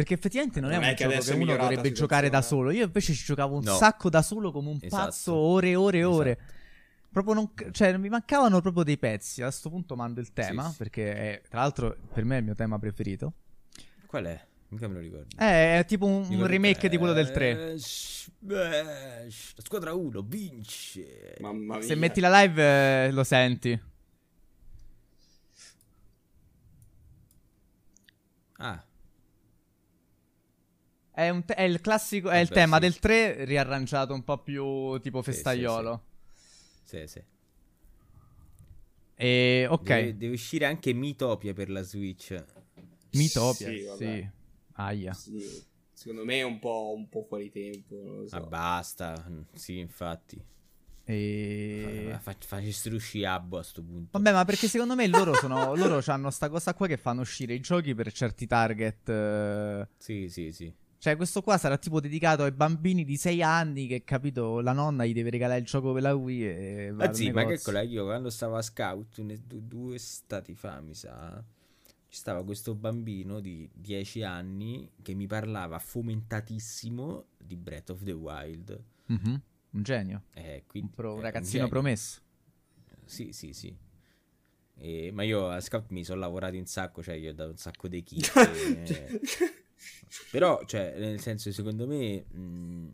[0.00, 2.40] Perché effettivamente non, Non è è un che gioco adesso che uno dovrebbe giocare da
[2.40, 2.70] solo.
[2.70, 3.76] Io invece ci giocavo un No.
[3.76, 5.04] sacco da solo come un Esatto.
[5.04, 6.30] pazzo, ore e ore e ore.
[6.30, 6.52] Esatto.
[7.12, 7.50] Proprio non.
[7.70, 9.42] Cioè, mi mancavano proprio dei pezzi.
[9.42, 10.64] A questo punto mando il tema.
[10.64, 10.76] Sì, sì.
[10.78, 13.34] Perché è, tra l'altro, per me è il mio tema preferito.
[14.06, 14.42] Qual è?
[14.68, 15.26] Mica me lo ricordo.
[15.36, 17.54] Eh, È tipo un, un remake di quello del 3.
[17.54, 19.52] Crash Bash.
[19.56, 21.36] La squadra 1 vince.
[21.40, 21.86] Mamma mia.
[21.86, 22.62] Se metti la live,
[23.06, 23.78] eh, lo senti.
[28.58, 28.82] Ah,
[31.20, 32.30] È, un te- è il classico.
[32.30, 32.80] È il Vabbè, tema sì.
[32.82, 36.04] del 3 riarrangiato un po' più tipo Sì, sì, festaiolo.
[36.82, 37.22] sì, sì.
[39.16, 39.82] E ok.
[39.82, 42.42] Deve, deve uscire anche Mitopia per la Switch.
[43.12, 44.28] Mitopia, Sì, sì.
[44.72, 45.12] Aia.
[45.12, 48.26] Sì, secondo me è un po', un po' fuori tempo.
[48.26, 48.36] So.
[48.36, 49.30] Ah, basta.
[49.52, 50.42] Sì, infatti.
[51.04, 52.16] E...
[52.20, 54.16] Fa, facessero uscire Abbo a sto punto.
[54.18, 55.74] Vabbè, ma perché secondo me loro sono.
[55.74, 59.08] loro hanno sta cosa qua che fanno uscire i giochi per certi target.
[59.10, 59.88] eh.
[59.98, 60.72] Sì, sì, sì.
[61.00, 65.06] Cioè, questo qua sarà tipo dedicato ai bambini di 6 anni che, capito, la nonna
[65.06, 67.72] gli deve regalare il gioco per la Wii e va Ah, sì, ma che negozio.
[67.72, 71.42] cola, io quando stavo a scout, ne- due stati fa, mi sa,
[72.06, 78.12] ci stava questo bambino di 10 anni che mi parlava fomentatissimo di Breath of the
[78.12, 78.78] Wild.
[79.06, 79.40] Mhm,
[79.70, 80.24] Un genio.
[80.34, 81.68] Eh, quindi, Un, pro- un eh, ragazzino genio.
[81.68, 82.20] promesso.
[83.06, 83.74] Sì, sì, sì.
[84.76, 87.56] E- ma io a Scout mi sono lavorato un sacco, cioè io ho dato un
[87.56, 88.30] sacco di kit.
[88.36, 89.20] e-
[90.30, 92.92] Però, cioè, nel senso, secondo me, mh,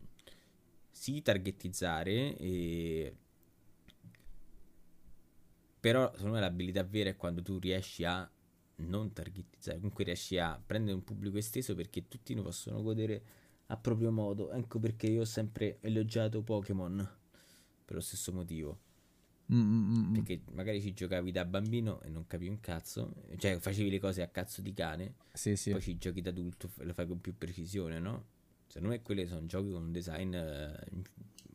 [0.91, 3.17] sì, targetizzare, e...
[5.81, 8.29] però secondo me l'abilità vera è quando tu riesci a
[8.79, 13.23] non targetizzare, comunque riesci a prendere un pubblico esteso perché tutti ne possono godere
[13.67, 14.51] a proprio modo.
[14.53, 16.97] Ecco perché io ho sempre elogiato Pokémon
[17.85, 18.79] per lo stesso motivo.
[19.53, 20.15] Mm, mm, mm.
[20.15, 24.23] Perché magari ci giocavi da bambino e non capivi un cazzo, cioè facevi le cose
[24.23, 25.71] a cazzo di cane, Sì, sì.
[25.71, 28.25] poi ci giochi da adulto e lo fai con più precisione, no?
[28.67, 30.75] Secondo me quelli sono giochi con un design eh,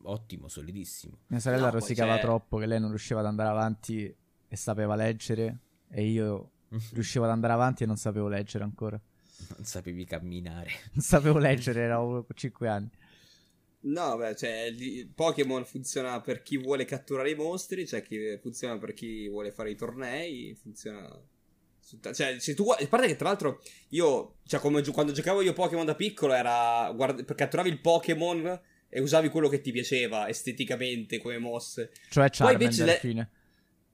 [0.04, 1.18] ottimo, solidissimo.
[1.26, 4.14] Mia sorella No, rosicava c'è- troppo che lei non riusciva ad andare avanti
[4.48, 5.58] e sapeva leggere.
[5.90, 6.50] E io
[6.92, 8.98] riuscivo ad andare avanti e non sapevo leggere ancora.
[9.56, 10.70] Non sapevi camminare.
[10.92, 12.90] Non sapevo leggere, ero 5 anni.
[13.84, 14.72] No, beh, cioè,
[15.14, 19.70] Pokémon funziona per chi vuole catturare i mostri, cioè chi funziona per chi vuole fare
[19.70, 21.08] i tornei, funziona...
[21.80, 25.40] su Cioè, se tu guardi- a parte che tra l'altro io, cioè come quando giocavo
[25.40, 29.72] io Pokémon da piccolo era, guarda, per catturavi il Pokémon e usavi quello che ti
[29.72, 31.90] piaceva esteticamente come mosse.
[32.08, 33.30] Cioè Charmander alla le- fine.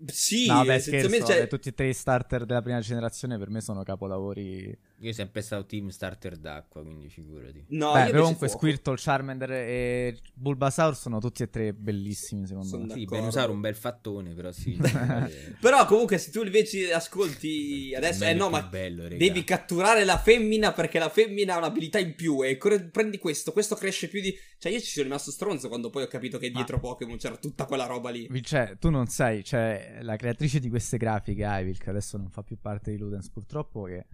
[0.06, 3.60] Sì, no, beh, scherzo, cioè- tutti e tre i starter della prima generazione per me
[3.62, 4.78] sono capolavori.
[5.00, 7.64] Io sono sempre stato team starter d'acqua, quindi figurati.
[7.68, 8.66] No, Beh, comunque fuoco.
[8.66, 12.94] Squirtle, Charmander e Bulbasaur sono tutti e tre bellissimi secondo Sono me.
[12.94, 13.16] Sì, D'accordo.
[13.16, 14.76] Venusaur un bel fattone, però sì.
[15.60, 20.72] Però comunque se tu invece ascolti adesso, eh no, ma bello, devi catturare la femmina
[20.72, 24.36] perché la femmina ha un'abilità in più e cre- prendi questo, questo cresce più di...
[24.58, 27.66] Cioè io ci sono rimasto stronzo quando poi ho capito che dietro Pokémon c'era tutta
[27.66, 28.26] quella roba lì.
[28.28, 32.42] Vince, tu non sai, cioè la creatrice di queste grafiche, Ivy, che adesso non fa
[32.42, 34.04] più parte di Ludens purtroppo, che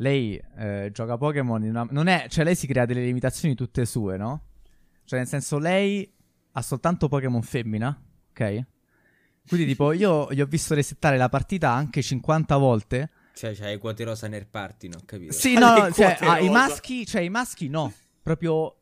[0.00, 1.86] lei eh, gioca Pokémon in una...
[1.90, 2.26] Non è...
[2.28, 4.44] Cioè lei si crea delle limitazioni tutte sue, no?
[5.04, 6.10] Cioè nel senso lei
[6.52, 8.00] ha soltanto Pokémon femmina,
[8.30, 8.64] ok?
[9.46, 13.10] Quindi tipo io gli ho visto resettare la partita anche 50 volte.
[13.34, 15.00] Cioè, c'hai quote rosa nel party, no?
[15.04, 15.32] Capito?
[15.32, 18.76] Sì, Alle no, cioè ah, i maschi, cioè i maschi no, proprio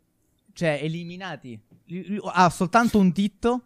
[0.52, 1.60] cioè eliminati.
[2.32, 3.62] Ha soltanto un ditto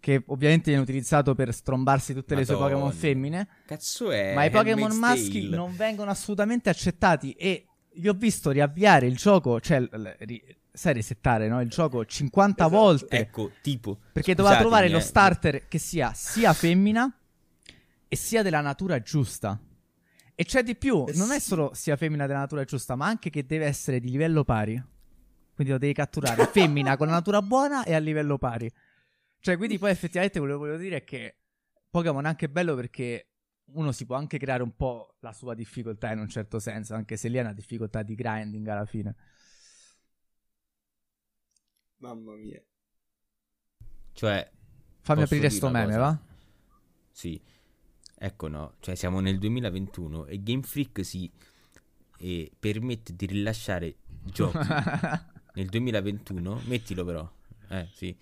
[0.00, 2.74] che ovviamente viene utilizzato per strombarsi tutte le sue Madonna.
[2.74, 4.34] Pokémon femmine, Cazzo è?
[4.34, 5.56] ma i Pokémon maschi Tale.
[5.56, 9.80] non vengono assolutamente accettati e gli ho visto riavviare il gioco, cioè
[10.20, 10.42] ri-
[10.72, 11.60] sai resettare, no?
[11.60, 12.80] Il gioco 50 Esatto.
[12.80, 13.98] volte Ecco, tipo...
[14.12, 17.12] perché doveva trovare lo eh, starter che sia sia femmina
[18.06, 19.58] e sia della natura giusta.
[20.40, 21.48] E c'è di più, Eh non è sì.
[21.48, 24.80] solo sia femmina della natura giusta, ma anche che deve essere di livello pari.
[25.52, 28.70] Quindi lo devi catturare femmina con la natura buona e a livello pari.
[29.40, 31.36] Cioè, quindi poi effettivamente quello che volevo dire è che
[31.90, 33.28] Pokémon è anche bello perché
[33.72, 37.16] uno si può anche creare un po' la sua difficoltà in un certo senso, anche
[37.16, 39.14] se lì è una difficoltà di grinding alla fine.
[42.00, 42.62] Mamma mia.
[44.12, 44.50] Cioè,
[45.00, 45.98] Fammi aprire sto meme, cosa?
[45.98, 46.18] va?
[47.10, 47.40] Sì,
[48.16, 51.30] ecco no, cioè siamo nel 2021 e Game Freak si
[52.18, 54.58] eh, permette di rilasciare giochi
[55.54, 57.30] nel 2021, mettilo però,
[57.68, 58.16] eh sì.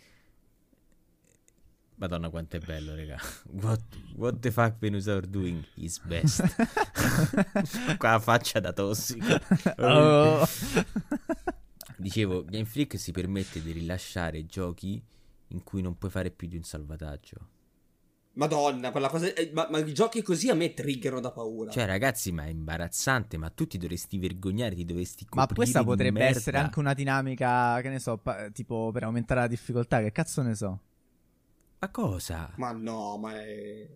[1.98, 3.18] Madonna quanto è bello, raga.
[3.52, 3.80] What,
[4.16, 6.44] what the fuck Venusaur doing is best.
[7.96, 9.40] Qua la faccia da tossico.
[9.78, 10.46] Oh.
[11.96, 15.02] Dicevo, Game Freak si permette di rilasciare giochi
[15.48, 17.48] in cui non puoi fare più di un salvataggio.
[18.34, 19.32] Madonna, quella cosa...
[19.32, 21.70] eh, ma, ma i giochi così a me triggerano da paura.
[21.70, 23.38] Cioè, ragazzi, ma è imbarazzante.
[23.38, 26.36] Ma tu ti dovresti vergognare, ti dovresti Ma coprire questa di potrebbe merda.
[26.38, 30.42] essere anche una dinamica, che ne so, pa- tipo per aumentare la difficoltà, che cazzo
[30.42, 30.80] ne so.
[31.78, 32.52] Ma cosa?
[32.56, 33.86] Ma no, ma è...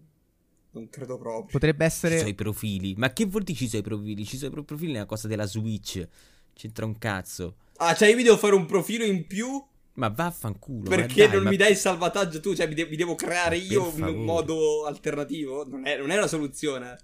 [0.73, 1.51] Non credo proprio.
[1.51, 2.35] Potrebbe Ci sono i essere...
[2.35, 2.95] profili.
[2.97, 4.25] Ma che vuol dire ci sono i profili?
[4.25, 6.07] Ci sono i pro- profili nella cosa della Switch.
[6.53, 7.57] C'entra un cazzo.
[7.79, 9.61] Ah, cioè io mi devo fare un profilo in più
[9.95, 10.89] Ma vaffanculo.
[10.89, 12.55] perché dai, non ma- mi dai il salvataggio tu?
[12.55, 14.13] Cioè mi, de- mi devo creare Ma io un favore.
[14.13, 15.67] modo alternativo?
[15.67, 16.99] Non è, non è una soluzione.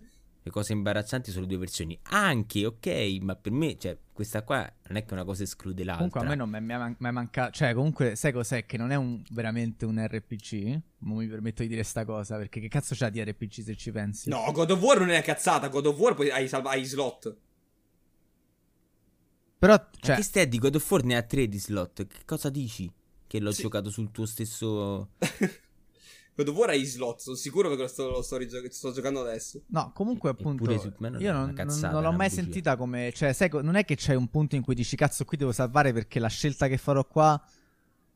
[0.46, 1.98] Le cose imbarazzanti sono due versioni.
[2.04, 6.08] Anche, ok, ma per me, cioè, questa qua non è che una cosa esclude l'altra.
[6.08, 7.50] Comunque a me non mi è mai mancato...
[7.50, 8.64] Cioè, comunque, sai cos'è?
[8.64, 10.80] Che non è un- veramente un RPG?
[10.98, 13.90] Non mi permetto di dire sta cosa, perché che cazzo c'ha di RPG se ci
[13.90, 14.28] pensi?
[14.28, 15.66] No, God of War non è una cazzata.
[15.66, 17.36] God of War poi hai, salva- hai slot.
[19.58, 20.14] Però, Ma cioè...
[20.14, 22.06] che stai di God of War ne ha tre di slot?
[22.06, 22.88] Che cosa dici?
[23.26, 23.62] Che l'ho Sì.
[23.62, 25.10] giocato sul tuo stesso...
[26.36, 27.20] God of War hai slot.
[27.20, 29.62] Sono sicuro che lo sto, lo sto, rigio- sto giocando adesso.
[29.68, 30.64] No, comunque appunto
[30.98, 32.42] non è io non, non- cazzata, non è l'ho mai bugia.
[32.42, 35.36] sentita come, cioè, sai, non è che c'è un punto in cui dici cazzo qui
[35.38, 37.42] devo salvare perché la scelta che farò qua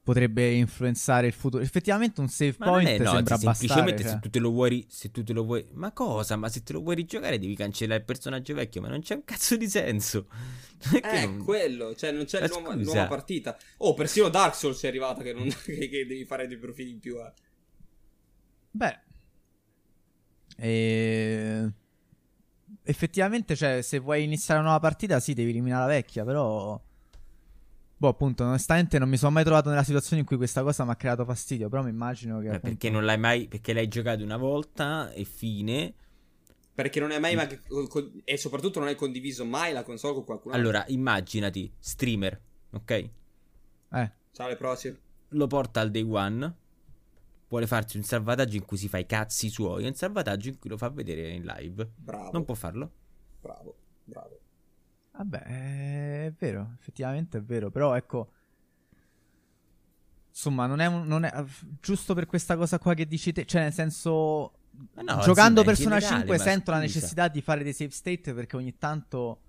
[0.02, 1.62] potrebbe influenzare il futuro.
[1.62, 3.54] Effettivamente un save Ma point è, no, sembra ti- bastare.
[3.56, 4.12] semplicemente cioè.
[4.12, 6.36] se tu te lo vuoi, se tu te lo vuoi, ma cosa?
[6.36, 9.24] Ma se te lo vuoi rigiocare devi cancellare il personaggio vecchio, ma non c'è un
[9.24, 10.26] cazzo di senso.
[10.92, 11.94] È che Eh, non- quello.
[11.94, 13.56] Cioè non c'è Ma nuova, nuova partita.
[13.78, 16.98] Oh, persino Dark Souls è arrivata che, non, che, che devi fare dei profili in
[16.98, 17.16] più.
[17.18, 17.32] Eh.
[18.72, 18.98] Beh,
[20.60, 21.72] e...
[22.82, 26.80] effettivamente, cioè, se vuoi iniziare una nuova partita, sì, devi eliminare la vecchia, però...
[27.96, 30.90] Boh, appunto, onestamente non mi sono mai trovato nella situazione in cui questa cosa mi
[30.90, 32.46] ha creato fastidio, però mi immagino che...
[32.46, 35.94] Eh, appunto- perché non l'hai mai, perché l'hai giocato una volta e fine.
[36.74, 37.34] Perché non è mai.
[37.34, 37.46] ma-
[37.88, 40.54] con- e soprattutto non hai condiviso mai la console con qualcuno.
[40.54, 40.70] altro.
[40.70, 42.40] Allora, immaginati, streamer,
[42.70, 42.90] ok?
[42.90, 44.98] Eh, Ciao, le prossime.
[45.28, 46.54] Lo porta al day one.
[47.50, 49.84] Vuole farsi un salvataggio in cui si fa i cazzi suoi.
[49.84, 51.90] e Un salvataggio in cui lo fa vedere in live.
[51.96, 52.30] Bravo.
[52.30, 52.92] Non può farlo.
[53.40, 53.76] Bravo.
[54.04, 54.40] Bravo.
[55.10, 55.42] Vabbè,
[56.26, 58.30] è vero, effettivamente è vero, però ecco...
[60.28, 61.44] Insomma, non è, un- non è
[61.80, 64.52] giusto per questa cosa qua che dici te, cioè nel senso...
[64.94, 68.32] Ma no, giocando Persona generale, 5 ma sento la necessità di fare dei save state
[68.32, 69.40] perché ogni tanto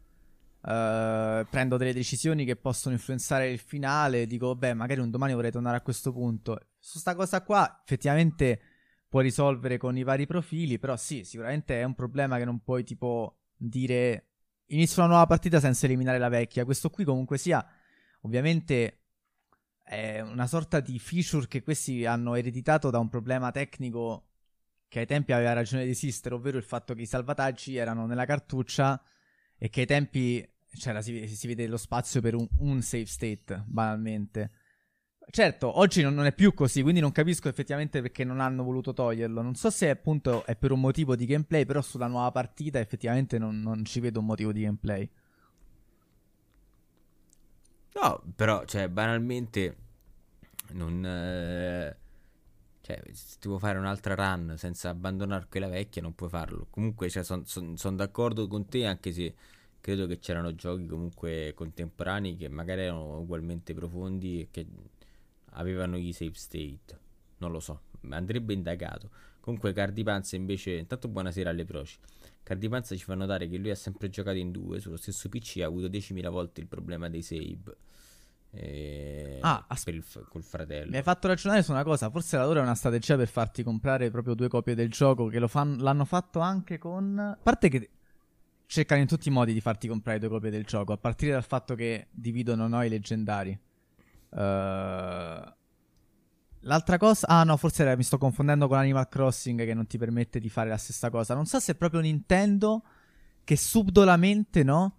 [0.64, 5.52] eh, prendo delle decisioni che possono influenzare il finale, dico, beh, magari un domani vorrei
[5.52, 6.60] tornare a questo punto.
[6.84, 8.60] Su sta cosa qua effettivamente
[9.08, 12.84] puoi risolvere con i vari profili, però sì, sicuramente è un problema che non puoi
[12.84, 14.30] tipo dire
[14.66, 16.66] inizio una nuova partita senza eliminare la vecchia.
[16.66, 17.64] Questo qui comunque sia,
[18.22, 19.04] ovviamente
[19.84, 24.30] è una sorta di feature che questi hanno ereditato da un problema tecnico
[24.88, 28.26] che ai tempi aveva ragione di esistere, ovvero il fatto che i salvataggi erano nella
[28.26, 29.02] cartuccia
[29.56, 33.64] e che ai tempi c'era, si, si vede lo spazio per un, un save state,
[33.68, 34.52] banalmente.
[35.32, 38.94] Certo, oggi non, non, è più così, quindi non capisco effettivamente perché non hanno voluto
[38.94, 39.42] toglierlo.
[39.42, 43.38] Non so se appunto è per un motivo di gameplay, però sulla nuova partita effettivamente
[43.38, 45.10] non, non ci vedo un motivo di gameplay.
[47.94, 49.78] No, però, cioè, banalmente,
[50.72, 51.06] non...
[51.06, 51.98] Eh,
[52.82, 56.68] cioè, se ti vuoi fare un'altra run senza abbandonare quella vecchia, non puoi farlo.
[56.70, 59.34] Comunque, cioè, sono son, son d'accordo con te, anche se
[59.80, 64.66] credo che c'erano giochi comunque contemporanei che magari erano ugualmente profondi e che
[65.52, 67.00] avevano i save state.
[67.38, 69.10] Non lo so, andrebbe indagato.
[69.40, 71.98] Comunque Cardipanza invece, intanto buonasera alle proci.
[72.44, 75.66] Cardipanza ci fa notare che lui ha sempre giocato in due, sullo stesso PC ha
[75.66, 77.78] avuto 10.000 volte il problema dei save.
[78.54, 79.38] E...
[79.42, 80.92] Ah, asp- il col fratello.
[80.92, 82.10] Mi hai fatto ragionare su una cosa.
[82.10, 85.28] Forse la loro è una strategia per farti comprare proprio due copie del gioco.
[85.28, 87.18] Che fan- l'hanno fatto anche con.
[87.18, 87.90] A parte che
[88.66, 90.92] cercano in tutti i modi di farti comprare due copie del gioco.
[90.92, 93.58] A partire dal fatto che dividono noi leggendari.
[94.32, 95.52] Uh,
[96.62, 99.98] l'altra cosa, ah no, forse era, mi sto confondendo con Animal Crossing che non ti
[99.98, 101.34] permette di fare la stessa cosa.
[101.34, 102.84] Non so se è proprio Nintendo
[103.44, 104.98] che subdolamente, no?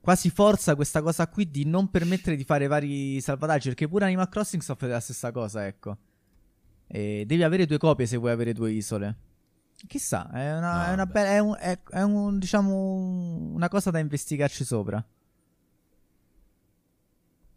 [0.00, 3.68] Quasi forza questa cosa qui di non permettere di fare vari salvataggi.
[3.68, 5.96] Perché pure Animal Crossing soffre della stessa cosa, ecco.
[6.88, 9.16] E devi avere due copie se vuoi avere due isole.
[9.86, 11.30] Chissà, è una, no, è una bella.
[11.30, 12.72] È, un, è, è un, diciamo,
[13.54, 15.04] una cosa da investigarci sopra.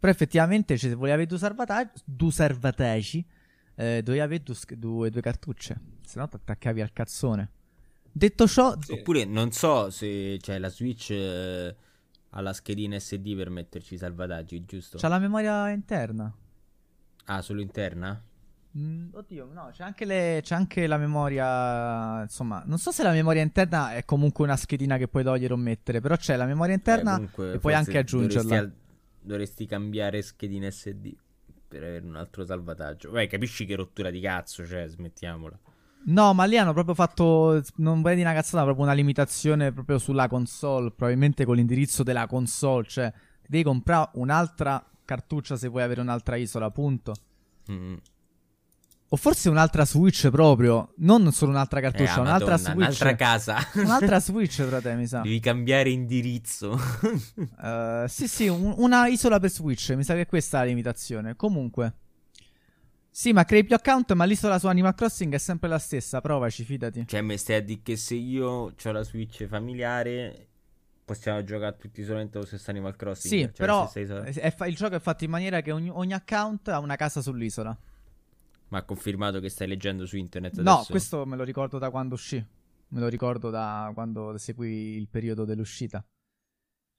[0.06, 3.26] Però effettivamente, cioè, se volevi avere due salvataggi, due salvataggi
[3.74, 5.80] eh, dovevi avere due, due, due cartucce.
[6.06, 7.50] Se no ti attaccavi al cazzone.
[8.12, 8.76] Detto ciò...
[8.80, 8.92] Sì.
[8.92, 11.74] Oppure non so se c'è la Switch eh,
[12.30, 14.96] ha la schedina SD per metterci i salvataggi, giusto?
[14.96, 16.32] C'ha la memoria interna.
[17.24, 18.22] Ah, solo interna?
[18.78, 22.22] Mm, oddio, no, c'è anche, le, c'è anche, la memoria.
[22.22, 25.56] Insomma, non so se la memoria interna è comunque una schedina che puoi togliere o
[25.56, 28.42] mettere, però c'è la memoria interna eh, e puoi anche aggiungerla.
[28.42, 28.84] Dovresti,
[29.26, 31.14] dovresti, cambiare schedina SD
[31.68, 33.10] per avere un altro salvataggio.
[33.10, 35.58] Vai, capisci che rottura di cazzo, cioè, smettiamola.
[36.06, 37.60] No, ma lì hanno proprio fatto.
[37.76, 40.92] Non vedi una cazzata, proprio una limitazione proprio sulla console.
[40.92, 42.86] Probabilmente con l'indirizzo della console.
[42.86, 43.12] Cioè,
[43.46, 47.14] devi comprare un'altra cartuccia se vuoi avere un'altra isola, punto.
[47.70, 47.96] Mm.
[49.16, 52.76] O forse un'altra Switch proprio, non solo un'altra cartuccia, eh, un'altra Madonna, Switch.
[52.76, 53.56] Un'altra casa.
[53.76, 55.22] un'altra Switch, frate, mi sa.
[55.22, 56.72] Devi cambiare indirizzo.
[56.72, 61.34] uh, sì, sì, un, una isola per Switch, mi sa che questa è la limitazione.
[61.34, 61.94] Comunque.
[63.08, 66.62] Sì, ma crei più account, ma l'isola su Animal Crossing è sempre la stessa, provaci,
[66.64, 67.06] fidati.
[67.06, 70.48] Cioè, mi stai a dire che se io ho la Switch familiare,
[71.06, 73.32] possiamo giocare tutti solamente lo stesso Animal Crossing?
[73.32, 76.68] Sì, cioè però è, è, il gioco è fatto in maniera che ogni, ogni account
[76.68, 77.74] ha una casa sull'isola.
[78.68, 80.76] Ma ha confermato che stai leggendo su internet adesso?
[80.76, 82.44] No, questo me lo ricordo da quando uscì.
[82.88, 86.04] Me lo ricordo da quando seguì il periodo dell'uscita.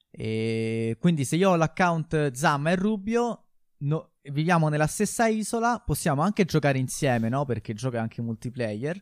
[0.10, 3.44] E quindi se io ho l'account Zamma e Rubio,
[3.80, 7.46] no, viviamo nella stessa isola, possiamo anche giocare insieme, no?
[7.46, 9.02] Perché gioca anche multiplayer.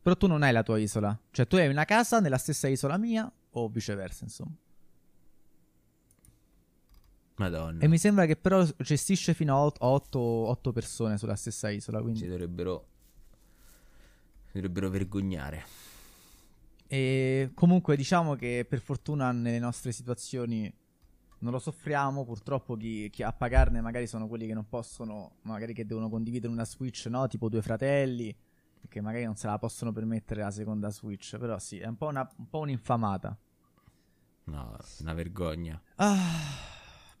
[0.00, 1.18] Però tu non hai la tua isola.
[1.30, 4.54] Cioè tu hai una casa nella stessa isola mia o viceversa, insomma.
[7.36, 7.82] Madonna.
[7.82, 12.00] E mi sembra che però gestisce fino a 8, persone sulla stessa isola.
[12.00, 12.20] Quindi...
[12.20, 12.86] Si dovrebbero.
[14.46, 15.64] Si dovrebbero vergognare.
[16.86, 20.72] E comunque diciamo che per fortuna nelle nostre situazioni
[21.38, 22.24] non lo soffriamo.
[22.24, 26.52] Purtroppo chi, chi, a pagarne magari sono quelli che non possono, magari che devono condividere
[26.52, 27.26] una Switch, no?
[27.26, 28.34] Tipo due fratelli,
[28.88, 31.36] che magari non se la possono permettere la seconda Switch.
[31.36, 33.36] Però sì, è un po', una, un po un'infamata.
[34.44, 35.82] No, una vergogna.
[35.96, 36.73] Ah.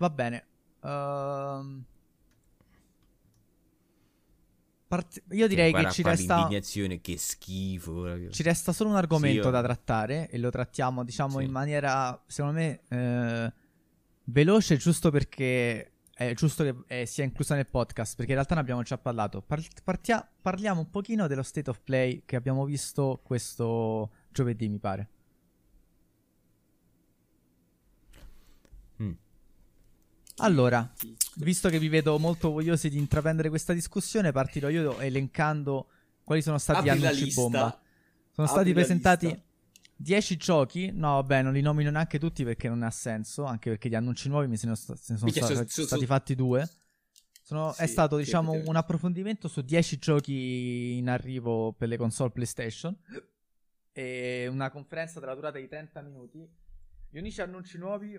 [0.04, 0.44] Va bene.
[0.80, 1.82] Uh...
[4.86, 5.22] Part...
[5.30, 6.46] Io direi che ci resta.
[7.00, 8.28] che schifo.
[8.28, 11.44] Ci resta solo un argomento sì, da trattare e lo trattiamo, diciamo, sì.
[11.44, 13.52] in maniera, secondo me, eh,
[14.24, 18.60] veloce, giusto perché è giusto che eh, sia inclusa nel podcast, perché in realtà ne
[18.60, 19.40] abbiamo già parlato.
[19.40, 24.78] Par- partia- parliamo un pochino dello state of play che abbiamo visto questo giovedì, mi
[24.78, 25.08] pare.
[30.38, 30.92] Allora,
[31.36, 35.88] visto che vi vedo molto vogliosi di intraprendere questa discussione, partirò io elencando
[36.24, 37.80] quali sono stati Apri gli annunci bomba.
[38.32, 39.42] Sono Apri stati presentati
[39.96, 40.90] 10 giochi.
[40.92, 43.44] No, vabbè, non li nomino neanche tutti perché non ha senso.
[43.44, 46.06] Anche perché gli annunci nuovi mi se ne sono, se ne sono stati, su.
[46.06, 46.68] fatti due.
[47.42, 48.62] Sono, sì, è stato, diciamo, che...
[48.66, 52.96] un approfondimento su 10 giochi in arrivo per le console PlayStation.
[53.92, 56.48] E una conferenza della durata di 30 minuti.
[57.08, 58.18] Gli unici annunci nuovi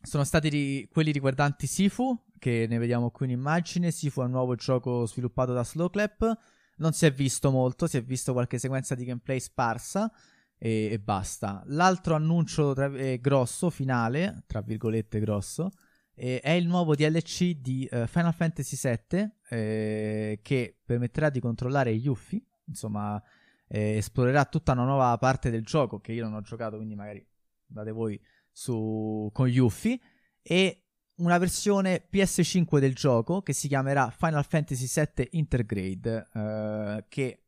[0.00, 3.90] sono stati ri- quelli riguardanti Sifu, che ne vediamo qui in immagine.
[3.90, 6.38] Sifu è un nuovo gioco sviluppato da Slowclap.
[6.76, 10.10] non si è visto molto, si è visto qualche sequenza di gameplay sparsa
[10.56, 11.62] e, e basta.
[11.66, 15.70] L'altro annuncio tra, eh, grosso, finale, tra virgolette grosso,
[16.14, 21.94] eh, è il nuovo DLC di uh, Final Fantasy VII eh, che permetterà di controllare
[21.94, 23.22] gli Yuffie, insomma
[23.68, 27.24] eh, esplorerà tutta una nuova parte del gioco che io non ho giocato, quindi magari
[27.66, 28.20] date voi
[28.58, 30.00] su, con Yuffie,
[30.42, 30.82] e
[31.16, 37.42] una versione PS5 del gioco che si chiamerà Final Fantasy VII Intergrade, eh, che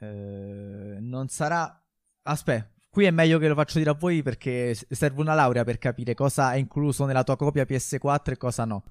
[0.00, 1.80] eh, non sarà...
[2.22, 5.78] Aspetta, qui è meglio che lo faccio dire a voi perché serve una laurea per
[5.78, 8.84] capire cosa è incluso nella tua copia PS4 e cosa no.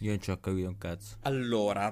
[0.00, 1.16] Io non ci ho capito un cazzo.
[1.22, 1.90] Allora,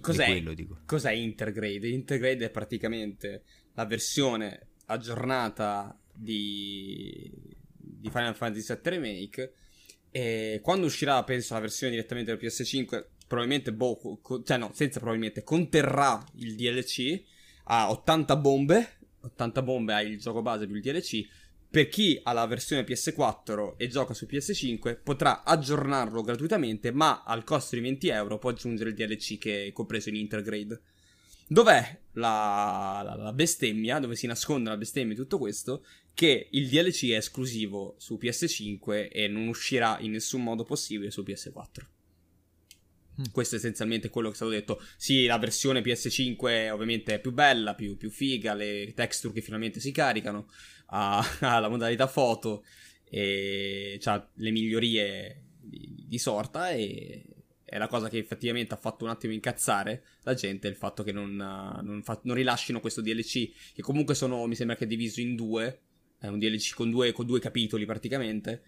[0.00, 0.54] cos'è, quello,
[0.84, 1.86] cos'è Intergrade?
[1.86, 3.44] Intergrade è praticamente
[3.74, 7.30] la versione aggiornata di,
[7.76, 9.52] di Final Fantasy VII Remake.
[10.10, 14.98] E quando uscirà, penso, la versione direttamente del PS5, probabilmente, boh, co- cioè no, senza
[14.98, 17.22] probabilmente, conterrà il DLC
[17.64, 18.96] a 80 bombe.
[19.20, 21.26] 80 bombe ha il gioco base più il DLC
[21.70, 27.44] per chi ha la versione PS4 e gioca su PS5 potrà aggiornarlo gratuitamente, ma al
[27.44, 30.80] costo di 20 euro può aggiungere il DLC che è compreso in Intergrade.
[31.48, 33.98] Dov'è la, la, la bestemmia?
[33.98, 35.84] Dove si nasconde la bestemmia di tutto questo?
[36.12, 41.22] Che il DLC è esclusivo su PS5 e non uscirà in nessun modo possibile su
[41.22, 41.96] PS4.
[43.20, 43.24] Mm.
[43.32, 44.82] Questo è essenzialmente quello che è stato detto.
[44.96, 49.80] Sì, la versione PS5 ovviamente è più bella, più, più figa, le texture che finalmente
[49.80, 50.50] si caricano,
[50.90, 52.64] ha, ha la modalità foto
[53.10, 57.24] e ha le migliorie di, di, sorta e
[57.68, 61.12] è la cosa che effettivamente ha fatto un attimo incazzare la gente il fatto che
[61.12, 65.20] non, non, fa, non rilascino questo DLC che comunque sono, mi sembra che è diviso
[65.20, 65.80] in due,
[66.18, 68.62] è un DLC con due, con due capitoli praticamente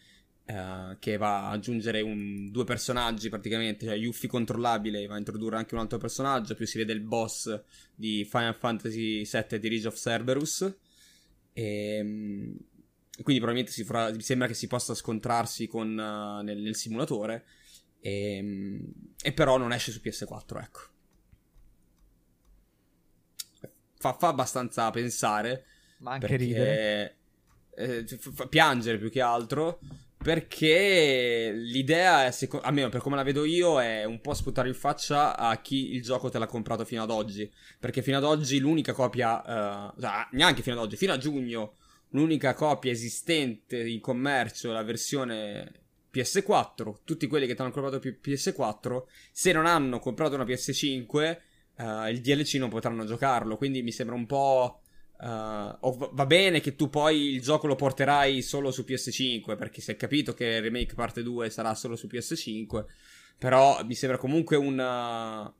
[0.51, 5.57] Uh, che va ad aggiungere un, due personaggi praticamente, cioè Yuffie controllabile, va a introdurre
[5.57, 7.63] anche un altro personaggio, più si vede il boss
[7.95, 10.63] di Final Fantasy VII Dirige of Cerberus.
[11.53, 12.57] E, ehm,
[13.23, 17.45] quindi probabilmente si mi sembra che si possa scontrarsi con, uh, nel, nel, simulatore.
[18.01, 20.81] E, ehm, e, però non esce su PS4, ecco.
[23.97, 25.65] Fa, fa abbastanza pensare.
[25.99, 27.17] Ma anche ridere.
[27.75, 29.79] Eh, fa piangere più che altro
[30.23, 35.35] perché l'idea, è, almeno per come la vedo io, è un po' sputare in faccia
[35.35, 37.51] a chi il gioco te l'ha comprato fino ad oggi.
[37.79, 39.43] Perché fino ad oggi l'unica copia,
[39.99, 41.77] cioè, neanche fino ad oggi, fino a giugno,
[42.11, 45.73] l'unica copia esistente in commercio la versione
[46.13, 46.99] PS4.
[47.05, 51.39] Tutti quelli che ti hanno comprato PS4, se non hanno comprato una PS5,
[51.77, 53.57] uh, eh, il DLC non potranno giocarlo.
[53.57, 54.81] Quindi mi sembra un po'
[55.21, 55.77] Uh,
[56.13, 59.97] va bene che tu poi il gioco lo porterai solo su PS5, perché si è
[59.97, 62.85] capito che remake parte 2 sarà solo su PS5.
[63.37, 65.53] Però mi sembra comunque un.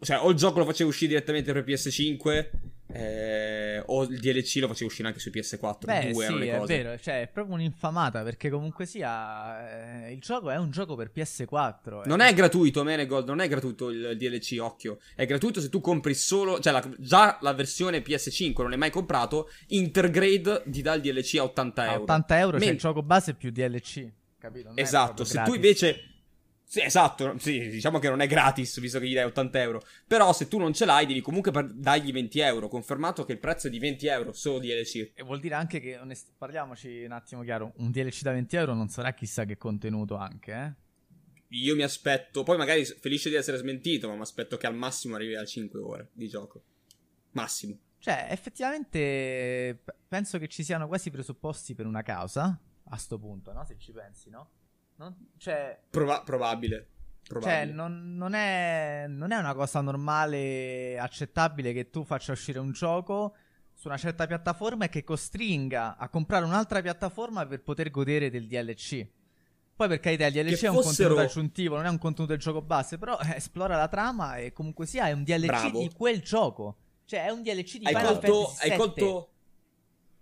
[0.00, 2.50] Cioè, o il gioco lo facevo uscire direttamente per PS5
[2.90, 5.84] eh, o il DLC lo facevo uscire anche su PS4.
[5.84, 10.50] Beh, due sì, è vero, cioè è proprio un'infamata perché comunque sia eh, il gioco
[10.50, 12.04] è un gioco per PS4.
[12.04, 12.08] Eh.
[12.08, 14.98] Non è gratuito, Menegold, non è gratuito il DLC, occhio.
[15.14, 18.90] È gratuito se tu compri solo, cioè la, già la versione PS5 non l'hai mai
[18.90, 21.96] comprato, Intergrade ti dà il DLC a 80 euro.
[21.96, 24.08] A 80 euro Men- c'è il gioco base più DLC,
[24.38, 24.68] capito?
[24.68, 26.07] Non esatto, se tu invece
[26.70, 29.82] sì, esatto, sì, diciamo che non è gratis visto che gli dai 80 euro.
[30.06, 32.68] Però se tu non ce l'hai devi comunque per- dargli 20 euro.
[32.68, 35.12] Confermato che il prezzo è di 20 euro solo DLC.
[35.14, 38.74] E vuol dire anche che, onest- parliamoci un attimo chiaro, un DLC da 20 euro
[38.74, 40.86] non sarà chissà che contenuto anche, eh?
[41.52, 45.14] Io mi aspetto, poi magari felice di essere smentito, ma mi aspetto che al massimo
[45.14, 46.62] arrivi a 5 ore di gioco.
[47.30, 47.78] Massimo.
[47.98, 53.64] Cioè, effettivamente penso che ci siano quasi presupposti per una causa, a sto punto, no?
[53.64, 54.50] Se ci pensi, no?
[54.98, 56.88] Non, cioè, Prova- probabile.
[57.26, 57.64] Probabile.
[57.66, 62.72] Cioè, non, non, è, non, è, una cosa normale, accettabile che tu faccia uscire un
[62.72, 63.34] gioco
[63.72, 68.46] su una certa piattaforma e che costringa a comprare un'altra piattaforma per poter godere del
[68.46, 69.06] DLC.
[69.76, 71.14] Poi per carità, il DLC che è un fossero...
[71.14, 74.52] contenuto aggiuntivo, non è un contenuto del gioco base, però eh, esplora la trama e
[74.52, 75.78] comunque sia è un DLC Bravo.
[75.78, 76.76] di quel gioco.
[77.04, 79.30] Cioè, è un DLC di hai Final colto, hai colto,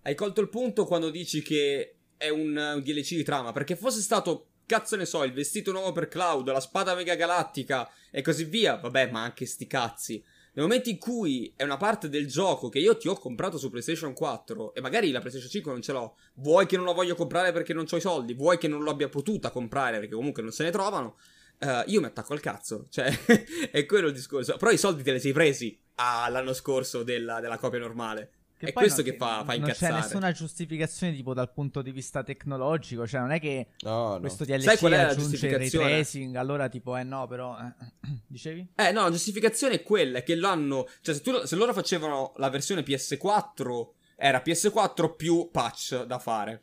[0.02, 4.00] hai colto il punto quando dici che è un, un DLC di trama, perché fosse
[4.00, 8.44] stato cazzo ne so, il vestito nuovo per Cloud, la spada mega galattica e così
[8.44, 8.76] via.
[8.76, 10.22] Vabbè, ma anche sti cazzi.
[10.56, 13.68] Nel momento in cui è una parte del gioco che io ti ho comprato su
[13.68, 17.14] PlayStation 4 e magari la PlayStation 5 non ce l'ho, vuoi che non la voglio
[17.14, 20.52] comprare perché non ho i soldi, vuoi che non l'abbia potuta comprare perché comunque non
[20.52, 21.18] se ne trovano,
[21.60, 22.86] uh, io mi attacco al cazzo.
[22.90, 24.56] Cioè, è quello il discorso.
[24.56, 28.30] Però i soldi te li sei presi ah, l'anno scorso della, della copia normale.
[28.58, 29.92] Che è questo non- che fa, fa Non incazzare.
[29.94, 34.20] c'è nessuna giustificazione tipo dal punto di vista tecnologico, cioè non è che No, no.
[34.20, 35.90] questo DLC Sai qual è la aggiunge il ray giustificazione?
[35.90, 37.74] tracing, allora tipo eh no, però eh,
[38.26, 38.66] dicevi?
[38.74, 40.86] Eh no, la giustificazione è quella, che l'hanno...
[41.02, 46.60] Cioè se, tu- se loro facevano la versione PS4, era PS4 più patch da fare.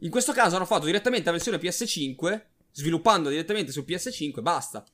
[0.00, 2.42] In questo caso hanno fatto direttamente la versione PS5,
[2.72, 4.84] sviluppando direttamente su PS5, basta.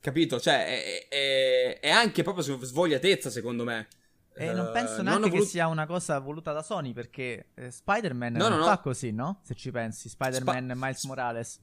[0.00, 0.40] Capito?
[0.40, 3.86] Cioè, è, è- è anche proprio svogliatezza, secondo me.
[4.34, 7.48] E non Eh, penso non neanche hanno che sia una cosa voluta da Sony perché
[7.54, 8.80] eh, Spider-Man No, non no, fa no.
[8.80, 9.40] così, no?
[9.44, 11.60] Se ci pensi, Spider-Man e Miles Morales.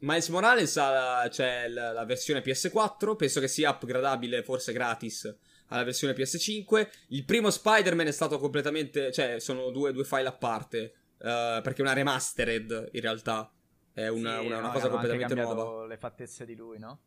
[0.00, 5.34] Miles Morales ha c'è la, la versione PS4, penso che sia upgradabile, forse gratis,
[5.68, 6.88] alla versione PS5.
[7.08, 10.78] Il primo Spider-Man è stato completamente, cioè sono due, due file a parte,
[11.18, 13.50] eh, perché è una remastered in realtà,
[13.92, 15.86] è una, Sì, una- una cosa completamente nuova.
[15.86, 17.00] le fattezze di lui, no?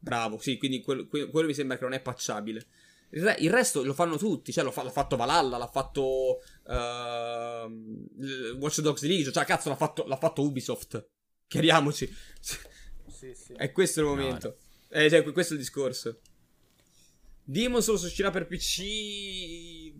[0.00, 2.66] Bravo, sì, quindi quello, quello- mi sembra che non è patchabile.
[3.16, 6.40] Il, re- il resto lo fanno tutti, cioè lo fa- l'ha fatto Valhalla, l'ha fatto
[6.66, 11.08] il Watch Dogs Legion, cioè cazzo l'ha fatto, l'ha fatto Ubisoft,
[11.46, 12.12] chiariamoci.
[12.40, 13.52] Sì, sì.
[13.56, 14.58] E questo è il No, momento.
[14.88, 16.20] Eh, cioè, questo è il discorso.
[17.44, 19.94] Demon Souls uscirà per PC.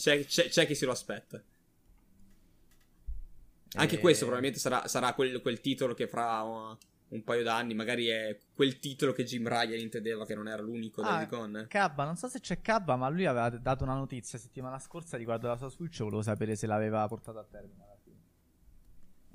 [0.00, 1.42] C'è, c'è- c'è chi se lo aspetta.
[3.74, 6.76] Anche Eh, questo probabilmente sarà, sarà quel, quel titolo che fra uh,
[7.10, 11.02] un paio d'anni magari è quel titolo che Jim Ryan intendeva che non era l'unico
[11.02, 11.66] Ah, Gone.
[11.68, 15.48] Cabba, non so se c'è Cabba, ma lui aveva dato una notizia settimana scorsa riguardo
[15.48, 15.98] la sua Switch.
[16.02, 18.18] Volevo sapere se l'aveva portata a termine alla fine.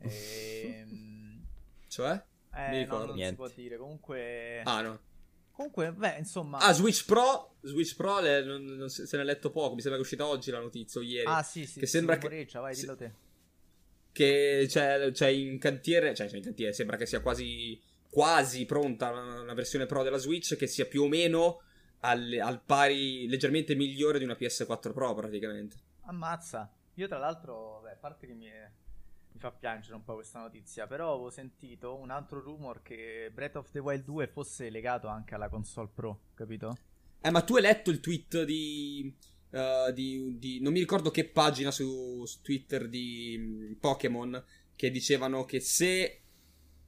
[0.02, 1.46] Ehm,
[1.88, 2.12] Cioè?
[2.54, 3.06] eh, Mi no, ricordo.
[3.06, 3.36] non si Niente.
[3.36, 3.78] può dire.
[3.78, 5.00] Comunque, Ah, no.
[5.52, 6.60] comunque, beh, insomma.
[6.60, 7.56] Ah, Switch Pro.
[7.62, 9.76] Switch Pro le- non, non se se ne è letto poco.
[9.76, 11.28] Mi sembra che è uscita oggi la notizia o ieri.
[11.28, 11.80] Ah, sì, sì.
[11.80, 13.14] che sì, sembra che- vai, dillo te.
[14.16, 17.78] Che c'è, c'è in cantiere, cioè c'è in cantiere, sembra che sia quasi,
[18.10, 21.62] quasi pronta una, una versione Pro della Switch che sia più o meno
[22.00, 25.76] al, al pari, leggermente migliore di una PS4 Pro praticamente.
[26.04, 26.72] Ammazza.
[26.94, 30.88] Io tra l'altro, beh, a parte che mi, mi fa piangere un po' questa notizia,
[30.88, 35.36] però avevo sentito un altro rumor che Breath of the Wild 2 fosse legato anche
[35.36, 36.78] alla console Pro, capito?
[37.20, 39.14] Eh, ma tu hai letto il tweet di...
[39.56, 44.44] eh, di, di- non mi ricordo che pagina su, su Twitter di mm, Pokémon
[44.76, 46.24] che dicevano che se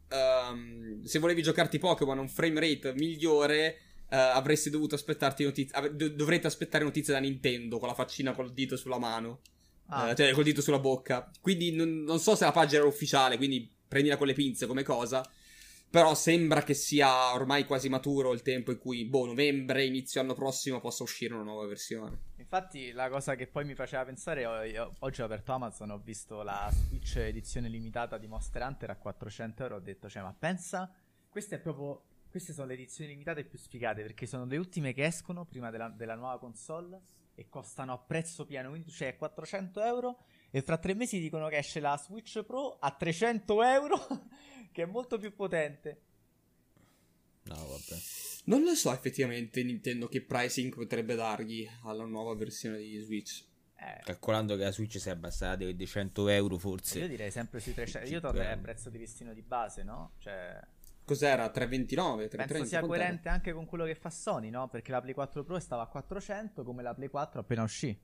[0.10, 3.78] ehm, se volevi giocarti Pokémon a un frame rate migliore
[4.10, 8.34] eh, avresti dovuto aspettarti notizie av- do- dovrete aspettare notizie da Nintendo con la faccina
[8.34, 9.40] col dito sulla mano.
[9.88, 11.32] Ah, eh, cioè col dito sulla bocca.
[11.40, 14.84] Quindi non, non so se la pagina era ufficiale quindi prendila con le pinze come
[14.84, 15.26] cosa
[15.90, 20.34] però sembra che sia ormai quasi maturo il tempo in cui, boh, novembre, inizio anno
[20.34, 22.27] prossimo possa uscire una nuova versione.
[22.50, 26.44] Infatti, la cosa che poi mi faceva pensare, io- oggi ho aperto Amazon, ho visto
[26.44, 29.76] la Switch edizione limitata di Monster Hunter a 400 euro.
[29.76, 30.90] Ho detto, cioè, ma pensa,
[31.28, 32.04] queste è proprio.
[32.30, 35.90] Queste sono le edizioni limitate più sfigate perché sono le ultime che escono prima della,
[35.90, 37.02] della nuova console
[37.36, 38.70] e costano a prezzo pieno.
[38.70, 40.20] Quindi, cioè, 400 euro.
[40.50, 43.98] E fra tre mesi dicono che esce la Switch Pro a 300 euro,
[44.72, 46.02] che è molto più potente.
[47.44, 47.98] No, vabbè.
[48.48, 53.44] Non lo so effettivamente Nintendo che pricing potrebbe dargli alla nuova versione di Switch.
[53.76, 57.08] Eh, Calcolando che la Switch si è abbassata dei 100 euro io forse.
[57.08, 58.10] direi sempre sui 300.
[58.10, 60.14] Io tornerei al prezzo di listino di base, no?
[60.20, 60.60] Cioè.
[61.04, 61.50] Cos'era?
[61.50, 62.28] 329?
[62.28, 62.54] 330?
[62.54, 63.04] Penso sia Quant'era?
[63.04, 64.68] coerente anche con quello che fa Sony, no?
[64.70, 67.98] Perché la Play 4 Pro stava a 400 come la Play 4 appena uscì.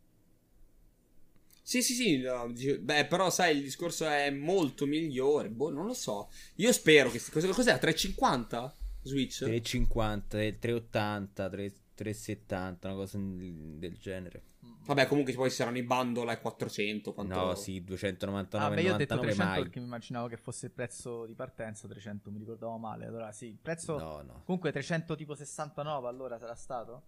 [1.61, 2.17] Sì, sì, sì.
[2.19, 5.49] no, beh, però sai, il discorso è molto migliore.
[5.49, 6.29] Boh, non lo so.
[6.55, 7.21] Io spero che...
[7.31, 8.75] Cos'era 350?
[9.03, 9.37] Switch?
[9.43, 14.43] 350, 380, 3, 370, una cosa del genere.
[14.85, 17.13] Vabbè, comunque poi saranno i bundle a 400.
[17.13, 17.33] Quanto...
[17.35, 19.61] No, sì, 299, Ah, beh, io ho detto 99 300 mai.
[19.61, 23.05] perché mi immaginavo che fosse il prezzo di partenza 300, mi ricordavo male.
[23.05, 24.41] Allora sì, il prezzo No, no.
[24.45, 27.03] comunque 300 tipo 69 allora sarà stato?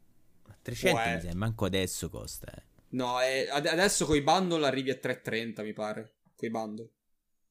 [0.61, 2.51] 300 Può mi sembra, manco adesso costa.
[2.53, 2.63] Eh.
[2.89, 6.13] No, è- ad- adesso con i bundle arrivi a 330, mi pare.
[6.35, 6.89] Con i bundle.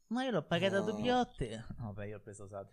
[0.09, 0.85] Ma io l'ho pagata No.
[0.85, 1.67] doppiotte.
[1.79, 2.73] No, beh, io ho preso usate.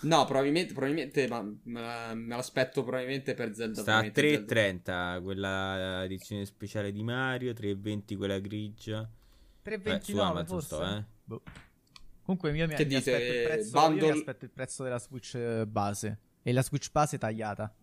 [0.00, 3.80] No, probabilmente, probabilmente ma, ma- me l'aspetto probabilmente per Zelda.
[3.80, 5.18] Sta a probabilmente Zelda.
[5.18, 9.00] 3,30 quella edizione speciale di Mario, 3,20 quella grigia.
[9.62, 10.66] Eh, su 3,29 Amazon forse?
[10.66, 11.04] sto, eh.
[11.24, 11.42] Boh.
[12.22, 14.82] Comunque io mi, Che mi dite, aspetto il prezzo, bundle- io mi aspetto il prezzo
[14.82, 16.18] della Switch eh, base.
[16.42, 17.74] E la Switch base tagliata.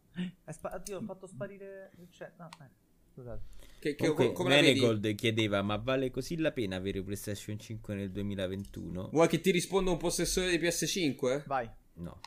[0.49, 1.91] Spa- Oddio, ho fatto sparire.
[2.37, 2.69] No, eh,
[3.13, 3.41] scusate.
[3.79, 4.61] Che, che, Comunque, come?
[4.61, 9.09] Menegold chiedeva: Ma vale così la pena avere PlayStation 5 nel 2021?
[9.11, 11.43] Vuoi che ti risponda un possessore di PS5?
[11.47, 11.69] Vai.
[11.95, 12.19] No.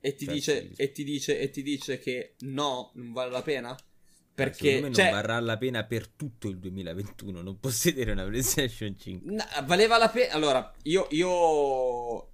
[0.00, 3.42] E ti, Cioè, dice, e ti dice e ti dice che no, non vale la
[3.42, 3.68] pena?
[3.70, 3.88] Secondo
[4.34, 8.96] Perché me cioè, non varrà la pena per tutto il 2021 non possedere una PlayStation
[8.96, 9.30] 5.
[9.32, 10.32] na- valeva la pena.
[10.32, 12.29] Allora, io, io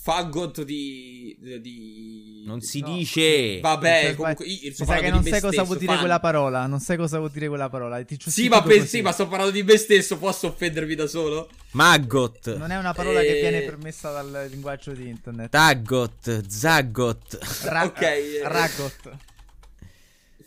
[0.00, 2.42] Faggot di, di...
[2.46, 2.94] Non si No.
[2.94, 3.60] dice.
[3.60, 5.90] Vabbè, Mi comunque io Mi sto sa che non di sai cosa stesso, vuol dire
[5.92, 6.00] fan.
[6.00, 6.66] quella parola.
[6.66, 8.02] Non sai cosa vuol dire quella parola.
[8.02, 8.78] Ti Sì, ma, così.
[8.78, 11.48] pensi, ma sto parlando di me stesso, posso offendermi da solo?
[11.72, 12.56] Maggot.
[12.56, 13.40] Non è una parola che Eh.
[13.40, 15.50] viene permessa dal linguaggio di internet.
[15.50, 16.46] Taggot.
[16.46, 17.38] Zagot.
[17.64, 18.40] Ra- Ok, eh.
[18.44, 19.16] Ragot.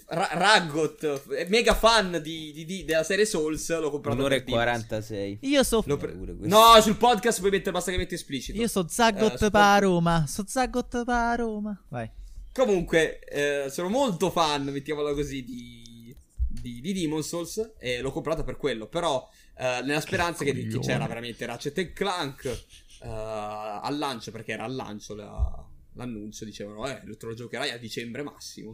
[0.10, 4.44] Ra- Raggot, eh, mega fan di, di- di- della serie Souls, l'ho comprato Un'ora per
[4.44, 4.64] e Demons.
[4.86, 5.38] 46.
[5.42, 5.82] Io so.
[5.82, 6.14] Pre-.
[6.48, 8.58] No, sul podcast puoi mettere, basta che metti esplicito.
[8.58, 10.26] Io so Zagot Eh, pa Roma.
[10.26, 11.84] So Zagot pa Roma.
[11.90, 12.10] Vai.
[12.54, 16.16] Comunque, eh, sono molto fan, mettiamola così, di,
[16.48, 18.88] di, di Demon's Souls e l'ho comprata per quello.
[18.88, 24.54] Però, eh, nella speranza che, che c'era veramente Ratchet e Clank eh, al lancio, perché
[24.54, 25.66] era al lancio la-
[25.96, 28.74] l'annuncio, dicevano, eh, te lo giocherai a dicembre massimo.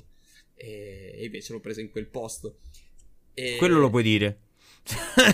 [0.55, 2.59] E, e invece l'ho presa in quel posto.
[3.34, 4.39] E- Quello lo puoi dire.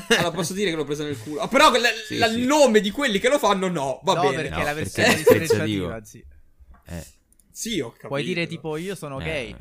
[0.10, 1.42] Allora, posso dire che l'ho presa nel culo.
[1.42, 2.24] Ah, però la- Sì, sì.
[2.38, 4.00] il nome di quelli che lo fanno, no.
[4.04, 4.36] Va no, bene.
[4.36, 6.00] perché No, la perché versione dispregiativo.
[6.04, 6.24] sì.
[6.86, 7.06] Eh.
[7.52, 8.08] Sì, ho capito.
[8.10, 9.24] Puoi dire tipo io sono Eh.
[9.24, 9.56] gay.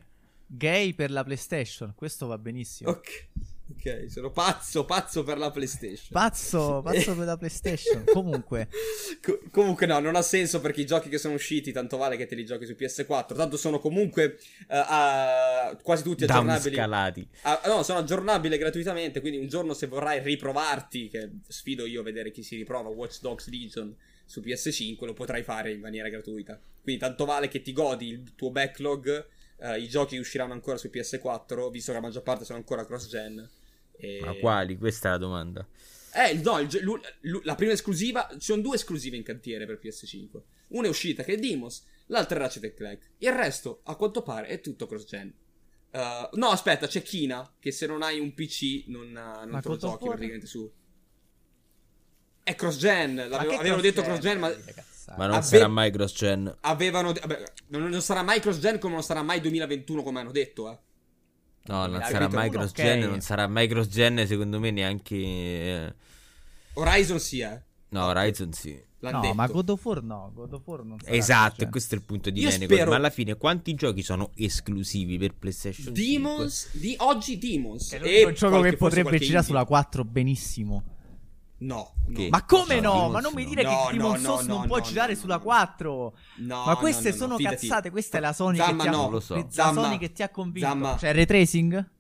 [0.47, 1.93] Gay per la PlayStation.
[1.95, 2.91] Questo va benissimo.
[2.91, 3.29] Ok,
[3.71, 6.09] ok, sono pazzo, pazzo per la PlayStation.
[6.11, 8.05] Pazzo, pazzo per la PlayStation.
[8.13, 8.69] Comunque,
[9.21, 12.27] Co- comunque no, non ha senso perché i giochi che sono usciti tanto vale che
[12.27, 16.77] te li giochi su PS4, tanto sono comunque eh, a- quasi tutti aggiornabili.
[16.77, 17.29] Downscalati.
[17.43, 22.05] Ah, no, sono aggiornabili gratuitamente, quindi un giorno se vorrai riprovarti, che sfido io a
[22.05, 26.59] vedere chi si riprova Watch Dogs Legion su PS5, lo potrai fare in maniera gratuita.
[26.83, 29.27] Quindi tanto vale che ti godi il tuo backlog,
[29.61, 33.49] eh, i giochi usciranno ancora su PS4, visto che la maggior parte sono ancora cross-gen.
[33.99, 34.77] E- Ma quali?
[34.79, 35.67] Questa è la domanda.
[36.15, 39.67] eh, il- no, il lu- lu- la prima esclusiva, ci sono due esclusive in cantiere
[39.67, 40.43] per PS5.
[40.69, 43.11] Una è uscita che è Demon's, l'altra è Ratchet Clank.
[43.19, 45.33] Il resto, a quanto pare, è tutto cross-gen.
[45.91, 49.69] Uh, no, aspetta, c'è Kina, che se non hai un PC non, uh, non te
[49.69, 50.71] lo giochi praticamente su...
[52.43, 54.49] È cross-gen, avevano detto cross-gen, ma.
[55.17, 56.57] Ma non Ave- sarà mai cross-gen.
[56.61, 57.13] avevano...
[57.15, 60.79] vabbè, non, non sarà mai cross-gen come non sarà mai 2021 come hanno detto, eh.
[61.69, 63.03] No, non L'ha sarà mai uno, cross-gen.
[63.05, 63.09] ok.
[63.11, 65.15] Non sarà mai cross-gen, secondo me, neanche.
[65.17, 65.95] eh,
[66.75, 67.61] Horizon sì, eh.
[67.91, 68.87] No, Horizon sì.
[69.01, 69.35] L'hanno No, detto.
[69.35, 70.31] ma God of War no.
[70.35, 72.67] God of War non sarà Esatto, e questo è il punto di Menegor.
[72.77, 76.03] spero- Ma alla fine, quanti giochi sono esclusivi per PlayStation 5?
[76.03, 77.93] Demons, di oggi Demons.
[77.93, 80.83] È e l'unico gioco che potrebbe girare sulla 4 benissimo.
[81.61, 82.23] No, Che?
[82.23, 82.29] no.
[82.31, 83.09] Ma come No, no?
[83.11, 85.15] Ma non mi dire No, che Demon no, Souls no, non no, può no, girare
[85.15, 85.43] no, sulla no.
[85.43, 86.17] 4.
[86.37, 87.57] No, Ma queste no, no, sono no, fidati.
[87.57, 87.91] cazzate.
[87.91, 89.11] Questa è la Sony Zamma che ti ha, no.
[89.11, 89.35] Lo so.
[89.35, 89.83] la Zamma.
[89.83, 90.69] Sony che ti ha convinto.
[90.69, 90.97] Zamma.
[90.97, 91.91] Cioè, ray tracing?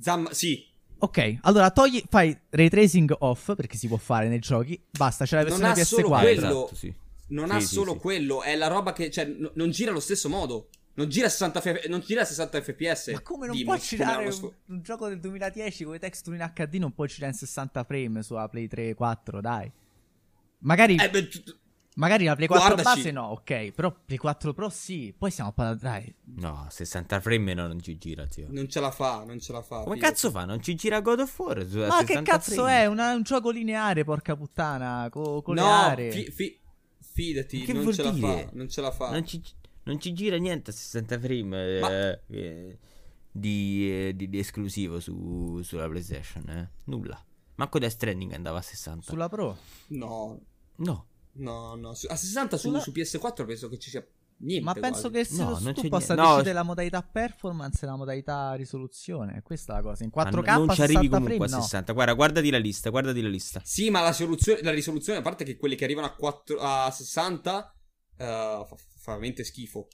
[0.00, 0.64] Zamma, sì.
[1.00, 4.80] Ok, allora togli, fai ray tracing off perché si può fare nei giochi.
[4.90, 6.20] Basta, c'è la Non versione ha solo PS4.
[6.20, 6.46] quello.
[6.64, 6.94] Esatto, sì.
[7.30, 7.98] Non Sì, ha sì, solo sì.
[7.98, 10.68] quello, è la roba che cioè, n- non gira allo stesso modo.
[10.98, 13.08] Non gira a 60, f- non gira a 60 fps.
[13.12, 16.36] Ma come non Demons, può girare un, sfo- un gioco del 2010 con i texture
[16.36, 16.74] in HD?
[16.74, 19.70] Non può girare in 60 frame sulla Play 3 4, dai.
[20.60, 21.56] Magari, Eh, beh, t-
[21.94, 22.96] magari la Play 4 guardaci.
[22.96, 23.70] base no, ok.
[23.70, 25.14] Però Play 4 Pro sì.
[25.16, 26.12] Poi stiamo parlando, dai.
[26.36, 28.48] No, 60 frame no, non ci gira, zio.
[28.50, 29.82] non ce la fa, non ce la fa.
[29.84, 30.44] Come cazzo fa?
[30.44, 31.64] Non ci gira God of War?
[31.64, 32.80] su- a Ma che 60 cazzo frame?
[32.80, 32.86] è?
[32.86, 35.08] Una- un gioco lineare, porca puttana.
[35.12, 36.10] Co- con le No, aree.
[36.10, 36.58] fi- fi-
[37.00, 39.10] fidati, Che non ce la fa, non ce la fa.
[39.12, 39.40] Non ci,
[39.88, 42.78] non ci gira niente a 60 frame Ma- eh, eh,
[43.30, 46.48] di, eh, di- di esclusivo su, sulla PlayStation.
[46.48, 46.70] Eh?
[46.84, 47.22] Nulla.
[47.56, 49.02] Manco Death Stranding andava a 60.
[49.10, 49.56] Sulla Pro.
[49.88, 50.40] No,
[50.76, 51.90] No, no, no.
[51.90, 54.06] A 60 su, Sulla- su PS4 penso che ci sia
[54.40, 54.64] niente.
[54.64, 55.28] Ma penso quasi.
[55.30, 56.14] che se No, tu possa niente.
[56.14, 59.42] No, decidere la modalità performance e la modalità risoluzione.
[59.42, 60.04] Questa è la cosa.
[60.04, 61.62] In Ma 4K non ci arrivi 60 comunque frame, a no.
[61.62, 61.92] 60.
[61.94, 63.60] Guarda, guardati la lista, guardati la lista.
[63.64, 64.14] Sì, ma la,
[64.62, 67.74] la risoluzione, a parte che quelli che arrivano a, 4 a 60,
[68.18, 68.76] eh, fa,
[69.08, 69.88] fa veramente schifo.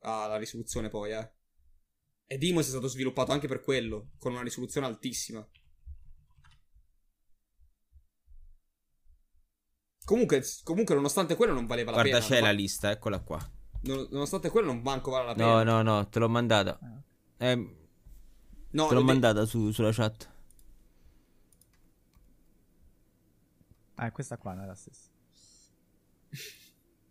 [0.00, 1.32] Ah, la risoluzione poi, eh.
[2.26, 5.46] E Demon's è stato sviluppato anche per quello, con una risoluzione altissima.
[10.04, 12.26] Comunque, comunque nonostante quello non valeva la Guarda, pena.
[12.26, 13.52] c'è non la va- lista, eccola qua.
[13.82, 15.62] non- nonostante quello non manco vale la pena.
[15.62, 16.78] No, no, no, te l'ho mandata.
[17.38, 17.54] Eh,
[18.70, 20.30] No, te l'ho de- mandata su- sulla chat.
[23.94, 25.08] Ah, questa qua non è la stessa.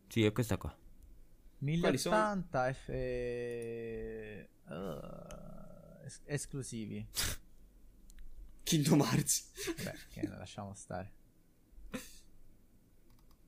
[0.08, 0.76] Sì, è questa qua.
[1.60, 2.88] 1080 F...
[4.70, 7.08] uh, es- esclusivi.
[8.64, 9.52] Kingdom Hearts.
[9.78, 11.14] Vabbè, che ne lasciamo stare.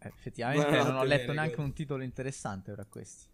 [0.02, 3.28] Eh, effettivamente Buonanotte, non ho letto neanche un titolo interessante tra questi.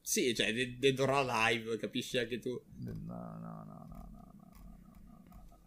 [0.00, 2.60] Sì, cioè, De- Dead or Alive, capisci anche tu.
[2.78, 5.58] No, no, no, no, no, no.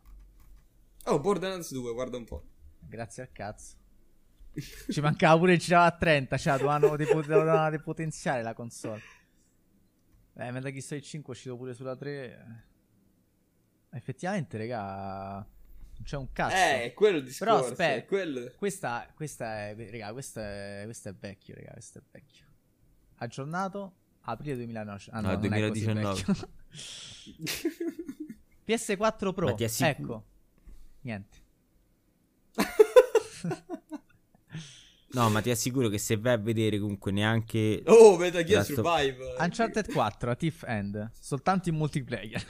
[1.05, 2.43] Oh, Borderlands 2, guarda un po'.
[2.79, 3.75] Grazie al cazzo.
[4.61, 9.01] Ci mancava pure il girava a 30, cioè dovevano, depo- dovevano depotenziare la console.
[10.35, 12.67] Eh, Metal Gear Solid 5 è uscito pure sulla 3.
[13.91, 16.55] Effettivamente, raga, Non c'è un cazzo.
[16.55, 17.53] Eh, quello il discorso.
[17.55, 18.51] Però aspetta, quello...
[18.55, 22.45] questa, questa è, raga, questo è, questo è vecchio, raga, questo è vecchio.
[23.15, 24.99] Aggiornato aprile 2009.
[25.09, 26.23] Ah, no, no 2019.
[28.65, 29.57] PS4 Pro.
[29.57, 30.25] Ecco.
[31.01, 31.37] Niente.
[35.11, 37.81] No, ma ti assicuro che se vai a vedere comunque neanche.
[37.85, 39.35] Oh, Metal Gear Survive.
[39.39, 41.11] Uncharted 4 a Tiff End.
[41.19, 42.45] Soltanto in multiplayer.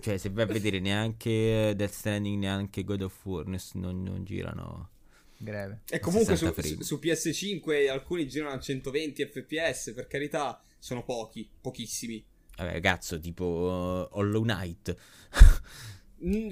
[0.00, 4.90] cioè, se vai a vedere neanche Death Stranding, neanche God of War, non, non girano.
[5.38, 5.80] Greve.
[5.88, 11.48] E comunque su, su, su, PS5 alcuni girano a 120 fps, per carità, sono pochi,
[11.60, 12.24] pochissimi.
[12.56, 14.96] Vabbè, cazzo, tipo uh, Hollow Knight.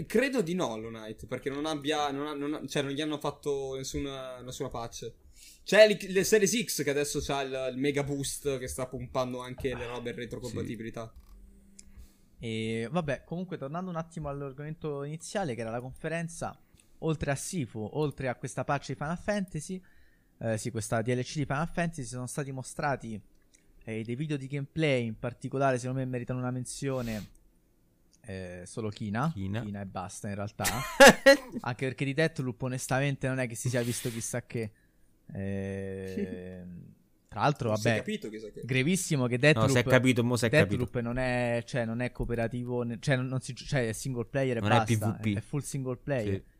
[0.07, 2.11] Credo di no, Hollow Knight, perché non abbia.
[2.11, 5.13] Non ha, non ha, cioè, non gli hanno fatto nessuna, nessuna patch.
[5.63, 9.41] C'è l- le Series X che adesso ha il, il, Mega Boost che sta pompando
[9.41, 11.13] anche le robe in retrocompatibilità.
[11.15, 12.47] Sì.
[12.47, 16.59] E vabbè, comunque tornando un attimo all'argomento iniziale, che era la conferenza,
[16.99, 19.81] oltre a Sifu, oltre a questa patch di Final Fantasy,
[20.39, 23.21] eh, sì, questa DLC di Final Fantasy, sono stati mostrati
[23.85, 27.39] eh, dei video di gameplay, in particolare secondo me meritano una menzione
[28.23, 29.31] eh, solo Kina.
[29.33, 29.63] Kina.
[29.63, 30.65] Kina e basta in realtà.
[31.61, 34.71] Anche perché di Deathloop onestamente non è che si sia visto chissà che.
[35.33, 36.65] Eh,
[37.29, 38.53] tra l'altro, vabbè, capito, che...
[38.65, 42.01] grevissimo che Deathloop, no, si è capito, mo si è Deathloop non, è, cioè, non
[42.01, 45.37] è cooperativo, cioè, non, non si, cioè è single player e non basta, è, PvP.
[45.37, 46.35] è full single player.
[46.35, 46.59] Sì.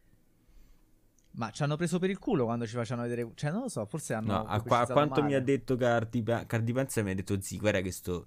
[1.33, 3.31] Ma ci hanno preso per il culo quando ci facevano vedere.
[3.35, 4.33] Cioè, non lo so, forse hanno.
[4.33, 5.27] No, a, qua, a quanto male.
[5.27, 8.27] mi ha detto Cardi, Cardi Panza, mi ha detto: Zi, guarda che sto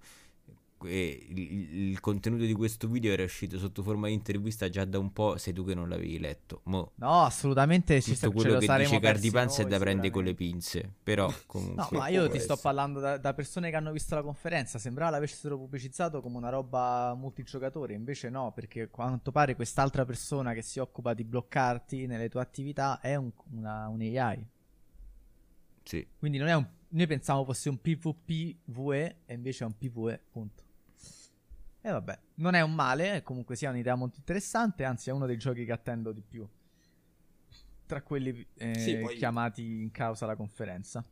[0.90, 5.12] il, il, contenuto di questo video era uscito sotto forma di intervista già da un
[5.12, 6.62] po', sei tu che non l'avevi letto.
[6.64, 10.34] Mo, no, assolutamente ci Tutto quello che dice Cardi Panza è da prendere con le
[10.34, 11.88] pinze, però comunque...
[11.92, 15.12] no, ma io ti sto parlando da, da, persone che hanno visto la conferenza, sembrava
[15.12, 20.62] l'avessero pubblicizzato come una roba multigiocatore, invece no, perché a quanto pare quest'altra persona che
[20.62, 24.48] si occupa di bloccarti nelle tue attività è un, una, un AI.
[25.84, 26.08] Sì.
[26.18, 30.63] Quindi non è un noi pensavamo fosse un PvP-VE e invece è un PvE, punto.
[31.86, 35.26] E vabbè, non è un male, è comunque sia un'idea molto interessante, anzi è uno
[35.26, 36.48] dei giochi che attendo di più.
[37.86, 39.18] Tra quelli eh, sì, poi...
[39.18, 41.06] chiamati in causa la conferenza.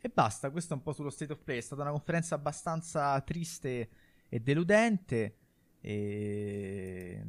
[0.00, 1.58] E basta, questo è un po' sullo state of play.
[1.58, 3.88] È stata una conferenza abbastanza triste
[4.30, 5.36] e deludente.
[5.82, 7.22] E,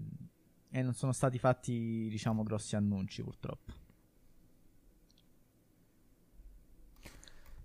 [0.70, 3.74] e non sono stati fatti, diciamo, grossi annunci purtroppo.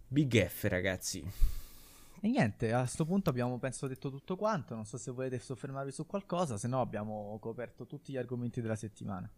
[0.08, 1.24] Big F, ragazzi.
[2.22, 5.90] E niente, a questo punto abbiamo penso detto tutto quanto, non so se volete soffermarvi
[5.90, 9.30] su qualcosa, se no abbiamo coperto tutti gli argomenti della settimana.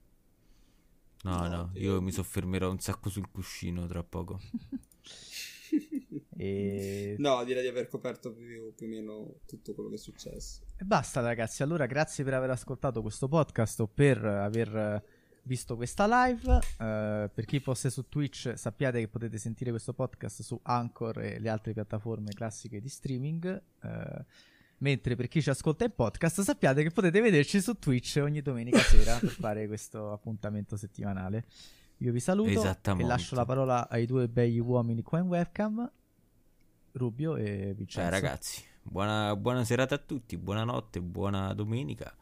[1.23, 4.41] No, no, io mi soffermerò un sacco sul cuscino tra poco.
[6.37, 7.15] e...
[7.19, 10.63] No, direi di aver coperto più, più, o meno tutto quello che è successo.
[10.77, 15.05] E basta ragazzi, allora grazie per aver ascoltato questo podcast o per aver
[15.43, 16.53] visto questa live.
[16.53, 21.39] Uh, per chi fosse su Twitch, sappiate che potete sentire questo podcast su Anchor e
[21.39, 23.63] le altre piattaforme classiche di streaming.
[23.83, 24.25] Uh,
[24.79, 28.79] mentre per chi ci ascolta in podcast, sappiate che potete vederci su Twitch ogni domenica
[28.83, 31.47] sera per fare questo appuntamento settimanale.
[31.99, 35.91] Io vi saluto e lascio la parola ai due begli uomini qua in webcam,
[36.93, 38.01] Rubio e Vincenzo.
[38.01, 42.13] Ciao ragazzi, buona, buona serata a tutti, buonanotte, buona domenica,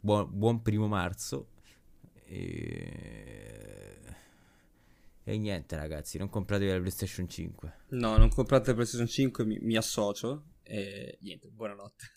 [0.00, 1.50] buon, buon primo marzo
[2.26, 3.98] e...
[5.24, 7.74] e niente ragazzi, non compratevi la PlayStation 5.
[7.90, 10.54] No, non comprate la PlayStation 5, mi, mi associo.
[10.62, 12.15] E niente, buonanotte.